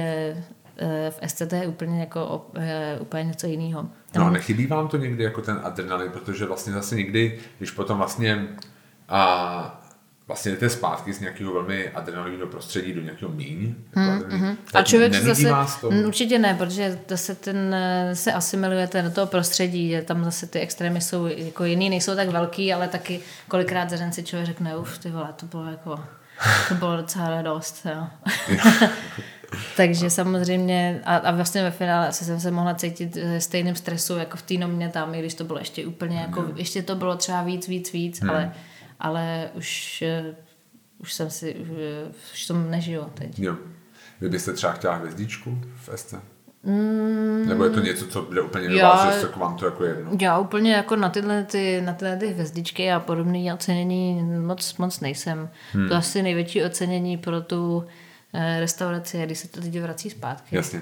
eh, 0.78 1.12
v 1.12 1.30
SCT 1.30 1.54
je 1.54 1.68
úplně 1.68 2.00
jako 2.00 2.46
eh, 2.56 2.98
úplně 3.02 3.24
něco 3.24 3.48
jiného. 3.48 3.90
No 4.16 4.26
a 4.26 4.30
nechybí 4.30 4.68
vám 4.68 4.88
to 4.88 4.98
někdy 4.98 5.24
jako 5.24 5.42
ten 5.42 5.60
adrenalin, 5.64 6.12
protože 6.12 6.46
vlastně 6.46 6.74
zase 6.74 6.96
někdy, 6.96 7.40
když 7.58 7.72
potom 7.72 7.98
vlastně 7.98 8.48
a 9.10 9.85
vlastně 10.28 10.52
jdete 10.52 10.70
zpátky 10.70 11.14
z 11.14 11.20
nějakého 11.20 11.54
velmi 11.54 11.90
adrenalinového 11.90 12.48
prostředí 12.48 12.94
do 12.94 13.02
nějakého 13.02 13.32
míň, 13.32 13.76
jako 13.96 14.26
mm, 14.36 14.58
A 14.74 14.84
člověk 14.84 15.14
zase, 15.14 15.52
vás 15.52 15.82
to? 15.82 15.90
Určitě 15.90 16.40
ne, 16.40 16.56
protože 16.58 17.00
zase 17.08 17.36
ten, 17.36 17.76
eh, 17.76 18.16
se 18.16 18.34
asimilujete 18.34 19.02
do 19.02 19.12
toho 19.12 19.28
prostředí, 19.28 19.90
že 19.90 20.02
tam 20.02 20.24
zase 20.24 20.48
ty 20.48 20.60
extrémy 20.60 21.02
jsou 21.02 21.26
jako 21.26 21.66
jiný, 21.66 21.90
nejsou 21.90 22.16
tak 22.16 22.30
velký, 22.30 22.74
ale 22.74 22.88
taky 22.88 23.20
kolikrát 23.48 23.90
za 23.90 23.98
den 23.98 24.12
si 24.12 24.24
člověk 24.24 24.48
řekne, 24.48 24.78
uf, 24.78 24.98
ty 24.98 25.10
vole, 25.10 25.30
to 25.36 25.46
bylo 25.46 25.66
jako, 25.66 26.00
to 26.68 26.76
bylo 26.76 26.98
docela 26.98 27.42
dost, 27.42 27.86
jo. 27.86 28.08
Takže 29.78 30.10
samozřejmě, 30.10 31.02
a, 31.06 31.16
a 31.16 31.32
vlastně 31.32 31.64
ve 31.64 31.72
finále 31.72 32.08
asi 32.08 32.26
jsem 32.26 32.40
se 32.40 32.52
mohla 32.52 32.74
cítit 32.74 33.16
ve 33.16 33.42
stejným 33.42 33.76
stresu 33.76 34.18
jako 34.18 34.38
v 34.38 34.42
té 34.42 34.54
nomě 34.54 34.90
tam, 34.90 35.16
i 35.16 35.20
když 35.20 35.34
to 35.34 35.44
bylo 35.44 35.60
ještě 35.60 35.86
úplně 35.86 36.18
jako, 36.18 36.46
ještě 36.56 36.84
to 36.84 36.96
bylo 36.96 37.16
třeba 37.16 37.44
víc, 37.44 37.68
víc, 37.68 37.92
víc, 37.94 38.22
ale, 38.30 38.54
ale 39.00 39.50
už, 39.54 40.02
eh, 40.02 40.36
už 40.98 41.14
jsem 41.14 41.30
si, 41.30 41.56
už, 41.56 41.68
eh, 41.70 42.12
už 42.34 42.48
tom 42.48 42.72
nežiju 42.72 43.04
teď. 43.14 43.40
Jo. 43.40 43.56
Vy 44.22 44.30
byste 44.30 44.54
třeba 44.54 44.74
chtěla 44.74 44.96
hvězdičku 44.96 45.62
v 45.76 45.90
SC? 45.96 46.14
Mm. 46.64 47.46
Nebo 47.50 47.64
je 47.64 47.70
to 47.70 47.80
něco, 47.80 48.08
co 48.08 48.22
bude 48.22 48.42
úplně 48.42 48.76
Já- 48.76 48.90
vás, 48.90 49.14
že 49.14 49.22
se 49.22 49.28
k 49.28 49.36
vám 49.36 49.58
to 49.58 49.66
jako 49.66 49.84
jedno? 49.86 50.12
Já 50.22 50.38
úplně 50.38 50.74
jako 50.74 50.96
na 50.96 51.10
tyhle, 51.10 51.44
ty, 51.44 51.82
na 51.82 51.94
tyhle 51.94 52.18
ty 52.18 52.28
hvězdičky 52.28 52.92
a 52.92 53.00
podobné 53.00 53.54
ocenění 53.54 54.24
moc, 54.24 54.78
moc 54.78 55.00
nejsem. 55.00 55.50
Hmm. 55.72 55.90
To 55.90 55.96
asi 55.96 56.22
největší 56.22 56.64
ocenění 56.64 57.18
pro 57.18 57.42
tu 57.42 57.86
eh, 58.34 58.60
restauraci, 58.60 59.22
když 59.26 59.40
se 59.40 59.48
to 59.48 59.60
lidi 59.60 59.80
vrací 59.80 60.10
zpátky. 60.10 60.56
Jasně. 60.56 60.82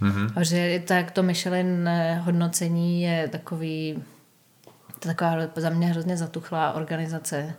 Mhm. 0.00 0.32
A 0.36 0.42
že 0.42 0.82
tak 0.86 1.10
to 1.10 1.22
Michelin 1.22 1.90
hodnocení 2.20 3.02
je 3.02 3.28
takový, 3.28 4.02
to 5.00 5.08
je 5.08 5.14
taková 5.14 5.48
za 5.56 5.70
mě 5.70 5.86
hrozně 5.86 6.16
zatuchlá 6.16 6.72
organizace. 6.72 7.54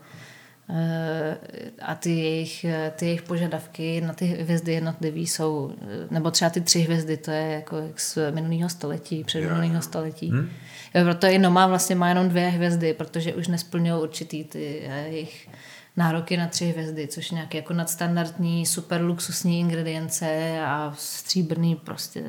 Eh, 0.69 1.37
A 1.81 1.95
ty 1.95 2.09
jejich, 2.09 2.65
ty 2.95 3.05
jejich 3.05 3.21
požadavky 3.21 4.01
na 4.01 4.13
ty 4.13 4.25
hvězdy 4.25 4.73
jednotlivý 4.73 5.27
jsou, 5.27 5.73
eh, 5.81 5.85
nebo 6.11 6.31
třeba 6.31 6.49
ty 6.49 6.61
tři 6.61 6.79
hvězdy, 6.79 7.17
to 7.17 7.31
je 7.31 7.51
jako 7.51 7.77
jak 7.77 7.99
z 7.99 8.17
minulého 8.31 8.69
století, 8.69 9.23
před 9.23 9.41
minulého 9.41 9.81
století. 9.81 10.29
Hmm. 10.31 10.49
Jo, 10.95 11.03
proto 11.03 11.27
i 11.27 11.39
Noma 11.39 11.67
vlastně 11.67 11.95
má 11.95 12.09
jenom 12.09 12.29
dvě 12.29 12.49
hvězdy, 12.49 12.93
protože 12.93 13.33
už 13.33 13.47
nesplňují 13.47 14.01
určitý 14.01 14.43
ty 14.43 14.81
eh, 14.85 15.07
jejich 15.07 15.49
nároky 15.97 16.37
na 16.37 16.47
tři 16.47 16.65
hvězdy, 16.65 17.07
což 17.07 17.31
nějaké 17.31 17.57
jako 17.57 17.73
nadstandardní, 17.73 18.65
super 18.65 19.01
luxusní 19.01 19.59
ingredience 19.59 20.59
a 20.65 20.93
stříbrný 20.97 21.75
prostě, 21.75 22.23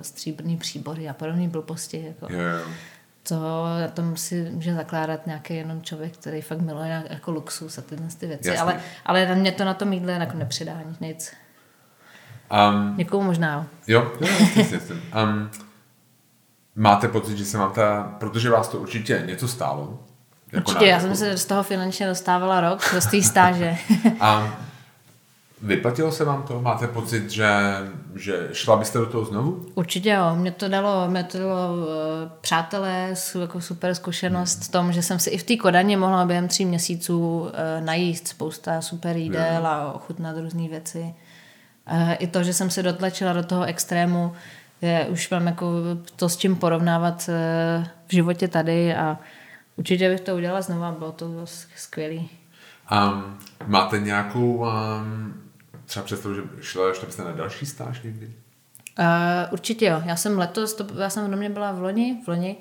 stříbrný 0.00 0.56
příbory 0.56 1.08
a 1.08 1.12
podobné 1.12 1.48
blbosti. 1.48 2.04
Jako. 2.06 2.32
Jo. 2.32 2.66
To 3.28 3.64
na 3.80 3.88
tom 3.88 4.16
si 4.16 4.50
může 4.50 4.74
zakládat 4.74 5.26
nějaký 5.26 5.54
jenom 5.54 5.82
člověk, 5.82 6.16
který 6.16 6.40
fakt 6.42 6.60
miluje 6.60 6.86
nějak 6.86 7.10
jako 7.10 7.30
luxus 7.30 7.78
a 7.78 7.82
tyhle 7.82 8.06
ty 8.18 8.26
věci. 8.26 8.58
Ale, 8.58 8.80
ale 9.06 9.28
na 9.28 9.34
mě 9.34 9.52
to 9.52 9.64
na 9.64 9.74
tom 9.74 9.92
jídle 9.92 10.12
jako 10.12 10.36
nepřidá 10.36 10.80
nic. 11.00 11.32
Um, 12.70 12.94
Někomu 12.96 13.26
možná. 13.26 13.66
jo. 13.86 14.12
jo, 14.20 14.28
jo. 14.56 14.96
Um, 15.24 15.50
máte 16.74 17.08
pocit, 17.08 17.38
že 17.38 17.44
se 17.44 17.58
vám 17.58 17.72
ta, 17.72 18.16
protože 18.20 18.50
vás 18.50 18.68
to 18.68 18.78
určitě 18.78 19.22
něco 19.26 19.48
stálo. 19.48 19.98
jako 20.52 20.70
Určitě, 20.70 20.86
já 20.86 21.00
jsem 21.00 21.16
se 21.16 21.36
z 21.36 21.44
toho 21.44 21.62
finančně 21.62 22.06
dostávala 22.06 22.60
rok, 22.60 22.82
z 22.82 23.06
té 23.06 23.22
stáže. 23.22 23.76
A 24.20 24.58
vyplatilo 25.62 26.12
se 26.12 26.24
vám 26.24 26.42
to? 26.42 26.60
Máte 26.60 26.86
pocit, 26.86 27.30
že, 27.30 27.48
že 28.14 28.48
šla 28.52 28.76
byste 28.76 28.98
do 28.98 29.06
toho 29.06 29.24
znovu? 29.24 29.66
Určitě 29.74 30.10
jo, 30.10 30.36
mě 30.36 30.50
to 30.50 30.68
dalo, 30.68 31.08
mě 31.08 31.24
to 31.24 31.38
dalo 31.38 31.76
uh, 31.76 31.86
přátelé, 32.40 33.14
jako 33.40 33.60
super 33.60 33.94
zkušenost 33.94 34.64
v 34.64 34.70
tom, 34.70 34.92
že 34.92 35.02
jsem 35.02 35.18
si 35.18 35.30
i 35.30 35.38
v 35.38 35.42
té 35.42 35.56
Kodani 35.56 35.96
mohla 35.96 36.24
během 36.24 36.48
tří 36.48 36.64
měsíců 36.64 37.40
uh, 37.40 37.48
najíst 37.80 38.28
spousta 38.28 38.80
super 38.80 39.16
jídel 39.16 39.66
a 39.66 39.92
ochutnat 39.92 40.36
různé 40.36 40.68
věci. 40.68 41.14
Uh, 41.92 42.12
I 42.18 42.26
to, 42.26 42.42
že 42.42 42.52
jsem 42.52 42.70
se 42.70 42.82
dotlačila 42.82 43.32
do 43.32 43.42
toho 43.42 43.64
extrému, 43.64 44.32
je, 44.82 45.06
už 45.10 45.30
mám 45.30 45.46
jako 45.46 45.66
to 46.16 46.28
s 46.28 46.36
čím 46.36 46.56
porovnávat 46.56 47.30
v 48.06 48.12
životě 48.12 48.48
tady 48.48 48.94
a 48.94 49.18
určitě 49.76 50.10
bych 50.10 50.20
to 50.20 50.36
udělala 50.36 50.62
znova, 50.62 50.92
bylo 50.92 51.12
to 51.12 51.26
skvělé. 51.76 52.22
Um, 52.92 53.38
máte 53.66 53.98
nějakou 53.98 54.54
um, 54.54 55.43
třeba 55.86 56.04
představu, 56.04 56.34
že 56.34 56.42
šla, 56.60 56.94
šla 56.94 57.06
byste 57.06 57.24
na 57.24 57.32
další 57.32 57.66
stáž 57.66 58.02
někdy? 58.02 58.26
Uh, 58.26 59.04
určitě 59.52 59.86
jo. 59.86 60.02
Já 60.04 60.16
jsem 60.16 60.38
letos, 60.38 60.74
to, 60.74 60.86
já 61.00 61.10
jsem 61.10 61.26
v 61.26 61.30
domě 61.30 61.50
byla 61.50 61.72
v 61.72 61.82
loni, 61.82 62.20
v 62.24 62.28
loni 62.28 62.56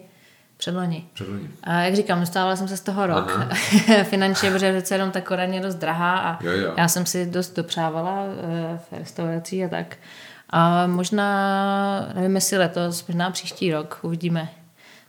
Předloni. 0.57 1.05
Předloni. 1.13 1.49
A 1.63 1.81
jak 1.81 1.95
říkám, 1.95 2.19
dostávala 2.19 2.55
jsem 2.55 2.67
se 2.67 2.77
z 2.77 2.81
toho 2.81 3.07
rok 3.07 3.39
finančně, 4.03 4.51
protože 4.51 4.71
přece 4.73 4.95
jenom 4.95 5.11
ta 5.11 5.21
je 5.41 5.61
dost 5.61 5.75
drahá 5.75 6.17
a 6.17 6.43
Jo, 6.43 6.51
jo. 6.51 6.73
já 6.77 6.87
jsem 6.87 7.05
si 7.05 7.25
dost 7.25 7.55
dopřávala 7.55 8.23
eh, 8.25 8.79
v 8.91 8.97
restaurací 8.97 9.65
a 9.65 9.69
tak. 9.69 9.97
A 10.49 10.87
možná, 10.87 12.09
nevím 12.15 12.35
jestli 12.35 12.57
letos, 12.57 13.07
možná 13.07 13.31
příští 13.31 13.73
rok, 13.73 13.99
uvidíme. 14.01 14.49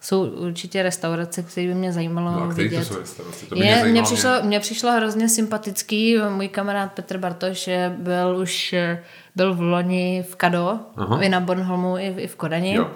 Jsou 0.05 0.24
určitě 0.26 0.82
restaurace, 0.82 1.42
které 1.42 1.66
by 1.66 1.74
mě 1.74 1.92
zajímalo 1.92 2.30
No 2.32 2.42
a 2.42 2.52
který 2.52 2.68
to 2.68 2.74
vidět. 2.76 2.84
jsou 2.84 2.98
restaurace? 2.98 3.46
To 3.46 3.55
by 3.55 3.61
mě 3.61 3.70
Je, 3.70 3.74
zajímalo. 3.74 3.92
mně, 3.92 4.02
přišlo, 4.02 4.30
mně 4.42 4.61
přišlo 4.61 4.92
hrozně 4.92 5.28
sympatický, 5.28 6.16
můj 6.28 6.48
kamarád 6.48 6.92
Petr 6.92 7.18
Bartoš 7.18 7.68
eh, 7.68 7.94
byl 7.98 8.36
už 8.36 8.72
eh, 8.72 9.02
byl 9.36 9.55
v 9.55 9.61
loni 9.61 10.24
v 10.30 10.36
Kado, 10.36 10.78
Aha. 10.96 11.22
i 11.22 11.28
na 11.28 11.40
Bornholmu, 11.40 11.98
i, 11.98 12.11
v- 12.11 12.18
i 12.18 12.26
v 12.26 12.36
Kodani. 12.36 12.74
Jo. 12.74 12.90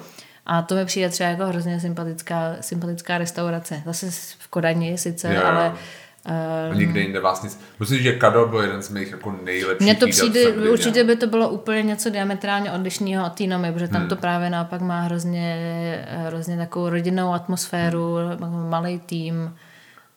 A 0.47 0.63
to 0.63 0.75
mi 0.75 0.85
přijde 0.85 1.09
třeba 1.09 1.31
jako 1.31 1.47
hrozně 1.47 1.81
sympatická, 1.81 2.57
sympatická 2.61 3.19
restaurace. 3.19 3.83
Zase 3.87 4.11
v 4.39 4.49
Kodani 4.49 4.99
sice, 4.99 5.29
Jo, 5.35 5.41
jo. 5.41 5.47
ale 5.47 5.73
A 6.71 6.75
nikde 6.75 7.01
jinde 7.01 7.21
vás 7.21 7.43
nic. 7.43 7.61
Říct, 7.81 8.03
že 8.03 8.13
Kado 8.13 8.47
byl 8.47 8.61
jeden 8.61 8.83
z 8.83 8.89
mých 8.91 9.11
jako 9.11 9.37
nejlepších 9.45 9.81
mně 9.87 9.95
to 9.95 10.07
přijde, 10.09 10.49
určitě 10.49 11.05
by 11.05 11.17
to 11.17 11.27
bylo 11.27 11.49
úplně 11.49 11.83
něco 11.83 12.11
diametrálně 12.11 12.73
odlišného 12.73 13.27
od 13.27 13.33
té 13.33 13.45
Nomy, 13.47 13.73
protože 13.73 13.89
tam 13.89 14.01
Hmm. 14.01 14.09
to 14.09 14.17
právě 14.17 14.51
naopak 14.51 14.81
má 14.81 15.01
hrozně, 15.01 15.57
hrozně 16.09 16.57
takovou 16.57 16.89
rodinnou 16.89 17.33
atmosféru, 17.33 18.17
malý 18.69 18.99
tým. 18.99 19.55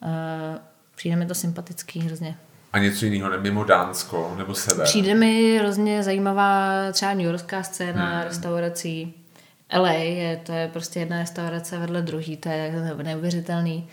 Eh, 0.02 0.58
Přijde 0.94 1.16
mi 1.16 1.26
to 1.26 1.34
sympatický 1.34 2.00
hrozně. 2.00 2.36
A 2.72 2.78
něco 2.78 3.04
jiného, 3.04 3.30
ne 3.30 3.38
mimo 3.38 3.64
Dánsko 3.64 4.34
nebo 4.38 4.54
sever. 4.54 4.84
Přijde 4.84 5.14
mi 5.14 5.58
hrozně 5.58 6.02
zajímavá 6.02 6.70
třeba 6.92 7.12
New 7.14 7.26
Yorkská 7.26 7.62
scéna 7.62 8.04
Hmm. 8.10 8.22
restaurací. 8.24 9.14
LA 9.78 9.92
je, 9.92 10.36
to 10.36 10.52
je 10.52 10.68
prostě 10.68 11.00
jedna 11.00 11.18
restaurace 11.18 11.78
vedle 11.78 12.02
druhý, 12.02 12.36
to 12.36 12.48
je 12.48 12.72
neuvěřitelný. 13.02 13.88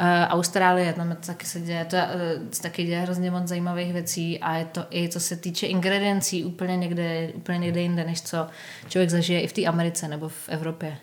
Uh, 0.00 0.06
Austrálie, 0.28 0.92
tam 0.92 1.16
taky 1.26 1.46
se 1.46 1.60
děje, 1.60 1.84
to 1.84 1.96
je, 1.96 2.02
uh, 2.02 2.48
taky 2.62 2.84
děje 2.84 3.00
hrozně 3.00 3.30
moc 3.30 3.48
zajímavých 3.48 3.92
věcí 3.92 4.40
a 4.40 4.54
je 4.54 4.64
to 4.64 4.86
i 4.90 5.08
co 5.08 5.20
se 5.20 5.36
týče 5.36 5.66
ingrediencí 5.66 6.44
úplně 6.44 6.76
někde, 6.76 7.30
úplně 7.34 7.58
někde 7.58 7.80
jinde, 7.80 8.04
než 8.04 8.22
co 8.22 8.46
člověk 8.88 9.10
zažije 9.10 9.40
i 9.40 9.46
v 9.46 9.52
té 9.52 9.64
Americe 9.64 10.08
nebo 10.08 10.28
v 10.28 10.48
Evropě. 10.48 10.98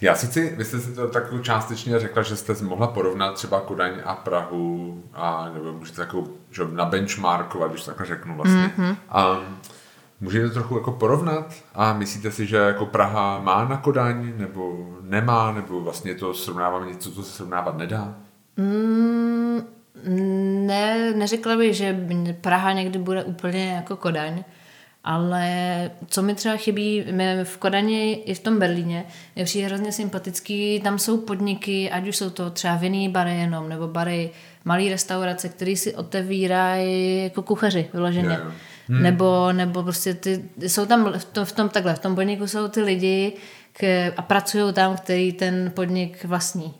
Já 0.00 0.14
si 0.14 0.26
chci, 0.26 0.54
vy 0.56 0.64
jste 0.64 0.80
si 0.80 0.94
to 0.94 1.08
tak 1.08 1.22
částečně 1.42 1.98
řekla, 1.98 2.22
že 2.22 2.36
jste 2.36 2.54
mohla 2.62 2.86
porovnat 2.86 3.34
třeba 3.34 3.60
Kodaň 3.60 3.92
a 4.04 4.14
Prahu 4.14 5.02
a 5.12 5.50
nebo 5.54 5.72
můžete 5.72 5.96
takovou, 5.96 6.28
že 6.50 6.62
na 6.72 6.84
benchmarkovat, 6.84 7.70
když 7.70 7.84
takhle 7.84 8.06
řeknu 8.06 8.36
vlastně. 8.36 8.72
Mm-hmm. 8.78 8.96
A 9.08 9.40
můžete 10.20 10.48
to 10.48 10.54
trochu 10.54 10.76
jako 10.76 10.92
porovnat 10.92 11.54
a 11.74 11.92
myslíte 11.92 12.30
si, 12.30 12.46
že 12.46 12.56
jako 12.56 12.86
Praha 12.86 13.40
má 13.40 13.64
na 13.64 13.76
Kodaň 13.76 14.32
nebo 14.36 14.88
nemá, 15.02 15.52
nebo 15.52 15.80
vlastně 15.80 16.14
to 16.14 16.34
srovnává 16.34 16.84
něco, 16.84 17.12
co 17.12 17.22
se 17.22 17.32
srovnávat 17.32 17.78
nedá? 17.78 18.14
Mm, 18.56 19.60
ne, 20.66 21.12
neřekla 21.12 21.56
bych, 21.56 21.76
že 21.76 22.06
Praha 22.40 22.72
někdy 22.72 22.98
bude 22.98 23.24
úplně 23.24 23.72
jako 23.72 23.96
Kodaň, 23.96 24.44
ale 25.04 25.90
co 26.06 26.22
mi 26.22 26.34
třeba 26.34 26.56
chybí 26.56 27.04
v 27.44 27.56
Kodani 27.56 28.12
i 28.12 28.34
v 28.34 28.40
tom 28.40 28.58
Berlíně, 28.58 29.04
je 29.36 29.44
přijde 29.44 29.66
hrozně 29.66 29.92
sympatický, 29.92 30.80
tam 30.80 30.98
jsou 30.98 31.18
podniky, 31.18 31.90
ať 31.90 32.08
už 32.08 32.16
jsou 32.16 32.30
to 32.30 32.50
třeba 32.50 32.76
vinný 32.76 33.08
bary 33.08 33.36
jenom, 33.36 33.68
nebo 33.68 33.88
bary, 33.88 34.30
malý 34.64 34.88
restaurace, 34.88 35.48
které 35.48 35.76
si 35.76 35.94
otevírají 35.94 37.22
jako 37.22 37.42
kuchaři 37.42 37.88
vyloženě. 37.92 38.38
Jo. 38.44 38.50
Hmm. 38.88 39.02
Nebo, 39.02 39.52
nebo 39.52 39.82
prostě 39.82 40.14
ty, 40.14 40.44
jsou 40.60 40.86
tam 40.86 41.12
v 41.18 41.24
tom, 41.24 41.44
v 41.44 41.52
tom 41.52 41.68
takhle, 41.68 41.94
v 41.94 41.98
tom 41.98 42.14
podniku 42.14 42.46
jsou 42.46 42.68
ty 42.68 42.82
lidi 42.82 43.32
k, 43.72 44.12
a 44.16 44.22
pracují 44.22 44.72
tam, 44.72 44.96
který 44.96 45.32
ten 45.32 45.72
podnik 45.74 46.24
vlastní. 46.24 46.74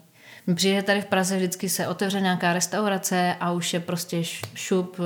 Přijde, 0.55 0.83
tady 0.83 1.01
v 1.01 1.07
Praze 1.07 1.37
vždycky 1.37 1.69
se 1.69 1.89
otevře 1.89 2.21
nějaká 2.21 2.53
restaurace 2.53 3.37
a 3.41 3.53
už 3.53 3.75
je 3.75 3.81
prostě 3.81 4.23
šup, 4.55 4.97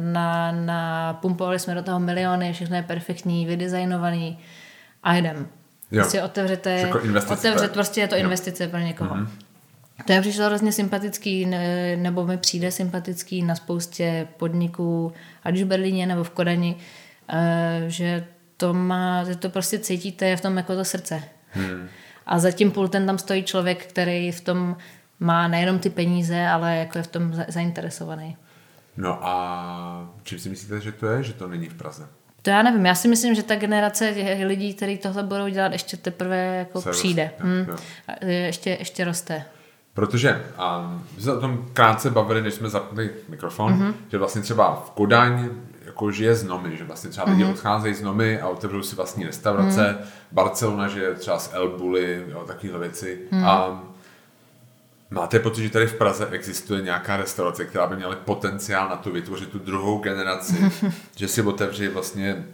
na, 0.00 0.52
na, 0.52 1.12
pumpovali 1.14 1.58
jsme 1.58 1.74
do 1.74 1.82
toho 1.82 2.00
miliony, 2.00 2.52
všechno 2.52 2.76
je 2.76 2.82
perfektní, 2.82 3.46
vydesignovaný 3.46 4.38
a 5.02 5.16
jdem. 5.16 5.36
Jo. 5.90 6.00
Prostě 6.02 6.22
otevřete, 6.22 6.70
Jako 6.70 7.00
otevřet, 7.32 7.72
prostě 7.72 8.00
je 8.00 8.08
to 8.08 8.14
Jo. 8.14 8.20
investice 8.20 8.68
pro 8.68 8.78
někoho. 8.78 9.14
Mm-hmm. 9.14 9.28
To 10.04 10.12
je 10.12 10.20
přišlo 10.20 10.44
hrozně 10.46 10.72
sympatický, 10.72 11.46
ne- 11.46 11.96
nebo 11.96 12.26
mi 12.26 12.38
přijde 12.38 12.70
sympatický 12.70 13.42
na 13.42 13.54
spoustě 13.54 14.28
podniků, 14.36 15.12
ať 15.44 15.54
už 15.54 15.62
v 15.62 15.66
Berlíně 15.66 16.06
nebo 16.06 16.24
v 16.24 16.30
Kodani, 16.30 16.76
eh, 17.28 17.84
že 17.86 18.24
to 18.56 18.74
má, 18.74 19.24
že 19.24 19.36
to 19.36 19.50
prostě 19.50 19.78
cítíte 19.78 20.36
v 20.36 20.40
tom 20.40 20.56
jako 20.56 20.74
to 20.76 20.84
srdce. 20.84 21.22
Hmm. 21.50 21.88
A 22.26 22.38
za 22.38 22.50
tím 22.50 22.70
pultem 22.70 23.06
tam 23.06 23.18
stojí 23.18 23.42
člověk, 23.42 23.86
který 23.86 24.32
v 24.32 24.40
tom 24.40 24.76
má 25.20 25.48
nejenom 25.48 25.78
ty 25.78 25.90
peníze, 25.90 26.46
ale 26.46 26.76
jako 26.76 26.98
je 26.98 27.02
v 27.02 27.06
tom 27.06 27.34
za- 27.34 27.44
zainteresovaný. 27.48 28.36
No 28.96 29.18
a 29.26 30.10
čím 30.22 30.38
si 30.38 30.48
myslíte, 30.48 30.80
že 30.80 30.92
to 30.92 31.06
je, 31.06 31.22
že 31.22 31.32
to 31.32 31.48
není 31.48 31.68
v 31.68 31.74
Praze? 31.74 32.06
To 32.42 32.50
já 32.50 32.62
nevím, 32.62 32.86
já 32.86 32.94
si 32.94 33.08
myslím, 33.08 33.34
že 33.34 33.42
ta 33.42 33.56
generace 33.56 34.12
těch 34.14 34.44
lidí, 34.46 34.74
kteří 34.74 34.98
tohle 34.98 35.22
budou 35.22 35.48
dělat, 35.48 35.72
ještě 35.72 35.96
teprve 35.96 36.36
jako 36.56 36.80
Se 36.82 36.90
přijde. 36.90 37.30
roste, 37.38 37.44
Hmm. 37.44 37.66
jo. 37.68 37.76
Ještě, 38.28 38.70
ještě 38.80 39.04
roste. 39.04 39.44
Protože 39.98 40.44
um, 40.78 41.04
my 41.16 41.22
jsme 41.22 41.32
o 41.32 41.40
tom 41.40 41.66
krátce 41.72 42.10
bavili, 42.10 42.42
než 42.42 42.54
jsme 42.54 42.68
zapli 42.68 43.10
mikrofon, 43.28 43.72
mm-hmm. 43.72 43.94
že 44.08 44.18
vlastně 44.18 44.42
třeba 44.42 44.74
v 44.86 44.90
Kodaň 44.90 45.48
jako 45.86 46.10
žije 46.10 46.34
z 46.34 46.44
Nomy, 46.44 46.76
že 46.76 46.84
vlastně 46.84 47.10
třeba 47.10 47.30
lidi 47.30 47.44
mm-hmm. 47.44 47.50
odcházejí 47.50 47.94
z 47.94 48.02
Nomy 48.02 48.40
a 48.40 48.48
otevřou 48.48 48.82
si 48.82 48.96
vlastní 48.96 49.24
restaurace. 49.24 49.98
Mm-hmm. 50.00 50.06
Barcelona, 50.32 50.88
že 50.88 51.00
je 51.00 51.14
třeba 51.14 51.38
z 51.38 51.50
El 51.54 51.68
Bulli, 51.68 52.24
jo, 52.28 52.44
takovéhle 52.46 52.80
věci. 52.80 53.20
Mm-hmm. 53.32 53.46
A 53.46 53.82
máte 55.10 55.38
pocit, 55.38 55.62
že 55.62 55.70
tady 55.70 55.86
v 55.86 55.94
Praze 55.94 56.26
existuje 56.30 56.82
nějaká 56.82 57.16
restaurace, 57.16 57.64
která 57.64 57.86
by 57.86 57.96
měla 57.96 58.16
potenciál 58.16 58.88
na 58.88 58.96
to 58.96 59.10
vytvořit 59.10 59.48
tu 59.48 59.58
druhou 59.58 59.98
generaci, 59.98 60.72
že 61.16 61.28
si 61.28 61.42
otevří 61.42 61.88
vlastně, 61.88 62.46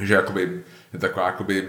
že 0.00 0.14
jakoby 0.14 0.62
je 0.92 0.98
taková 0.98 1.26
jakoby 1.26 1.68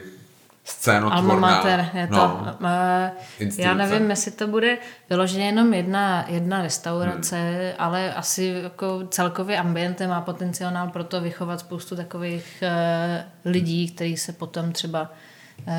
scénotvorná. 0.64 1.18
Alma 1.18 1.36
mater 1.36 1.89
je 1.93 2.07
to. 2.07 2.16
No, 2.16 2.57
No, 2.59 3.49
já 3.57 3.74
nevím, 3.74 4.09
jestli 4.09 4.32
to 4.32 4.47
bude 4.47 4.78
vyloženě 5.09 5.45
jenom 5.45 5.74
jedna, 5.74 6.26
jedna 6.28 6.61
restaurace, 6.61 7.36
hmm. 7.36 7.74
ale 7.78 8.14
asi 8.14 8.45
jako 8.64 9.07
celkově 9.09 9.57
ambiente 9.57 10.07
má 10.07 10.22
potenciál 10.22 10.88
pro 10.88 11.03
to 11.03 11.22
vychovat 11.22 11.59
spoustu 11.59 11.95
takových 11.95 12.64
uh, 12.64 13.51
lidí, 13.51 13.91
kteří 13.91 14.18
se 14.18 14.34
potom 14.34 14.72
třeba 14.72 15.11
uh, 15.68 15.74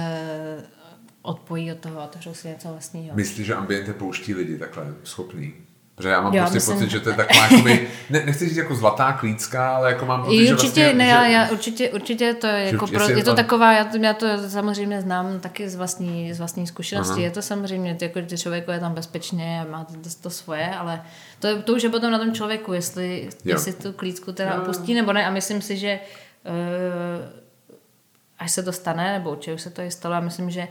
odpojí 1.23 1.73
od 1.73 1.79
toho 1.79 2.01
a 2.01 2.05
otevřou 2.05 2.35
si 2.35 2.49
něco 2.49 2.69
vlastního. 2.69 3.17
Myslíš, 3.17 3.47
že 3.47 3.55
ambiente 3.55 3.93
pouští 3.93 4.35
lidi 4.35 4.59
takhle 4.59 4.95
schopný? 5.05 5.55
Protože 5.97 6.09
já 6.09 6.21
mám 6.21 6.35
Jo, 6.35 6.41
prostě 6.43 6.55
myslím- 6.57 6.77
pocit, 6.77 6.91
že 6.91 7.01
to 7.01 7.09
je 7.09 7.15
taková, 7.17 7.43
jakoby, 7.47 7.89
ne, 8.11 8.23
nechci 8.27 8.49
říct 8.49 8.57
jako 8.57 8.75
zlatá 8.75 9.13
klícka, 9.13 9.77
ale 9.77 9.89
jako 9.93 10.07
mám 10.07 10.25
pocit, 10.25 10.37
I 10.37 10.47
že 10.47 10.55
určitě, 10.55 10.81
vlastně, 10.83 10.99
ne, 10.99 11.05
že, 11.05 11.11
já, 11.11 11.27
já, 11.27 11.51
určitě, 11.51 11.91
určitě 11.91 12.35
to 12.35 12.47
je, 12.47 12.67
Že 12.69 12.73
jako 12.75 12.87
pro, 12.87 13.09
je 13.09 13.19
je 13.19 13.25
to 13.25 13.31
to- 13.31 13.37
taková, 13.37 13.73
já 13.73 13.85
to, 13.85 13.97
já 13.97 14.15
to 14.15 14.27
samozřejmě 14.49 15.01
znám 15.01 15.41
taky 15.41 15.69
z 15.69 15.75
vlastní, 15.77 16.33
z 16.33 16.39
vlastní 16.39 16.67
zkušenosti, 16.67 17.13
Aha. 17.13 17.21
je 17.23 17.31
to 17.31 17.43
samozřejmě, 17.43 17.97
jako, 18.01 18.21
že 18.27 18.39
člověku 18.39 18.71
je 18.71 18.81
tam 18.81 18.95
bezpečně 18.95 19.61
a 19.61 19.71
má 19.71 19.85
to, 19.85 19.95
to 20.23 20.31
svoje, 20.31 20.69
ale 20.75 21.03
to, 21.39 21.47
je- 21.47 21.57
to 21.63 21.73
už 21.75 21.83
je 21.83 21.91
potom 21.91 22.11
na 22.13 22.19
tom 22.19 22.33
člověku, 22.35 22.73
jestli, 22.73 23.29
jestli 23.45 23.73
tu 23.73 23.93
klícku 23.93 24.33
teda 24.33 24.55
Jo. 24.55 24.63
opustí 24.63 24.95
nebo 24.95 25.13
ne 25.13 25.27
a 25.27 25.31
myslím 25.31 25.63
si, 25.63 25.77
že 25.77 25.99
uh, 26.45 27.29
až 28.39 28.51
se 28.53 28.63
to 28.63 28.73
stane, 28.73 29.13
nebo 29.13 29.31
určitě 29.31 29.55
už 29.55 29.63
se 29.63 29.71
to 29.71 29.83
i 29.83 29.91
stalo, 29.91 30.15
já 30.15 30.21
myslím, 30.21 30.51
že 30.51 30.69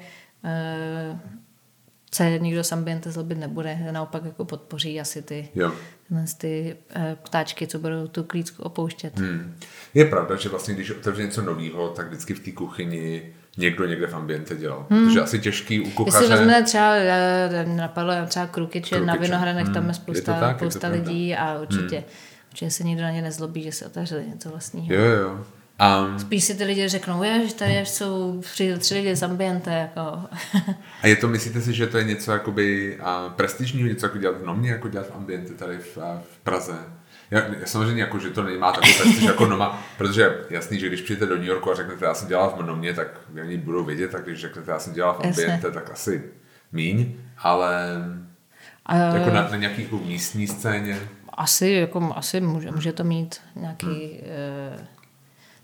uh, 1.11 1.17
se 2.13 2.39
nikdo 2.39 2.63
z 2.63 2.71
ambiente 2.71 3.11
zlobit 3.11 3.37
nebude, 3.37 3.77
naopak 3.91 4.25
jako 4.25 4.45
podpoří 4.45 5.01
asi 5.01 5.21
ty, 5.21 5.49
Jo. 5.55 5.71
ty 6.37 6.77
uh, 6.95 7.01
ptáčky, 7.13 7.67
co 7.67 7.79
budou 7.79 8.07
tu 8.07 8.23
klícku 8.23 8.63
opouštět. 8.63 9.19
Hmm. 9.19 9.55
Je 9.93 10.05
pravda, 10.05 10.35
že 10.35 10.49
vlastně, 10.49 10.73
když 10.73 10.91
otevře 10.91 11.23
něco 11.23 11.41
nového, 11.41 11.89
tak 11.89 12.07
vždycky 12.07 12.33
v 12.33 12.39
té 12.39 12.51
kuchyni 12.51 13.33
někdo 13.57 13.85
někde 13.85 14.07
v 14.07 14.13
ambiente 14.13 14.55
dělal. 14.55 14.85
Hmm. 14.89 15.05
Protože 15.07 15.21
asi 15.21 15.39
těžký 15.39 15.79
u 15.81 15.89
kuchaře... 15.91 16.27
vezme 16.27 16.63
třeba, 16.63 16.95
eh, 16.95 17.65
napadlo 17.65 18.13
třeba 18.27 18.47
Krukiče, 18.47 18.99
na 18.99 19.13
Krukiče. 19.13 19.21
Vinohradech, 19.21 19.65
tam 19.65 19.75
je 19.75 19.79
Hmm. 19.79 19.89
Je 19.89 19.93
spousta, 19.93 20.39
tak, 20.39 20.49
je 20.49 20.53
to 20.53 20.71
spousta 20.71 20.87
pravda. 20.89 21.09
lidí 21.09 21.35
a 21.35 21.59
určitě, 21.61 22.03
určitě 22.49 22.71
se 22.71 22.83
nikdo 22.83 23.01
na 23.03 23.11
ně 23.11 23.21
nezlobí, 23.21 23.63
že 23.63 23.71
se 23.71 23.85
otevřeli 23.85 24.23
něco 24.27 24.49
vlastního. 24.49 24.95
Jo, 24.95 25.03
jo. 25.03 25.45
Um, 25.81 26.19
Spíš 26.19 26.43
si 26.43 26.55
ty 26.55 26.63
lidi 26.63 26.87
řeknou, 26.87 27.23
je, 27.23 27.47
že 27.47 27.53
tady 27.53 27.73
jsou 27.73 28.41
tři, 28.41 28.77
tři 28.77 28.93
lidi 28.93 29.15
z 29.15 29.23
ambiente, 29.23 29.71
jako. 29.71 30.01
a 31.01 31.07
je 31.07 31.15
to, 31.15 31.27
myslíte 31.27 31.61
si, 31.61 31.73
že 31.73 31.87
to 31.87 31.97
je 31.97 32.03
něco 32.03 32.31
jakoby 32.31 32.97
uh, 32.99 33.31
prestižního, 33.31 33.87
něco 33.87 34.05
jako 34.05 34.17
dělat 34.17 34.41
v 34.41 34.45
Nomě, 34.45 34.69
jako 34.69 34.87
dělat 34.89 35.07
v 35.07 35.15
ambiente 35.15 35.53
tady 35.53 35.77
v, 35.77 35.97
v 36.21 36.39
Praze? 36.43 36.77
Já, 37.31 37.41
samozřejmě 37.65 38.01
jako, 38.01 38.19
že 38.19 38.29
to 38.29 38.43
nemá 38.43 38.71
takový 38.71 38.93
prestiž 38.93 39.23
jako 39.23 39.45
Noma, 39.45 39.83
protože 39.97 40.37
jasný, 40.49 40.79
že 40.79 40.87
když 40.87 41.01
přijete 41.01 41.25
do 41.25 41.35
New 41.35 41.45
Yorku 41.45 41.71
a 41.71 41.75
řeknete, 41.75 42.05
já 42.05 42.13
jsem 42.13 42.27
dělal 42.27 42.53
v 42.57 42.65
Nomě, 42.65 42.93
tak 42.93 43.07
oni 43.41 43.57
budou 43.57 43.83
vědět, 43.83 44.15
a 44.15 44.19
když 44.19 44.39
řeknete, 44.39 44.71
já 44.71 44.79
jsem 44.79 44.93
dělal 44.93 45.13
v 45.13 45.25
ambiente, 45.25 45.71
tak 45.71 45.91
asi 45.91 46.23
míň, 46.71 47.13
ale 47.37 47.87
A, 48.85 48.95
jako 48.95 49.29
na, 49.29 49.49
na 49.49 49.55
nějaký 49.55 49.81
jako 49.83 49.97
místní 49.97 50.47
scéně. 50.47 50.99
asi, 51.29 51.69
jako, 51.69 52.13
asi 52.15 52.41
může, 52.41 52.71
může 52.71 52.93
to 52.93 53.03
mít 53.03 53.41
nějaký... 53.55 54.21
Hmm. 54.25 54.87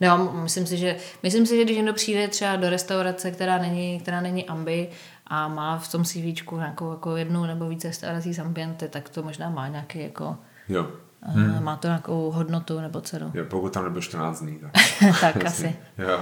No, 0.01 0.33
myslím 0.33 0.65
si, 0.65 0.77
že, 0.77 0.95
myslím 1.23 1.45
si, 1.45 1.57
že 1.57 1.63
když 1.63 1.77
někdo 1.77 1.93
přijde 1.93 2.27
třeba 2.27 2.55
do 2.55 2.69
restaurace, 2.69 3.31
která 3.31 3.57
není, 3.57 3.99
která 3.99 4.21
není 4.21 4.45
ambi 4.45 4.89
a 5.27 5.47
má 5.47 5.77
v 5.77 5.91
tom 5.91 6.03
CVčku 6.03 6.57
nějakou 6.57 6.91
jako 6.91 7.15
jednu 7.15 7.45
nebo 7.45 7.69
více 7.69 7.87
restaurací 7.87 8.33
z 8.33 8.39
ambiente, 8.39 8.87
tak 8.87 9.09
to 9.09 9.23
možná 9.23 9.49
má 9.49 9.67
nějaký 9.67 9.99
jako 10.03 10.37
Jo. 10.69 10.87
Hmm. 11.21 11.63
Má 11.63 11.75
to 11.77 11.87
nějakou 11.87 12.31
hodnotu 12.31 12.79
nebo 12.79 13.01
cenu. 13.01 13.31
jo, 13.33 13.45
pokud 13.49 13.73
tam 13.73 13.83
nebyl 13.83 14.01
14 14.01 14.39
dní. 14.41 14.59
Tak, 14.59 15.21
tak 15.21 15.45
asi. 15.45 15.75
jo. 15.97 16.19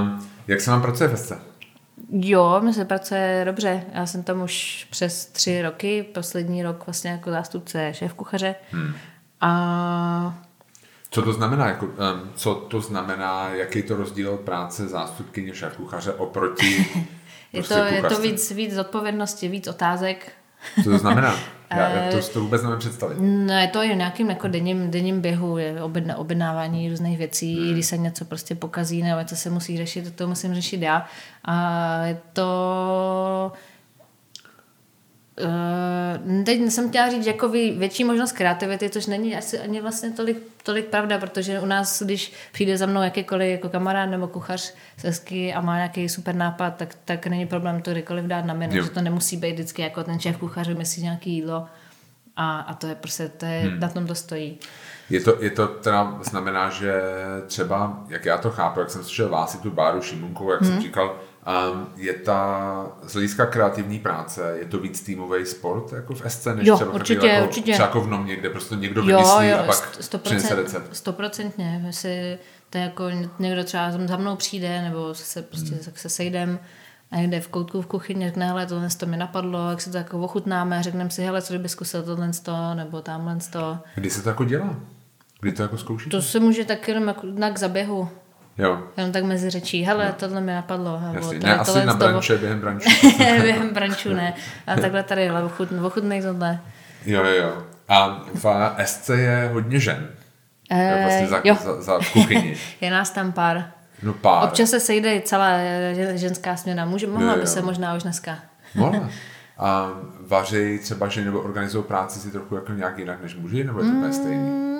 Um, 0.00 0.28
jak 0.46 0.60
se 0.60 0.70
vám 0.70 0.82
pracuje 0.82 1.08
v 1.08 1.16
SC? 1.16 1.32
Jo, 2.10 2.60
mi 2.64 2.74
se 2.74 2.84
pracuje 2.84 3.42
dobře. 3.44 3.82
Já 3.92 4.06
jsem 4.06 4.22
tam 4.22 4.42
už 4.42 4.86
přes 4.90 5.26
tři 5.26 5.62
roky, 5.62 6.02
poslední 6.02 6.62
rok 6.62 6.86
vlastně 6.86 7.10
jako 7.10 7.30
zástupce 7.30 7.94
šéf 7.94 8.14
kuchaře. 8.14 8.54
Hmm. 8.70 8.94
A 9.40 10.38
Co 11.12 11.22
to 11.22 11.32
znamená? 11.32 11.66
Jako, 11.66 11.86
um, 11.86 11.94
co 12.34 12.54
to 12.54 12.80
znamená, 12.80 13.48
jaký 13.48 13.78
je 13.78 13.82
to 13.82 13.96
rozdíl 13.96 14.36
práce 14.36 14.88
zástupkyně 14.88 15.54
šéf 15.54 15.76
kuchaře 15.76 16.12
oproti 16.12 16.86
je 17.52 17.62
prostě 17.62 17.74
to, 17.74 17.80
je 17.80 18.02
to 18.02 18.20
víc, 18.20 18.50
víc 18.50 18.74
zodpovědnosti, 18.74 19.48
víc 19.48 19.68
otázek. 19.68 20.32
Co 20.84 20.90
to 20.90 20.98
znamená? 20.98 21.36
Já, 21.70 21.88
Eh, 21.88 22.04
já 22.06 22.12
to, 22.12 22.22
si 22.22 22.32
to 22.32 22.40
vůbec 22.40 22.62
nevím 22.62 22.78
představit. 22.78 23.16
No, 23.20 23.54
je 23.54 23.68
to 23.68 23.82
i 23.82 23.92
v 23.92 23.96
nějakým 23.96 24.30
jako 24.30 24.48
denním, 24.48 24.90
denním 24.90 25.20
běhu, 25.20 25.58
je 25.58 25.82
objedna, 25.82 26.16
objednávání 26.16 26.90
různých 26.90 27.18
věcí, 27.18 27.60
hmm. 27.60 27.72
když 27.72 27.86
se 27.86 27.96
něco 27.96 28.24
prostě 28.24 28.54
pokazí 28.54 29.02
nebo 29.02 29.18
něco 29.18 29.36
se 29.36 29.50
musí 29.50 29.76
řešit, 29.76 30.16
to 30.16 30.28
musím 30.28 30.54
řešit 30.54 30.82
já. 30.82 31.06
A 31.44 32.04
je 32.04 32.20
to... 32.32 33.52
Uh, 35.40 36.44
teď 36.44 36.60
jsem 36.70 36.88
chtěla 36.88 37.10
říct, 37.10 37.26
jako 37.26 37.48
vě- 37.48 37.78
větší 37.78 38.04
možnost 38.04 38.32
kreativity, 38.32 38.90
což 38.90 39.06
není 39.06 39.36
asi 39.36 39.58
ani 39.58 39.80
vlastně 39.80 40.10
tolik, 40.10 40.38
tolik 40.62 40.86
pravda, 40.86 41.18
protože 41.18 41.60
u 41.60 41.66
nás, 41.66 42.02
když 42.02 42.32
přijde 42.52 42.78
za 42.78 42.86
mnou 42.86 43.02
jakýkoliv 43.02 43.50
jako 43.50 43.68
kamarád 43.68 44.10
nebo 44.10 44.26
kuchař 44.28 44.74
z 44.96 45.04
Esky 45.04 45.54
a 45.54 45.60
má 45.60 45.76
nějaký 45.76 46.08
super 46.08 46.34
nápad, 46.34 46.76
tak, 46.76 46.96
tak 47.04 47.26
není 47.26 47.46
problém 47.46 47.82
to 47.82 47.90
kdykoliv 47.90 48.24
dát 48.24 48.44
na 48.44 48.54
menu, 48.54 48.76
Jo. 48.76 48.84
že 48.84 48.90
to 48.90 49.00
nemusí 49.00 49.36
být 49.36 49.52
vždycky 49.52 49.82
jako 49.82 50.04
ten 50.04 50.20
šéf 50.20 50.36
kuchař 50.36 50.68
vymyslí 50.68 51.02
nějaký 51.02 51.30
jídlo 51.32 51.66
a, 52.36 52.60
a 52.60 52.74
to 52.74 52.86
je 52.86 52.94
prostě, 52.94 53.28
to 53.28 53.44
je, 53.46 53.60
hmm. 53.60 53.80
na 53.80 53.88
tom 53.88 54.06
to 54.06 54.14
stojí. 54.14 54.58
Je 55.10 55.20
to, 55.20 55.42
je 55.42 55.50
to 55.50 55.66
teda 55.66 56.18
znamená, 56.22 56.70
že 56.70 57.02
třeba, 57.46 58.04
jak 58.08 58.24
já 58.24 58.38
to 58.38 58.50
chápu, 58.50 58.80
jak 58.80 58.90
jsem 58.90 59.02
slyšel 59.04 59.28
vás 59.28 59.54
i 59.54 59.58
tu 59.58 59.70
Báru 59.70 60.02
Šimunkou, 60.02 60.50
jak 60.50 60.60
Hmm. 60.60 60.70
jsem 60.72 60.82
říkal, 60.82 61.16
je 61.96 62.12
ta 62.12 62.86
z 63.02 63.12
hlediska 63.12 63.46
kreativní 63.46 63.98
práce, 63.98 64.56
je 64.58 64.64
to 64.64 64.78
víc 64.78 65.00
týmový 65.02 65.46
sport 65.46 65.92
jako 65.92 66.14
v 66.14 66.22
SC, 66.28 66.46
než 66.46 66.66
Jo, 66.66 66.76
třeba, 66.76 66.92
určitě, 66.92 67.26
jako, 67.26 67.46
určitě. 67.46 67.72
třeba 67.72 67.86
jako 67.88 68.00
v 68.00 68.06
Nomě, 68.10 68.36
kde 68.36 68.50
prostě 68.50 68.74
někdo 68.76 69.00
Jo, 69.00 69.06
vymyslí 69.06 69.48
jo, 69.48 69.58
a 69.58 69.62
pak 69.62 69.94
sto- 70.00 70.18
přinese 70.18 70.54
100%, 70.54 70.56
recept. 70.56 70.96
stoprocentně. 70.96 71.86
Si 71.90 72.38
to 72.70 72.78
je 72.78 72.84
jako 72.84 73.04
někdo 73.38 73.64
třeba 73.64 73.90
za 74.06 74.16
mnou 74.16 74.36
přijde, 74.36 74.82
nebo 74.82 75.14
se 75.14 75.42
prostě 75.42 75.70
Hmm. 75.74 75.82
se 75.94 76.08
sejdem 76.08 76.58
a 77.10 77.16
někde 77.16 77.40
v 77.40 77.48
koutku 77.48 77.82
v 77.82 77.86
kuchyni 77.86 78.26
řekne, 78.26 78.46
hele, 78.46 78.66
tohle 78.66 78.88
to 78.98 79.06
mi 79.06 79.16
napadlo, 79.16 79.70
jak 79.70 79.80
se 79.80 79.90
to 79.90 79.96
jako 79.98 80.18
ochutnáme, 80.18 80.82
řekneme 80.82 81.10
si, 81.10 81.22
hele, 81.22 81.42
co 81.42 81.52
kdyby 81.52 81.68
zkusil 81.68 82.02
tohle 82.02 82.30
to, 82.42 82.74
nebo 82.74 83.00
tamhle 83.02 83.38
to. 83.52 83.78
Kdy 83.94 84.10
se 84.10 84.22
to 84.22 84.28
jako 84.28 84.44
dělá? 84.44 84.76
Kdy 85.40 85.52
to 85.52 85.62
jako 85.62 85.78
zkoušíte? 85.78 86.16
To 86.16 86.22
se 86.22 86.40
může 86.40 86.64
tak 86.64 86.88
jenom 86.88 87.08
jako 87.08 87.26
na 87.34 87.50
k 87.50 87.58
zaběhu, 87.58 88.08
Jo, 88.58 88.82
jenom 88.96 89.12
tak 89.12 89.24
mezi 89.24 89.50
řečí, 89.50 89.82
hele, 89.82 90.14
tohle 90.18 90.40
mi 90.40 90.52
napadlo. 90.54 91.00
Jasně. 91.12 91.20
tohle- 91.20 91.38
Ne, 91.38 91.58
asi 91.58 91.70
tohle 91.70 91.86
na 91.86 91.92
to- 91.92 91.98
branče, 91.98 92.38
během 92.38 92.60
brančů. 92.60 92.88
během 93.18 93.68
brančů 93.74 94.14
ne. 94.14 94.34
A 94.66 94.76
takhle 94.80 95.02
tady, 95.02 95.28
ale 95.30 95.42
ochut, 95.44 95.68
ochutnej 95.84 96.22
tohle. 96.22 96.60
jo, 97.06 97.24
jo, 97.24 97.42
jo. 97.42 97.62
A 97.88 98.24
v 98.34 98.44
SC 98.84 99.08
je 99.08 99.50
hodně 99.52 99.78
žen. 99.80 100.08
Eh, 100.70 101.00
vlastně 101.02 101.26
za, 101.26 101.40
jo. 101.44 101.56
za, 101.64 101.82
za 101.82 101.98
kuchyni. 102.12 102.56
Je 102.80 102.90
nás 102.90 103.10
tam 103.10 103.32
pár. 103.32 103.64
No 104.02 104.12
pár. 104.12 104.44
Občas 104.44 104.70
se 104.70 104.80
sejde 104.80 105.14
i 105.16 105.20
celá 105.20 105.48
eh, 105.52 106.12
ženská 106.18 106.56
směna. 106.56 106.84
Může, 106.84 107.06
mohla 107.06 107.28
Jo, 107.30 107.34
by 107.34 107.40
jo. 107.40 107.46
se 107.46 107.62
možná 107.62 107.94
už 107.94 108.02
dneska. 108.02 108.38
Mohla. 108.74 109.08
A 109.58 109.88
vaří 110.28 110.78
třeba 110.78 111.08
ženy 111.08 111.26
nebo 111.26 111.40
organizují 111.40 111.84
práci 111.84 112.18
si 112.20 112.30
trochu 112.30 112.54
jako 112.54 112.72
nějak 112.72 112.98
jinak 112.98 113.22
než 113.22 113.36
muži, 113.36 113.64
nebo 113.64 113.78
je 113.80 113.84
to 113.84 113.92
úplně 113.96 114.12
stejný? 114.12 114.71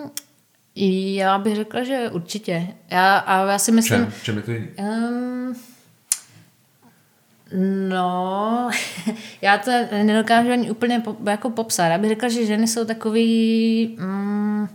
Já 0.77 1.39
bych 1.39 1.57
řekla, 1.57 1.85
že 1.85 2.09
určitě. 2.13 2.67
Já, 2.91 3.17
a 3.19 3.51
já 3.51 3.59
si 3.59 3.73
myslím... 3.73 4.01
Čem, 4.05 4.13
čem 4.23 4.37
je 4.37 4.43
to 4.43 4.51
jiný? 4.51 4.69
Um, 4.79 5.57
no, 7.89 8.71
já 9.43 9.59
to 9.59 9.71
nedokážu 9.93 10.53
ani 10.53 10.71
úplně 10.71 11.01
po, 11.01 11.17
jako 11.31 11.51
popsat. 11.51 11.87
Já 11.89 11.99
bych 11.99 12.11
řekla, 12.11 12.29
že 12.29 12.47
ženy 12.47 12.69
jsou 12.69 12.85
takový... 12.85 13.97
Mm, 14.01 14.69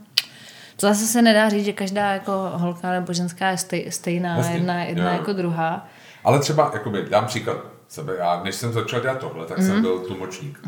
to 0.75 0.87
zase 0.87 1.07
se 1.07 1.21
nedá 1.21 1.49
říct, 1.49 1.65
že 1.65 1.73
každá 1.73 2.13
jako 2.13 2.31
holka 2.53 2.91
nebo 2.91 3.13
ženská 3.13 3.49
je 3.49 3.57
stej, 3.57 3.91
stejná, 3.91 4.37
Jasně, 4.37 4.53
jedna, 4.55 4.83
jedna 4.83 5.11
jo. 5.11 5.17
jako 5.17 5.33
druhá. 5.33 5.87
Ale 6.23 6.39
třeba, 6.39 6.71
jakoby, 6.73 7.05
dám 7.09 7.25
příklad 7.25 7.57
sebe. 7.87 8.13
Já, 8.19 8.43
než 8.43 8.55
jsem 8.55 8.73
začal 8.73 9.01
dělat 9.01 9.19
tohle, 9.19 9.45
tak 9.45 9.57
Mhm. 9.57 9.67
jsem 9.67 9.81
byl 9.81 9.99
tlumočník. 9.99 10.59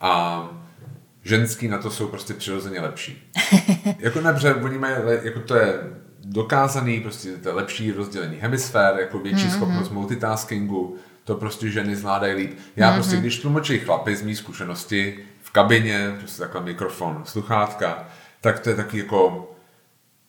A 0.00 0.42
ženský 1.28 1.68
na 1.68 1.78
to 1.78 1.90
jsou 1.90 2.06
prostě 2.08 2.34
přirozeně 2.34 2.80
lepší. 2.80 3.30
jako 3.98 4.20
protože 4.20 4.54
oni 4.54 4.78
mají, 4.78 4.94
jako 5.22 5.40
to 5.40 5.54
je 5.56 5.74
dokázaný, 6.24 7.00
prostě 7.00 7.28
to 7.32 7.48
je 7.48 7.54
lepší 7.54 7.92
rozdělení 7.92 8.36
hemisfér, 8.40 8.94
jako 9.00 9.18
větší 9.18 9.44
Mhm. 9.44 9.50
schopnost 9.52 9.90
multitaskingu, 9.90 10.96
to 11.24 11.34
prostě 11.34 11.70
ženy 11.70 11.96
zvládají 11.96 12.34
líp. 12.34 12.58
Já 12.76 12.92
prostě, 12.94 13.12
Mhm. 13.12 13.20
když 13.22 13.38
tlumočí 13.38 13.78
chlapy 13.78 14.16
z 14.16 14.22
mý 14.22 14.36
zkušenosti 14.36 15.18
v 15.42 15.50
kabině, 15.50 16.14
prostě 16.18 16.38
takhle 16.42 16.60
mikrofon, 16.62 17.22
sluchátka, 17.24 18.08
tak 18.40 18.58
to 18.60 18.70
je 18.70 18.76
taky 18.76 18.98
jako 18.98 19.50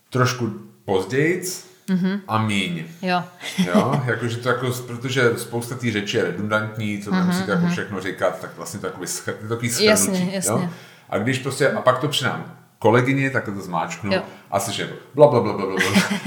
trošku 0.09 0.49
pozdějc 0.85 1.69
Mhm. 1.89 2.21
a 2.27 2.37
míň. 2.45 2.83
Jo. 3.01 3.23
Jo, 3.67 4.01
jakože 4.05 4.37
to 4.37 4.49
jako, 4.49 4.71
protože 4.87 5.31
spousta 5.37 5.75
té 5.75 5.91
řeči 5.91 6.17
je 6.17 6.23
redundantní, 6.23 6.97
to 6.97 7.11
nemusíte 7.11 7.51
jako 7.51 7.67
všechno 7.67 8.01
říkat, 8.01 8.39
tak 8.41 8.49
vlastně 8.57 8.79
to 8.79 8.85
je 8.85 8.91
takový, 8.91 9.07
schr, 9.07 9.33
takový 9.49 9.69
schrnutí. 9.69 9.85
Jasně, 9.89 10.29
jasně. 10.33 10.51
Jo? 10.51 10.69
A 11.09 11.17
když 11.17 11.39
prostě, 11.39 11.71
a 11.71 11.81
pak 11.81 11.99
to 11.99 12.07
přidám 12.07 12.45
kolegyni, 12.79 13.29
tak 13.29 13.45
to 13.45 13.51
zmáčknu 13.61 14.13
Jo. 14.13 14.21
a 14.51 14.59
slyším 14.59 14.87
bla, 15.15 15.27
bla, 15.27 15.39
bla, 15.39 15.53
bla, 15.53 15.65
bla. 15.65 15.77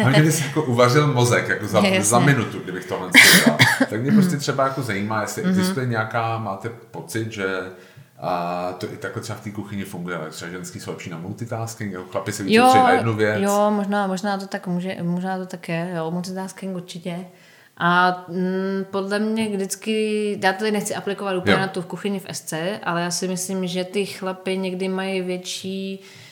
A 0.05 0.09
mě 0.09 0.23
by 0.23 0.33
se 0.33 0.45
jako 0.45 0.63
uvařil 0.63 1.07
mozek 1.07 1.49
jako 1.49 1.67
za, 1.67 1.79
Jasně. 1.79 2.03
za 2.05 2.19
minutu, 2.19 2.59
kdybych 2.59 2.85
tohle 2.87 3.09
dělal. 3.45 3.59
Tak 3.91 4.01
mě 4.03 4.13
prostě 4.13 4.37
třeba 4.37 4.65
jako 4.65 4.83
zajímá, 4.83 5.21
jestli 5.21 5.43
existuje 5.43 5.87
nějaká, 5.87 6.39
máte 6.39 6.69
pocit, 6.69 7.33
že 7.33 7.47
a 8.25 8.73
to 8.79 8.93
i 8.93 8.97
takhle 8.97 9.23
třeba 9.23 9.39
v 9.39 9.43
té 9.45 9.51
kuchyni 9.51 9.85
funguje, 9.85 10.17
ale 10.17 10.31
třeba 10.31 10.51
ženský 10.51 10.81
jsou 10.81 10.91
lepší 10.91 11.11
na 11.11 11.19
multitasking, 11.19 11.93
jako 11.93 12.05
chlapi 12.11 12.33
se 12.33 12.43
víc 12.43 12.53
Jo, 12.53 12.63
soustředí 12.63 12.85
na 12.85 12.93
jednu 12.93 13.15
věc. 13.15 13.39
jo 13.43 13.71
možná, 13.71 14.07
možná 14.07 14.39
to 14.39 14.47
tak 14.47 14.67
může, 14.67 14.97
možná 15.03 15.39
to 15.39 15.47
tak 15.47 15.69
je, 15.69 15.93
jo, 15.97 16.11
multitasking 16.11 16.77
určitě. 16.77 17.17
A 17.85 18.25
mm, 18.29 18.85
podle 18.91 19.19
mě 19.19 19.49
vždycky, 19.49 20.39
já 20.43 20.53
to 20.53 20.59
tady 20.59 20.71
nechci 20.71 20.95
aplikovat 20.95 21.37
úplně 21.37 21.53
Jo. 21.53 21.59
na 21.59 21.69
tu 21.69 21.83
v 21.83 21.87
kuchyni 21.87 22.21
v 22.21 22.27
SC, 22.33 22.53
ale 22.83 23.03
já 23.03 23.11
si 23.11 23.29
myslím, 23.29 23.67
že 23.67 23.85
ty 23.85 24.07
chlapy 24.07 24.57
někdy 24.57 24.89
mají 24.89 25.21
větší 25.21 26.01
eh, 26.01 26.32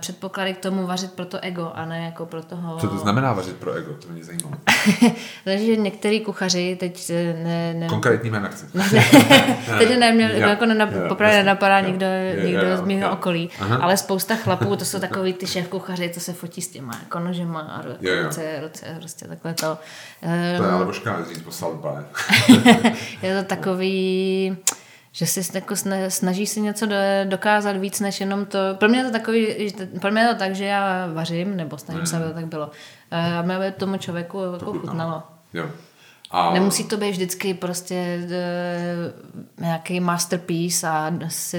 předpoklady 0.00 0.54
k 0.54 0.58
tomu 0.58 0.86
vařit 0.86 1.12
pro 1.12 1.24
to 1.24 1.38
ego 1.44 1.72
a 1.74 1.84
ne 1.84 2.04
jako 2.04 2.26
pro 2.26 2.42
toho... 2.42 2.78
Co 2.78 2.88
to 2.88 2.98
znamená 2.98 3.32
vařit 3.32 3.56
pro 3.56 3.72
ego, 3.72 3.92
to 3.94 4.08
mě 4.08 4.24
zajímalo. 4.24 4.56
Takže 5.44 5.76
některý 5.76 6.20
kuchaři, 6.20 6.76
teď 6.80 7.10
eh, 7.10 7.34
ne, 7.44 7.74
ne, 7.74 7.86
Konkrétní 7.88 8.30
jména 8.30 8.48
chci. 8.48 8.66
Teď 9.78 9.98
neměl, 9.98 10.30
Jo, 10.30 10.48
jako 10.48 10.66
nenap, 10.66 10.90
jo, 10.92 11.00
popravdě 11.08 11.36
jasně, 11.36 11.44
nenapadá 11.44 11.78
jo, 11.78 11.86
nikdo, 11.86 12.06
jo, 12.06 12.46
nikdo 12.46 12.66
jo, 12.66 12.76
z 12.76 12.80
mého 12.80 13.00
jo. 13.00 13.10
okolí. 13.10 13.50
Aha. 13.60 13.76
Ale 13.76 13.96
spousta 13.96 14.36
chlapů, 14.36 14.76
to 14.76 14.84
jsou 14.84 15.00
takový 15.00 15.32
ty 15.32 15.46
šéf 15.46 15.68
kuchaři, 15.68 16.10
co 16.14 16.20
se 16.20 16.32
fotí 16.32 16.62
s 16.62 16.68
těma 16.68 16.98
jako 17.02 17.18
nožema 17.18 17.60
a 17.60 17.82
ru- 17.82 17.96
Jo, 18.00 18.14
jo. 18.14 18.22
ruce, 18.22 18.60
ruce, 18.62 18.96
prostě 18.98 19.28
takhle 19.28 19.54
to. 19.54 19.78
To 20.20 20.26
je 20.26 20.60
Um, 20.60 20.74
ale 20.74 20.84
možná 20.84 21.24
říct 21.28 21.62
úplně. 21.72 22.04
je 23.22 23.38
to 23.42 23.48
takový, 23.48 24.56
že 25.20 25.26
si 25.26 25.40
jako 25.54 25.74
sna- 25.74 26.08
snaží 26.08 26.46
si 26.46 26.60
něco 26.60 26.86
do, 26.86 26.94
dokázat 27.24 27.76
víc 27.76 28.00
než 28.00 28.20
jenom 28.20 28.46
to. 28.46 28.58
Pro 28.78 28.88
mě 28.88 28.98
je 28.98 29.04
to 29.04 29.10
takový, 29.10 29.72
pro 30.00 30.10
mě 30.10 30.20
je 30.20 30.28
to 30.28 30.38
tak, 30.38 30.54
že 30.54 30.64
já 30.64 31.06
vařím, 31.12 31.56
nebo 31.56 31.78
snažím 31.78 32.06
se, 32.06 32.16
aby 32.16 32.24
to 32.24 32.34
tak 32.34 32.46
bylo. 32.46 32.70
Aby 33.38 33.54
aby 33.54 33.72
tomu 33.72 33.96
člověku 33.96 34.42
jako 34.42 34.64
chutnalo. 34.64 34.80
chutnalo. 34.80 35.22
Jo. 35.54 35.70
A 36.30 36.54
Nemusí 36.54 36.84
to 36.84 36.96
být 36.96 37.10
vždycky 37.10 37.54
prostě 37.54 37.94
e, 38.30 39.12
nějaký 39.58 40.00
masterpiece 40.00 40.88
a 40.88 41.12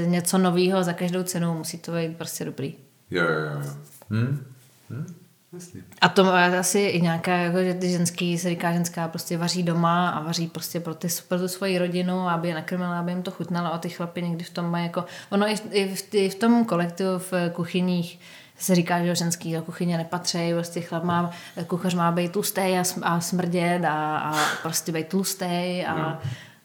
něco 0.06 0.38
nového 0.38 0.84
za 0.84 0.94
každou 0.94 1.24
cenu. 1.24 1.54
Musí 1.58 1.78
to 1.78 1.92
být 1.92 2.18
prostě 2.18 2.46
dobrý. 2.46 2.76
Jo, 3.12 3.24
jo. 3.24 3.40
jo. 3.40 3.72
Hm? 4.10 4.46
Hm? 4.90 5.14
Jasně. 5.54 5.82
A 6.02 6.10
to 6.10 6.24
má 6.24 6.46
asi 6.60 6.80
i 6.80 7.02
nějaká, 7.02 7.38
jako, 7.38 7.58
že 7.64 7.74
ty 7.74 7.90
ženský, 7.90 8.38
se 8.38 8.50
říká 8.50 8.74
ženská, 8.74 9.08
prostě 9.08 9.38
vaří 9.38 9.64
doma 9.64 10.10
a 10.10 10.24
vaří 10.24 10.48
prostě 10.48 10.80
pro, 10.80 10.96
ty, 10.96 11.08
pro 11.28 11.40
tu 11.40 11.48
svoji 11.48 11.78
rodinu, 11.78 12.30
aby 12.30 12.48
je 12.48 12.56
nakrmila, 12.56 13.00
aby 13.00 13.12
jim 13.12 13.24
to 13.24 13.32
chutnalo 13.32 13.74
a 13.74 13.78
ty 13.78 13.90
chlapy 13.90 14.22
někdy 14.22 14.44
v 14.44 14.50
tom 14.50 14.66
mají 14.66 14.86
jako, 14.86 15.06
ono 15.30 15.48
i 15.48 15.56
v, 15.56 15.62
i 15.72 15.96
v, 15.96 16.14
i 16.14 16.30
v 16.30 16.36
tom 16.36 16.66
kolektivu 16.66 17.20
v 17.20 17.34
kuchyních 17.54 18.20
se 18.58 18.76
říká, 18.76 19.06
že 19.06 19.16
ženský 19.16 19.54
do 19.54 19.62
kuchyně 19.62 19.98
nepatří, 19.98 20.54
prostě 20.54 20.82
chlap 20.82 21.04
má, 21.04 21.32
kuchař 21.68 21.94
má 21.94 22.12
být 22.12 22.32
tlustý 22.32 22.62
a, 22.62 22.82
sm- 22.82 23.02
a 23.04 23.22
smrdět 23.22 23.86
a, 23.86 24.18
a 24.18 24.34
prostě 24.62 24.92
být 24.92 25.08
tlustý 25.08 25.86
a, 25.88 26.22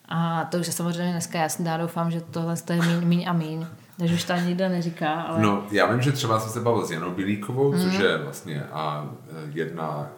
a 0.08 0.44
to 0.44 0.58
už 0.58 0.66
je 0.66 0.72
samozřejmě 0.72 1.12
dneska 1.12 1.38
jasný, 1.38 1.66
já 1.66 1.76
doufám, 1.76 2.10
že 2.10 2.20
tohle 2.20 2.54
je 2.70 2.82
míň, 2.82 3.08
míň 3.08 3.24
a 3.28 3.32
míň. 3.32 3.66
Takže 3.98 4.14
už 4.14 4.24
to 4.24 4.32
nikdo 4.36 4.68
neříká, 4.68 5.12
ale... 5.22 5.40
No, 5.42 5.66
já 5.70 5.86
vím, 5.86 6.00
že 6.00 6.12
třeba 6.12 6.40
jsem 6.40 6.50
se 6.50 6.60
bavil 6.60 6.86
s 6.86 6.90
Janou 6.90 7.10
Bilíkovou, 7.10 7.72
Mhm. 7.72 7.80
což 7.82 7.98
je 7.98 8.18
vlastně 8.18 8.62
a 8.72 9.10
e, 9.30 9.50
jedna, 9.54 10.08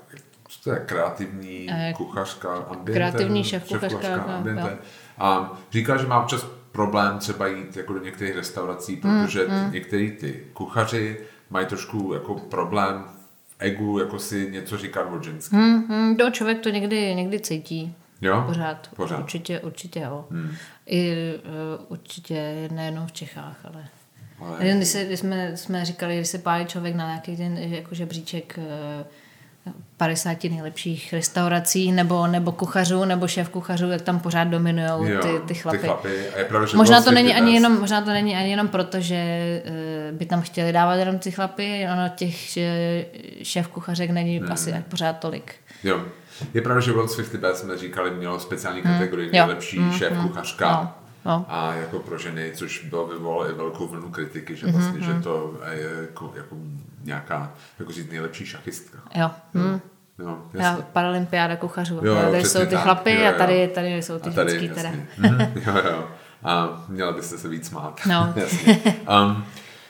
co 0.49 0.61
to 0.65 0.71
je, 0.71 0.83
kreativní 0.87 1.67
Eh, 1.71 1.93
kuchařka 1.97 2.55
ambiente. 2.55 2.93
kreativní 2.93 3.45
šéfkuchařka, 3.45 3.89
šéfkuchařka 3.89 4.27
no, 4.29 4.35
ambiente. 4.37 4.79
A 5.19 5.53
říkala, 5.73 5.99
že 5.99 6.07
má 6.07 6.21
občas 6.23 6.47
problém 6.73 7.19
třeba 7.19 7.47
jít 7.47 7.77
jako 7.77 7.93
do 7.93 8.05
některých 8.05 8.37
restaurací, 8.37 8.97
protože 8.97 9.47
mm, 9.49 9.65
mm. 9.65 9.73
některý 9.73 10.11
ty 10.11 10.45
kuchaři 10.53 11.21
mají 11.51 11.67
trošku 11.67 12.11
jako 12.15 12.35
problém 12.35 13.05
v 13.49 13.55
egu, 13.59 13.99
jako 13.99 14.19
si 14.19 14.49
něco 14.53 14.77
říkat 14.77 15.03
o 15.03 15.23
ženský. 15.23 15.57
Mm, 15.57 15.85
mm, 15.89 16.17
to 16.17 16.31
člověk 16.31 16.59
to 16.61 16.69
někdy, 16.71 17.15
někdy 17.15 17.41
cítí. 17.41 17.95
Jo? 18.21 18.45
Pořád. 18.47 18.89
Pořád. 18.97 19.19
Určitě, 19.19 19.61
určitě 19.61 20.01
jo. 20.01 20.25
Hmm. 20.31 20.55
I 20.87 21.35
uh, 21.35 21.85
určitě 21.89 22.69
nejenom 22.73 23.07
v 23.07 23.13
Čechách, 23.13 23.57
ale... 23.65 23.89
ale... 24.41 24.59
Když, 24.77 24.89
se, 24.89 25.05
když 25.05 25.21
jsme, 25.21 25.57
jsme 25.57 25.85
říkali, 25.85 26.17
když 26.17 26.29
se 26.29 26.39
pálí 26.39 26.67
člověk 26.67 26.95
na 26.95 27.07
nějaký 27.07 27.37
ten 27.37 27.59
jako 27.59 27.95
žebříček 27.95 28.59
uh, 28.59 29.07
50 29.97 30.45
nejlepších 30.45 31.13
restaurací 31.13 31.93
nebo, 31.93 32.27
nebo 32.27 32.53
kuchařů 32.53 33.05
nebo 33.05 33.29
šéf 33.29 33.49
kuchařů, 33.49 33.91
jak 33.91 34.03
tam 34.03 34.21
pořád 34.21 34.45
dominují 34.45 35.19
ty, 35.23 35.29
ty 35.47 35.55
chlapy. 35.55 35.79
Ty 35.79 35.87
chlapy. 35.87 36.29
A 36.29 36.39
je 36.39 36.45
pravda, 36.45 36.67
že 36.67 36.77
možná, 36.77 37.03
to 37.03 37.11
není 37.11 37.35
ani 37.35 37.55
jenom, 37.55 37.81
možná 37.81 38.01
to 38.01 38.11
není 38.11 38.37
ani 38.37 38.51
jenom 38.51 38.69
proto, 38.69 39.01
že 39.01 39.63
uh, 39.65 40.19
by 40.19 40.27
tam 40.27 40.43
chtěli 40.43 40.73
dávat 40.73 40.95
jenom 40.95 41.19
ty 41.19 41.31
chlapy, 41.31 41.87
ono 41.93 42.09
těch 42.09 42.59
šéf 43.43 43.69
kuchařek 43.69 44.11
není 44.11 44.39
hmm. 44.39 44.53
asi 44.53 44.85
pořád 44.89 45.13
tolik. 45.13 45.55
Jo. 45.85 46.05
Je 46.55 46.63
pravda, 46.63 46.81
že 46.81 46.93
World 46.93 47.17
50 47.17 47.41
Best 47.41 47.61
jsme 47.61 47.79
říkali, 47.79 48.11
mělo 48.11 48.41
speciální 48.41 48.81
hmm. 48.81 48.93
kategorii 48.93 49.29
hmm. 49.29 49.33
nejlepší 49.33 49.79
hmm. 49.79 49.93
šéf 49.93 50.13
kuchařka. 50.23 50.71
No. 50.71 50.95
No. 51.25 51.47
A 51.49 51.75
jako 51.75 51.99
pro 51.99 52.19
ženy, 52.19 52.53
což 52.55 52.85
bylo 52.85 53.07
vyvolalo 53.07 53.51
i 53.51 53.53
velkou 53.53 53.89
vlnu 53.89 54.11
kritiky, 54.11 54.57
že 54.57 54.67
vlastně, 54.67 55.01
mm-hmm. 55.01 55.17
že 55.17 55.23
to 55.23 55.61
je 55.71 55.91
jako, 56.01 56.33
jako 56.37 56.57
nějaká, 57.05 57.53
jako 57.79 57.93
říct, 57.93 58.11
nejlepší 58.11 58.47
šachistka. 58.47 58.99
Jo. 59.15 59.31
Mm. 59.55 59.81
No, 60.19 60.43
Já 60.53 60.79
paralympiáda 60.93 61.57
kuchařů. 61.57 61.95
Jo, 61.95 62.15
jo, 62.15 62.31
tady 62.31 62.45
jsou 62.45 62.61
ty 62.61 62.67
tak. 62.67 62.83
chlapy 62.83 63.15
jo, 63.15 63.21
jo. 63.21 63.29
a 63.29 63.33
tady, 63.33 63.69
tady 63.69 64.03
jsou 64.03 64.19
ty 64.19 64.31
tady, 64.31 64.51
ženský. 64.51 64.69
Teda. 64.69 64.91
mm, 65.19 65.41
jo, 65.67 65.91
jo. 65.91 66.09
A 66.45 66.85
měla 66.89 67.13
byste 67.13 67.39
se 67.39 67.49
víc 67.49 67.69
smát. 67.69 68.01
No. 68.07 68.33
jasně. 68.37 68.81
Um, 69.23 69.45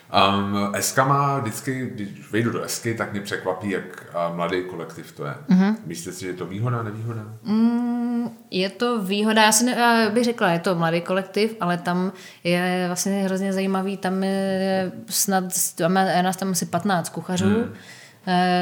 Um, 0.09 0.73
SK 0.81 0.99
má 0.99 1.39
vždycky, 1.39 1.91
když 1.95 2.31
vejdu 2.33 2.51
do 2.51 2.69
SK, 2.69 2.87
tak 2.99 3.13
mě 3.13 3.21
překvapí, 3.21 3.71
jak 3.71 4.17
mladý 4.35 4.63
kolektiv 4.63 5.13
to 5.13 5.25
je. 5.25 5.35
Mm-hmm. 5.51 5.77
Myslíte 5.87 6.13
si, 6.13 6.21
že 6.21 6.27
je 6.27 6.35
to 6.35 6.47
výhoda, 6.47 6.83
nevýhoda? 6.83 7.23
Mm, 7.43 8.31
je 8.51 8.71
to 8.71 9.03
výhoda, 9.03 9.43
já 9.43 9.53
si 9.53 9.65
ne, 9.65 10.11
bych 10.15 10.25
řekla, 10.25 10.51
je 10.51 10.59
to 10.59 10.75
mladý 10.75 11.01
kolektiv, 11.01 11.57
ale 11.61 11.79
tam 11.79 12.13
je 12.45 12.85
vlastně 12.87 13.23
hrozně 13.23 13.53
zajímavý, 13.53 13.97
tam 13.97 14.25
je 14.25 14.93
snad, 15.09 15.45
je 15.79 16.23
nás 16.23 16.37
tam 16.37 16.51
asi 16.51 16.67
15 16.67 17.09
kuchařů, 17.09 17.59
mm. 17.59 17.75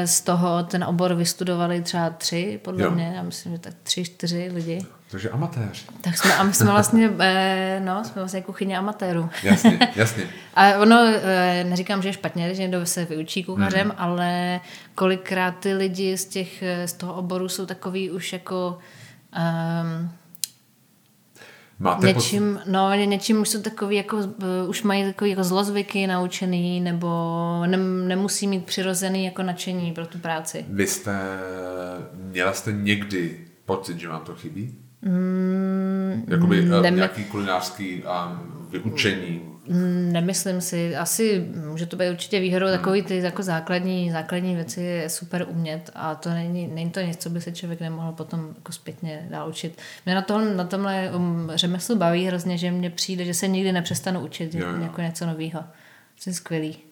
z 0.05 0.21
toho 0.21 0.63
ten 0.63 0.83
obor 0.83 1.13
vystudovali 1.13 1.81
třeba 1.81 2.09
tři, 2.09 2.59
podle 2.63 2.83
jo. 2.83 2.91
mě, 2.91 3.13
já 3.15 3.23
myslím, 3.23 3.51
že 3.51 3.59
tak 3.59 3.73
tři, 3.83 4.03
čtyři 4.03 4.51
lidi. 4.53 4.85
Takže 5.11 5.29
amatéř. 5.29 5.85
Tak 6.01 6.17
jsme, 6.17 6.35
a 6.35 6.43
my 6.43 6.53
jsme 6.53 6.71
vlastně, 6.71 7.09
eh, 7.19 7.81
no, 7.85 8.03
jsme 8.03 8.21
vlastně 8.21 8.41
kuchyně 8.41 8.77
amatérů. 8.77 9.29
Jasně, 9.43 9.79
jasně. 9.95 10.23
a 10.55 10.77
ono, 10.77 10.97
eh, 11.23 11.63
neříkám, 11.63 12.01
že 12.01 12.09
je 12.09 12.13
špatně, 12.13 12.55
že 12.55 12.61
někdo 12.61 12.85
se 12.85 13.05
vyučí 13.05 13.43
kuchařem, 13.43 13.87
mm. 13.87 13.93
ale 13.97 14.59
kolikrát 14.95 15.51
ty 15.51 15.73
lidi 15.73 16.17
z, 16.17 16.25
těch, 16.25 16.63
z 16.85 16.93
toho 16.93 17.13
oboru 17.13 17.49
jsou 17.49 17.65
takový 17.65 18.11
už 18.11 18.33
jako... 18.33 18.77
Um, 19.37 20.11
Máte 21.79 22.07
něčím, 22.07 22.53
pocit? 22.53 22.71
no, 22.71 22.93
něčím 22.93 23.41
už 23.41 23.49
jsou 23.49 23.61
takový, 23.61 23.95
jako, 23.95 24.17
už 24.67 24.83
mají 24.83 25.03
takový 25.03 25.29
jako 25.29 25.43
zlozvyky 25.43 26.07
naučený, 26.07 26.81
nebo 26.81 27.07
ne, 27.65 27.77
nemusí 27.77 28.47
mít 28.47 28.65
přirozený 28.65 29.25
jako 29.25 29.43
nadšení 29.43 29.91
pro 29.91 30.07
tu 30.07 30.17
práci. 30.19 30.65
Vy 30.69 30.87
jste, 30.87 31.19
měla 32.13 32.53
jste 32.53 32.71
někdy 32.71 33.39
pocit, 33.65 33.99
že 33.99 34.07
vám 34.07 34.21
to 34.21 34.35
chybí? 34.35 34.86
Mm, 35.07 36.25
Jakoby 36.27 36.59
eh, 36.59 36.81
nemy... 36.81 36.97
nějaký 36.97 37.23
kulinářský 37.23 38.03
um, 38.03 38.67
vyučení? 38.71 39.41
Mm, 39.67 40.13
nemyslím 40.13 40.61
si. 40.61 40.95
Asi 40.95 41.45
může 41.69 41.85
to 41.85 41.95
být 41.95 42.09
určitě 42.09 42.39
výhodou 42.39 42.67
hmm. 42.67 42.77
takový 42.77 43.01
ty 43.01 43.17
jako 43.17 43.43
základní, 43.43 44.11
základní 44.11 44.55
věci 44.55 44.81
je 44.81 45.09
super 45.09 45.45
umět 45.49 45.89
a 45.95 46.15
to 46.15 46.29
není, 46.29 46.67
není 46.67 46.89
to 46.89 46.99
něco, 46.99 47.19
co 47.19 47.29
by 47.29 47.41
se 47.41 47.51
člověk 47.51 47.81
nemohl 47.81 48.11
potom 48.11 48.53
jako 48.57 48.71
zpětně 48.71 49.27
dál 49.29 49.49
učit. 49.49 49.77
Mě 50.05 50.15
na, 50.15 50.21
tom, 50.21 50.57
na 50.57 50.63
tomhle 50.63 51.11
um, 51.15 51.51
řemeslu 51.55 51.95
baví 51.95 52.25
hrozně, 52.25 52.57
že 52.57 52.71
mně 52.71 52.89
přijde, 52.89 53.25
že 53.25 53.33
se 53.33 53.47
nikdy 53.47 53.71
nepřestanu 53.71 54.19
učit 54.19 54.55
jo, 54.55 54.67
jo. 54.67 54.81
jako 54.81 55.01
něco 55.01 55.25
nového. 55.25 55.63
To 56.23 56.29
je 56.29 56.33
skvělý. 56.33 56.86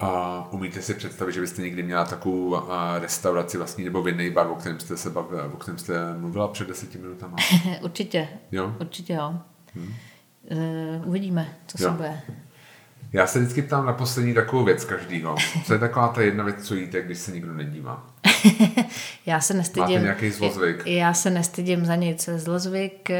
A 0.00 0.48
umíte 0.50 0.82
si 0.82 0.94
představit, 0.94 1.32
že 1.32 1.40
byste 1.40 1.62
někdy 1.62 1.82
měla 1.82 2.04
takovou 2.04 2.62
restauraci 3.00 3.58
vlastní 3.58 3.84
nebo 3.84 4.02
vinný 4.02 4.30
bar, 4.30 4.46
o 4.46 4.54
kterém 4.54 4.80
jste 4.80 4.96
se 4.96 5.10
bavila, 5.10 5.44
o 5.44 5.56
kterém 5.56 5.78
jste 5.78 6.18
mluvila 6.18 6.48
před 6.48 6.68
deseti 6.68 6.98
minutami? 6.98 7.34
Určitě. 7.82 8.28
Jo? 8.52 8.74
Určitě 8.80 9.12
jo. 9.12 9.34
Hmm. 9.74 9.94
Uvidíme, 11.04 11.54
co 11.66 11.84
jo. 11.84 11.90
se 11.90 11.96
bude. 11.96 12.20
Já 13.12 13.26
se 13.26 13.38
vždycky 13.38 13.62
ptám 13.62 13.86
na 13.86 13.92
poslední 13.92 14.34
takovou 14.34 14.64
věc 14.64 14.84
každýho. 14.84 15.36
Co 15.64 15.72
je 15.72 15.78
taková 15.78 16.08
ta 16.08 16.20
jedna 16.20 16.44
věc, 16.44 16.56
co 16.62 16.74
jíte, 16.74 17.02
když 17.02 17.18
se 17.18 17.32
nikdo 17.32 17.52
nedívá? 17.52 18.06
já 19.26 19.40
se 19.40 19.54
nestydím. 19.54 19.88
Máte 19.88 20.02
nějaký 20.02 20.30
zlozvyk? 20.30 20.82
Já 20.86 21.14
se 21.14 21.30
nestydím 21.30 21.86
za 21.86 21.94
nic. 21.94 22.28
Zlozvyk... 22.36 23.10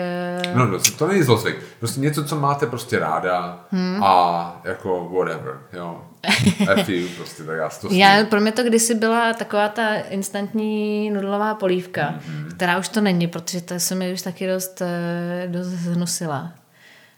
Uh... 0.46 0.56
No, 0.56 0.66
no, 0.66 0.78
to 0.98 1.08
není 1.08 1.22
zlozvyk. 1.22 1.56
Prostě 1.78 2.00
něco, 2.00 2.24
co 2.24 2.40
máte 2.40 2.66
prostě 2.66 2.98
ráda 2.98 3.66
hmm. 3.70 4.02
a 4.02 4.60
jako 4.64 5.10
whatever, 5.18 5.58
jo. 5.72 6.09
prostě, 7.16 7.44
tak 7.44 7.56
já 7.56 7.68
to 7.68 7.88
já, 7.90 8.24
Pro 8.24 8.40
mě 8.40 8.52
to 8.52 8.62
kdysi 8.62 8.94
byla 8.94 9.32
taková 9.32 9.68
ta 9.68 9.94
instantní 9.94 11.10
nudlová 11.10 11.54
polívka, 11.54 12.00
mm-hmm. 12.00 12.56
která 12.56 12.78
už 12.78 12.88
to 12.88 13.00
není, 13.00 13.26
protože 13.26 13.60
to 13.60 13.80
se 13.80 13.94
mi 13.94 14.12
už 14.12 14.22
taky 14.22 14.46
dost, 14.46 14.82
eh, 14.82 15.48
dost 15.48 15.66
zhnusila. 15.66 16.52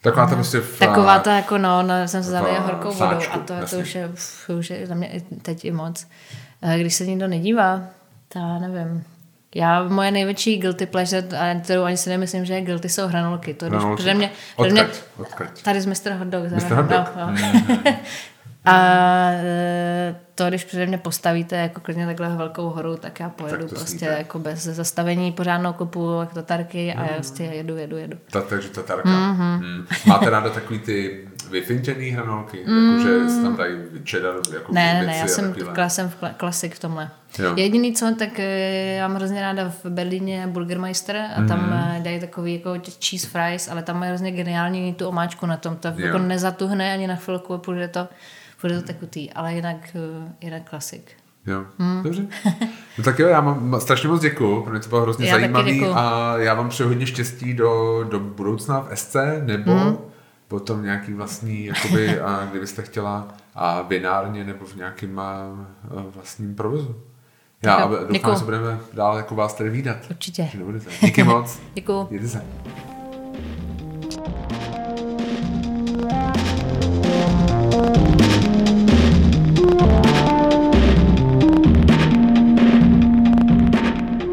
Taková 0.02 0.26
ta 0.26 0.34
prostě 0.34 0.60
v, 0.60 0.78
Taková 0.78 1.18
ta 1.18 1.36
jako 1.36 1.58
no, 1.58 1.82
no 1.82 2.08
jsem 2.08 2.24
se 2.24 2.30
zalila 2.30 2.60
horkou 2.60 2.92
vodou 2.92 3.20
a 3.30 3.38
to, 3.38 3.54
to 3.70 3.78
už, 3.78 3.94
je, 3.94 4.08
uf, 4.08 4.50
už 4.58 4.70
je 4.70 4.86
za 4.86 4.94
mě 4.94 5.22
teď 5.42 5.64
i 5.64 5.70
moc. 5.70 6.06
Když 6.76 6.94
se 6.94 7.06
nikdo 7.06 7.28
nedívá, 7.28 7.82
to 8.28 8.38
nevím. 8.58 9.04
Já, 9.54 9.84
moje 9.84 10.10
největší 10.10 10.56
guilty 10.56 10.86
pleasure, 10.86 11.24
kterou 11.64 11.82
ani 11.82 11.96
si 11.96 12.10
nemyslím, 12.10 12.44
že 12.44 12.54
je 12.54 12.60
guilty, 12.60 12.88
jsou 12.88 13.06
hranolky. 13.06 13.54
To, 13.54 13.68
když, 13.68 13.82
protože 13.82 14.14
mě, 14.14 14.30
odkaď, 14.56 14.72
mě, 14.72 14.86
odkaď. 15.18 15.62
Tady 15.62 15.80
z 15.80 15.86
Mr. 15.86 16.10
Hot 16.10 16.28
Dog. 16.28 16.44
Mr. 16.44 16.74
Hot 16.74 16.86
Dog. 16.86 17.06
No, 17.16 17.30
no. 17.30 17.92
Mm. 18.64 18.74
A 18.74 19.30
e, 19.32 20.16
to, 20.34 20.48
když 20.48 20.64
přede 20.64 20.86
mě 20.86 20.98
postavíte 20.98 21.56
jako 21.56 21.80
klidně 21.80 22.06
takhle 22.06 22.28
velkou 22.36 22.70
horu, 22.70 22.96
tak 22.96 23.20
já 23.20 23.28
pojedu 23.28 23.58
tak 23.58 23.68
prostě 23.68 23.98
sníte. 23.98 24.14
jako 24.18 24.38
bez 24.38 24.62
zastavení 24.62 25.32
pořádnou 25.32 25.72
kopu 25.72 26.08
tatarky 26.34 26.94
a 26.94 27.00
mm. 27.00 27.06
já 27.08 27.14
prostě 27.14 27.44
jedu, 27.44 27.76
jedu, 27.76 27.96
jedu. 27.96 28.18
Ta, 28.30 28.42
takže 28.42 28.68
tatarka. 28.68 29.08
Mm-hmm. 29.08 29.60
Mm. 29.60 29.86
Máte 30.06 30.30
ráda 30.30 30.50
takový 30.50 30.78
ty 30.78 31.28
vyfinčený 31.50 32.10
hranolky? 32.10 32.64
Mm. 32.66 32.98
Jakože 32.98 33.42
tam 33.42 33.56
dají 33.56 33.74
cheddar 34.10 34.34
jako 34.54 34.72
Ne, 34.72 34.94
ne, 34.94 35.06
ne, 35.06 35.16
já 35.16 35.26
jsem, 35.26 35.54
jsem 35.88 36.08
v 36.08 36.16
klasik 36.36 36.74
v 36.74 36.78
tomhle. 36.78 37.10
Jo. 37.38 37.52
Jediný 37.56 37.92
co, 37.92 38.14
tak 38.18 38.38
e, 38.38 38.94
já 38.94 39.08
mám 39.08 39.16
hrozně 39.16 39.40
ráda 39.40 39.72
v 39.84 39.90
Berlíně 39.90 40.46
Burgermeister 40.46 41.16
a 41.36 41.42
tam 41.48 41.60
mm. 41.60 42.02
dají 42.02 42.20
takový 42.20 42.54
jako 42.54 42.74
cheese 43.08 43.26
fries, 43.26 43.68
ale 43.68 43.82
tam 43.82 44.02
je 44.02 44.08
hrozně 44.08 44.30
geniální 44.30 44.94
tu 44.94 45.08
omáčku 45.08 45.46
na 45.46 45.56
tom. 45.56 45.76
To 45.76 45.88
jako 45.96 46.18
nezatuhne 46.18 46.92
ani 46.92 47.06
na 47.06 47.16
chvilku, 47.16 47.58
půjde 47.58 47.88
to 47.88 48.08
bude 48.62 48.80
to 48.80 48.86
tekutý, 48.86 49.32
ale 49.32 49.54
jinak, 49.54 49.76
eh, 49.94 50.32
jinak 50.40 50.70
klasik. 50.70 51.12
Jo, 51.46 51.64
hmm. 51.78 52.02
dobře. 52.02 52.26
No 52.98 53.04
tak 53.04 53.18
jo, 53.18 53.28
já 53.28 53.40
mám 53.40 53.80
strašně 53.80 54.08
moc 54.08 54.20
děkuju, 54.20 54.62
pro 54.62 54.70
mě 54.70 54.80
to 54.80 54.88
bylo 54.88 55.00
hrozně 55.00 55.26
já 55.26 55.34
zajímavý 55.34 55.86
a 55.86 56.34
já 56.36 56.54
vám 56.54 56.68
přeju 56.68 56.88
hodně 56.88 57.06
štěstí 57.06 57.54
do, 57.54 58.04
do 58.10 58.20
budoucna 58.20 58.80
v 58.80 58.96
SC, 58.96 59.16
nebo 59.44 59.74
hmm. 59.74 59.96
potom 60.48 60.82
nějaký 60.82 61.12
vlastní, 61.12 61.64
jakoby, 61.64 62.20
a 62.20 62.46
kdybyste 62.50 62.82
chtěla 62.82 63.28
a 63.54 63.82
vinárně 63.82 64.44
nebo 64.44 64.64
v 64.64 64.74
nějakém 64.74 65.20
vlastním 66.14 66.54
provozu. 66.54 66.96
Já 67.62 67.76
tak 67.76 67.90
doufám, 67.90 68.12
děkuju. 68.12 68.34
že 68.34 68.38
se 68.38 68.44
budeme 68.44 68.78
dál 68.92 69.16
jako 69.16 69.34
vás 69.34 69.54
tady 69.54 69.70
výdat. 69.70 69.96
Určitě. 70.10 70.50
Díky 71.00 71.24
moc. 71.24 71.60
Děkuju. 71.74 72.06
Mějte 72.10 72.28
se. 72.28 72.44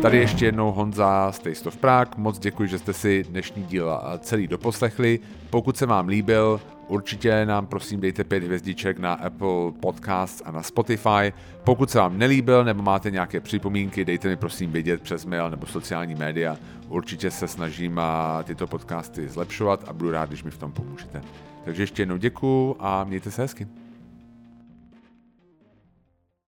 Tady 0.01 0.17
ještě 0.17 0.45
jednou 0.45 0.71
Honza 0.71 1.31
z 1.31 1.39
Taste 1.39 1.69
of 1.69 1.77
Prague. 1.77 2.13
Moc 2.17 2.39
děkuji, 2.39 2.69
že 2.69 2.79
jste 2.79 2.93
si 2.93 3.23
dnešní 3.23 3.63
díl 3.63 4.01
celý 4.19 4.47
doposlechli. 4.47 5.19
Pokud 5.49 5.77
se 5.77 5.85
vám 5.85 6.07
líbil, 6.07 6.61
určitě 6.87 7.45
nám 7.45 7.67
prosím 7.67 7.99
dejte 7.99 8.23
pět 8.23 8.43
hvězdiček 8.43 8.99
na 8.99 9.13
Apple 9.13 9.71
Podcasts 9.79 10.41
a 10.45 10.51
na 10.51 10.63
Spotify. 10.63 11.33
Pokud 11.63 11.89
se 11.89 11.97
vám 11.97 12.17
nelíbil 12.17 12.63
nebo 12.63 12.83
máte 12.83 13.11
nějaké 13.11 13.39
připomínky, 13.39 14.05
dejte 14.05 14.27
mi 14.27 14.35
prosím 14.35 14.71
vědět 14.71 15.01
přes 15.01 15.25
mail 15.25 15.49
nebo 15.49 15.65
sociální 15.65 16.15
média. 16.15 16.57
Určitě 16.87 17.31
se 17.31 17.47
snažím 17.47 18.01
tyto 18.43 18.67
podcasty 18.67 19.27
zlepšovat 19.27 19.83
a 19.87 19.93
budu 19.93 20.11
rád, 20.11 20.29
když 20.29 20.43
mi 20.43 20.51
v 20.51 20.57
tom 20.57 20.71
pomůžete. 20.71 21.21
Takže 21.65 21.83
ještě 21.83 22.01
jednou 22.01 22.17
děkuji 22.17 22.75
a 22.79 23.03
mějte 23.03 23.31
se 23.31 23.41
hezky. 23.41 23.67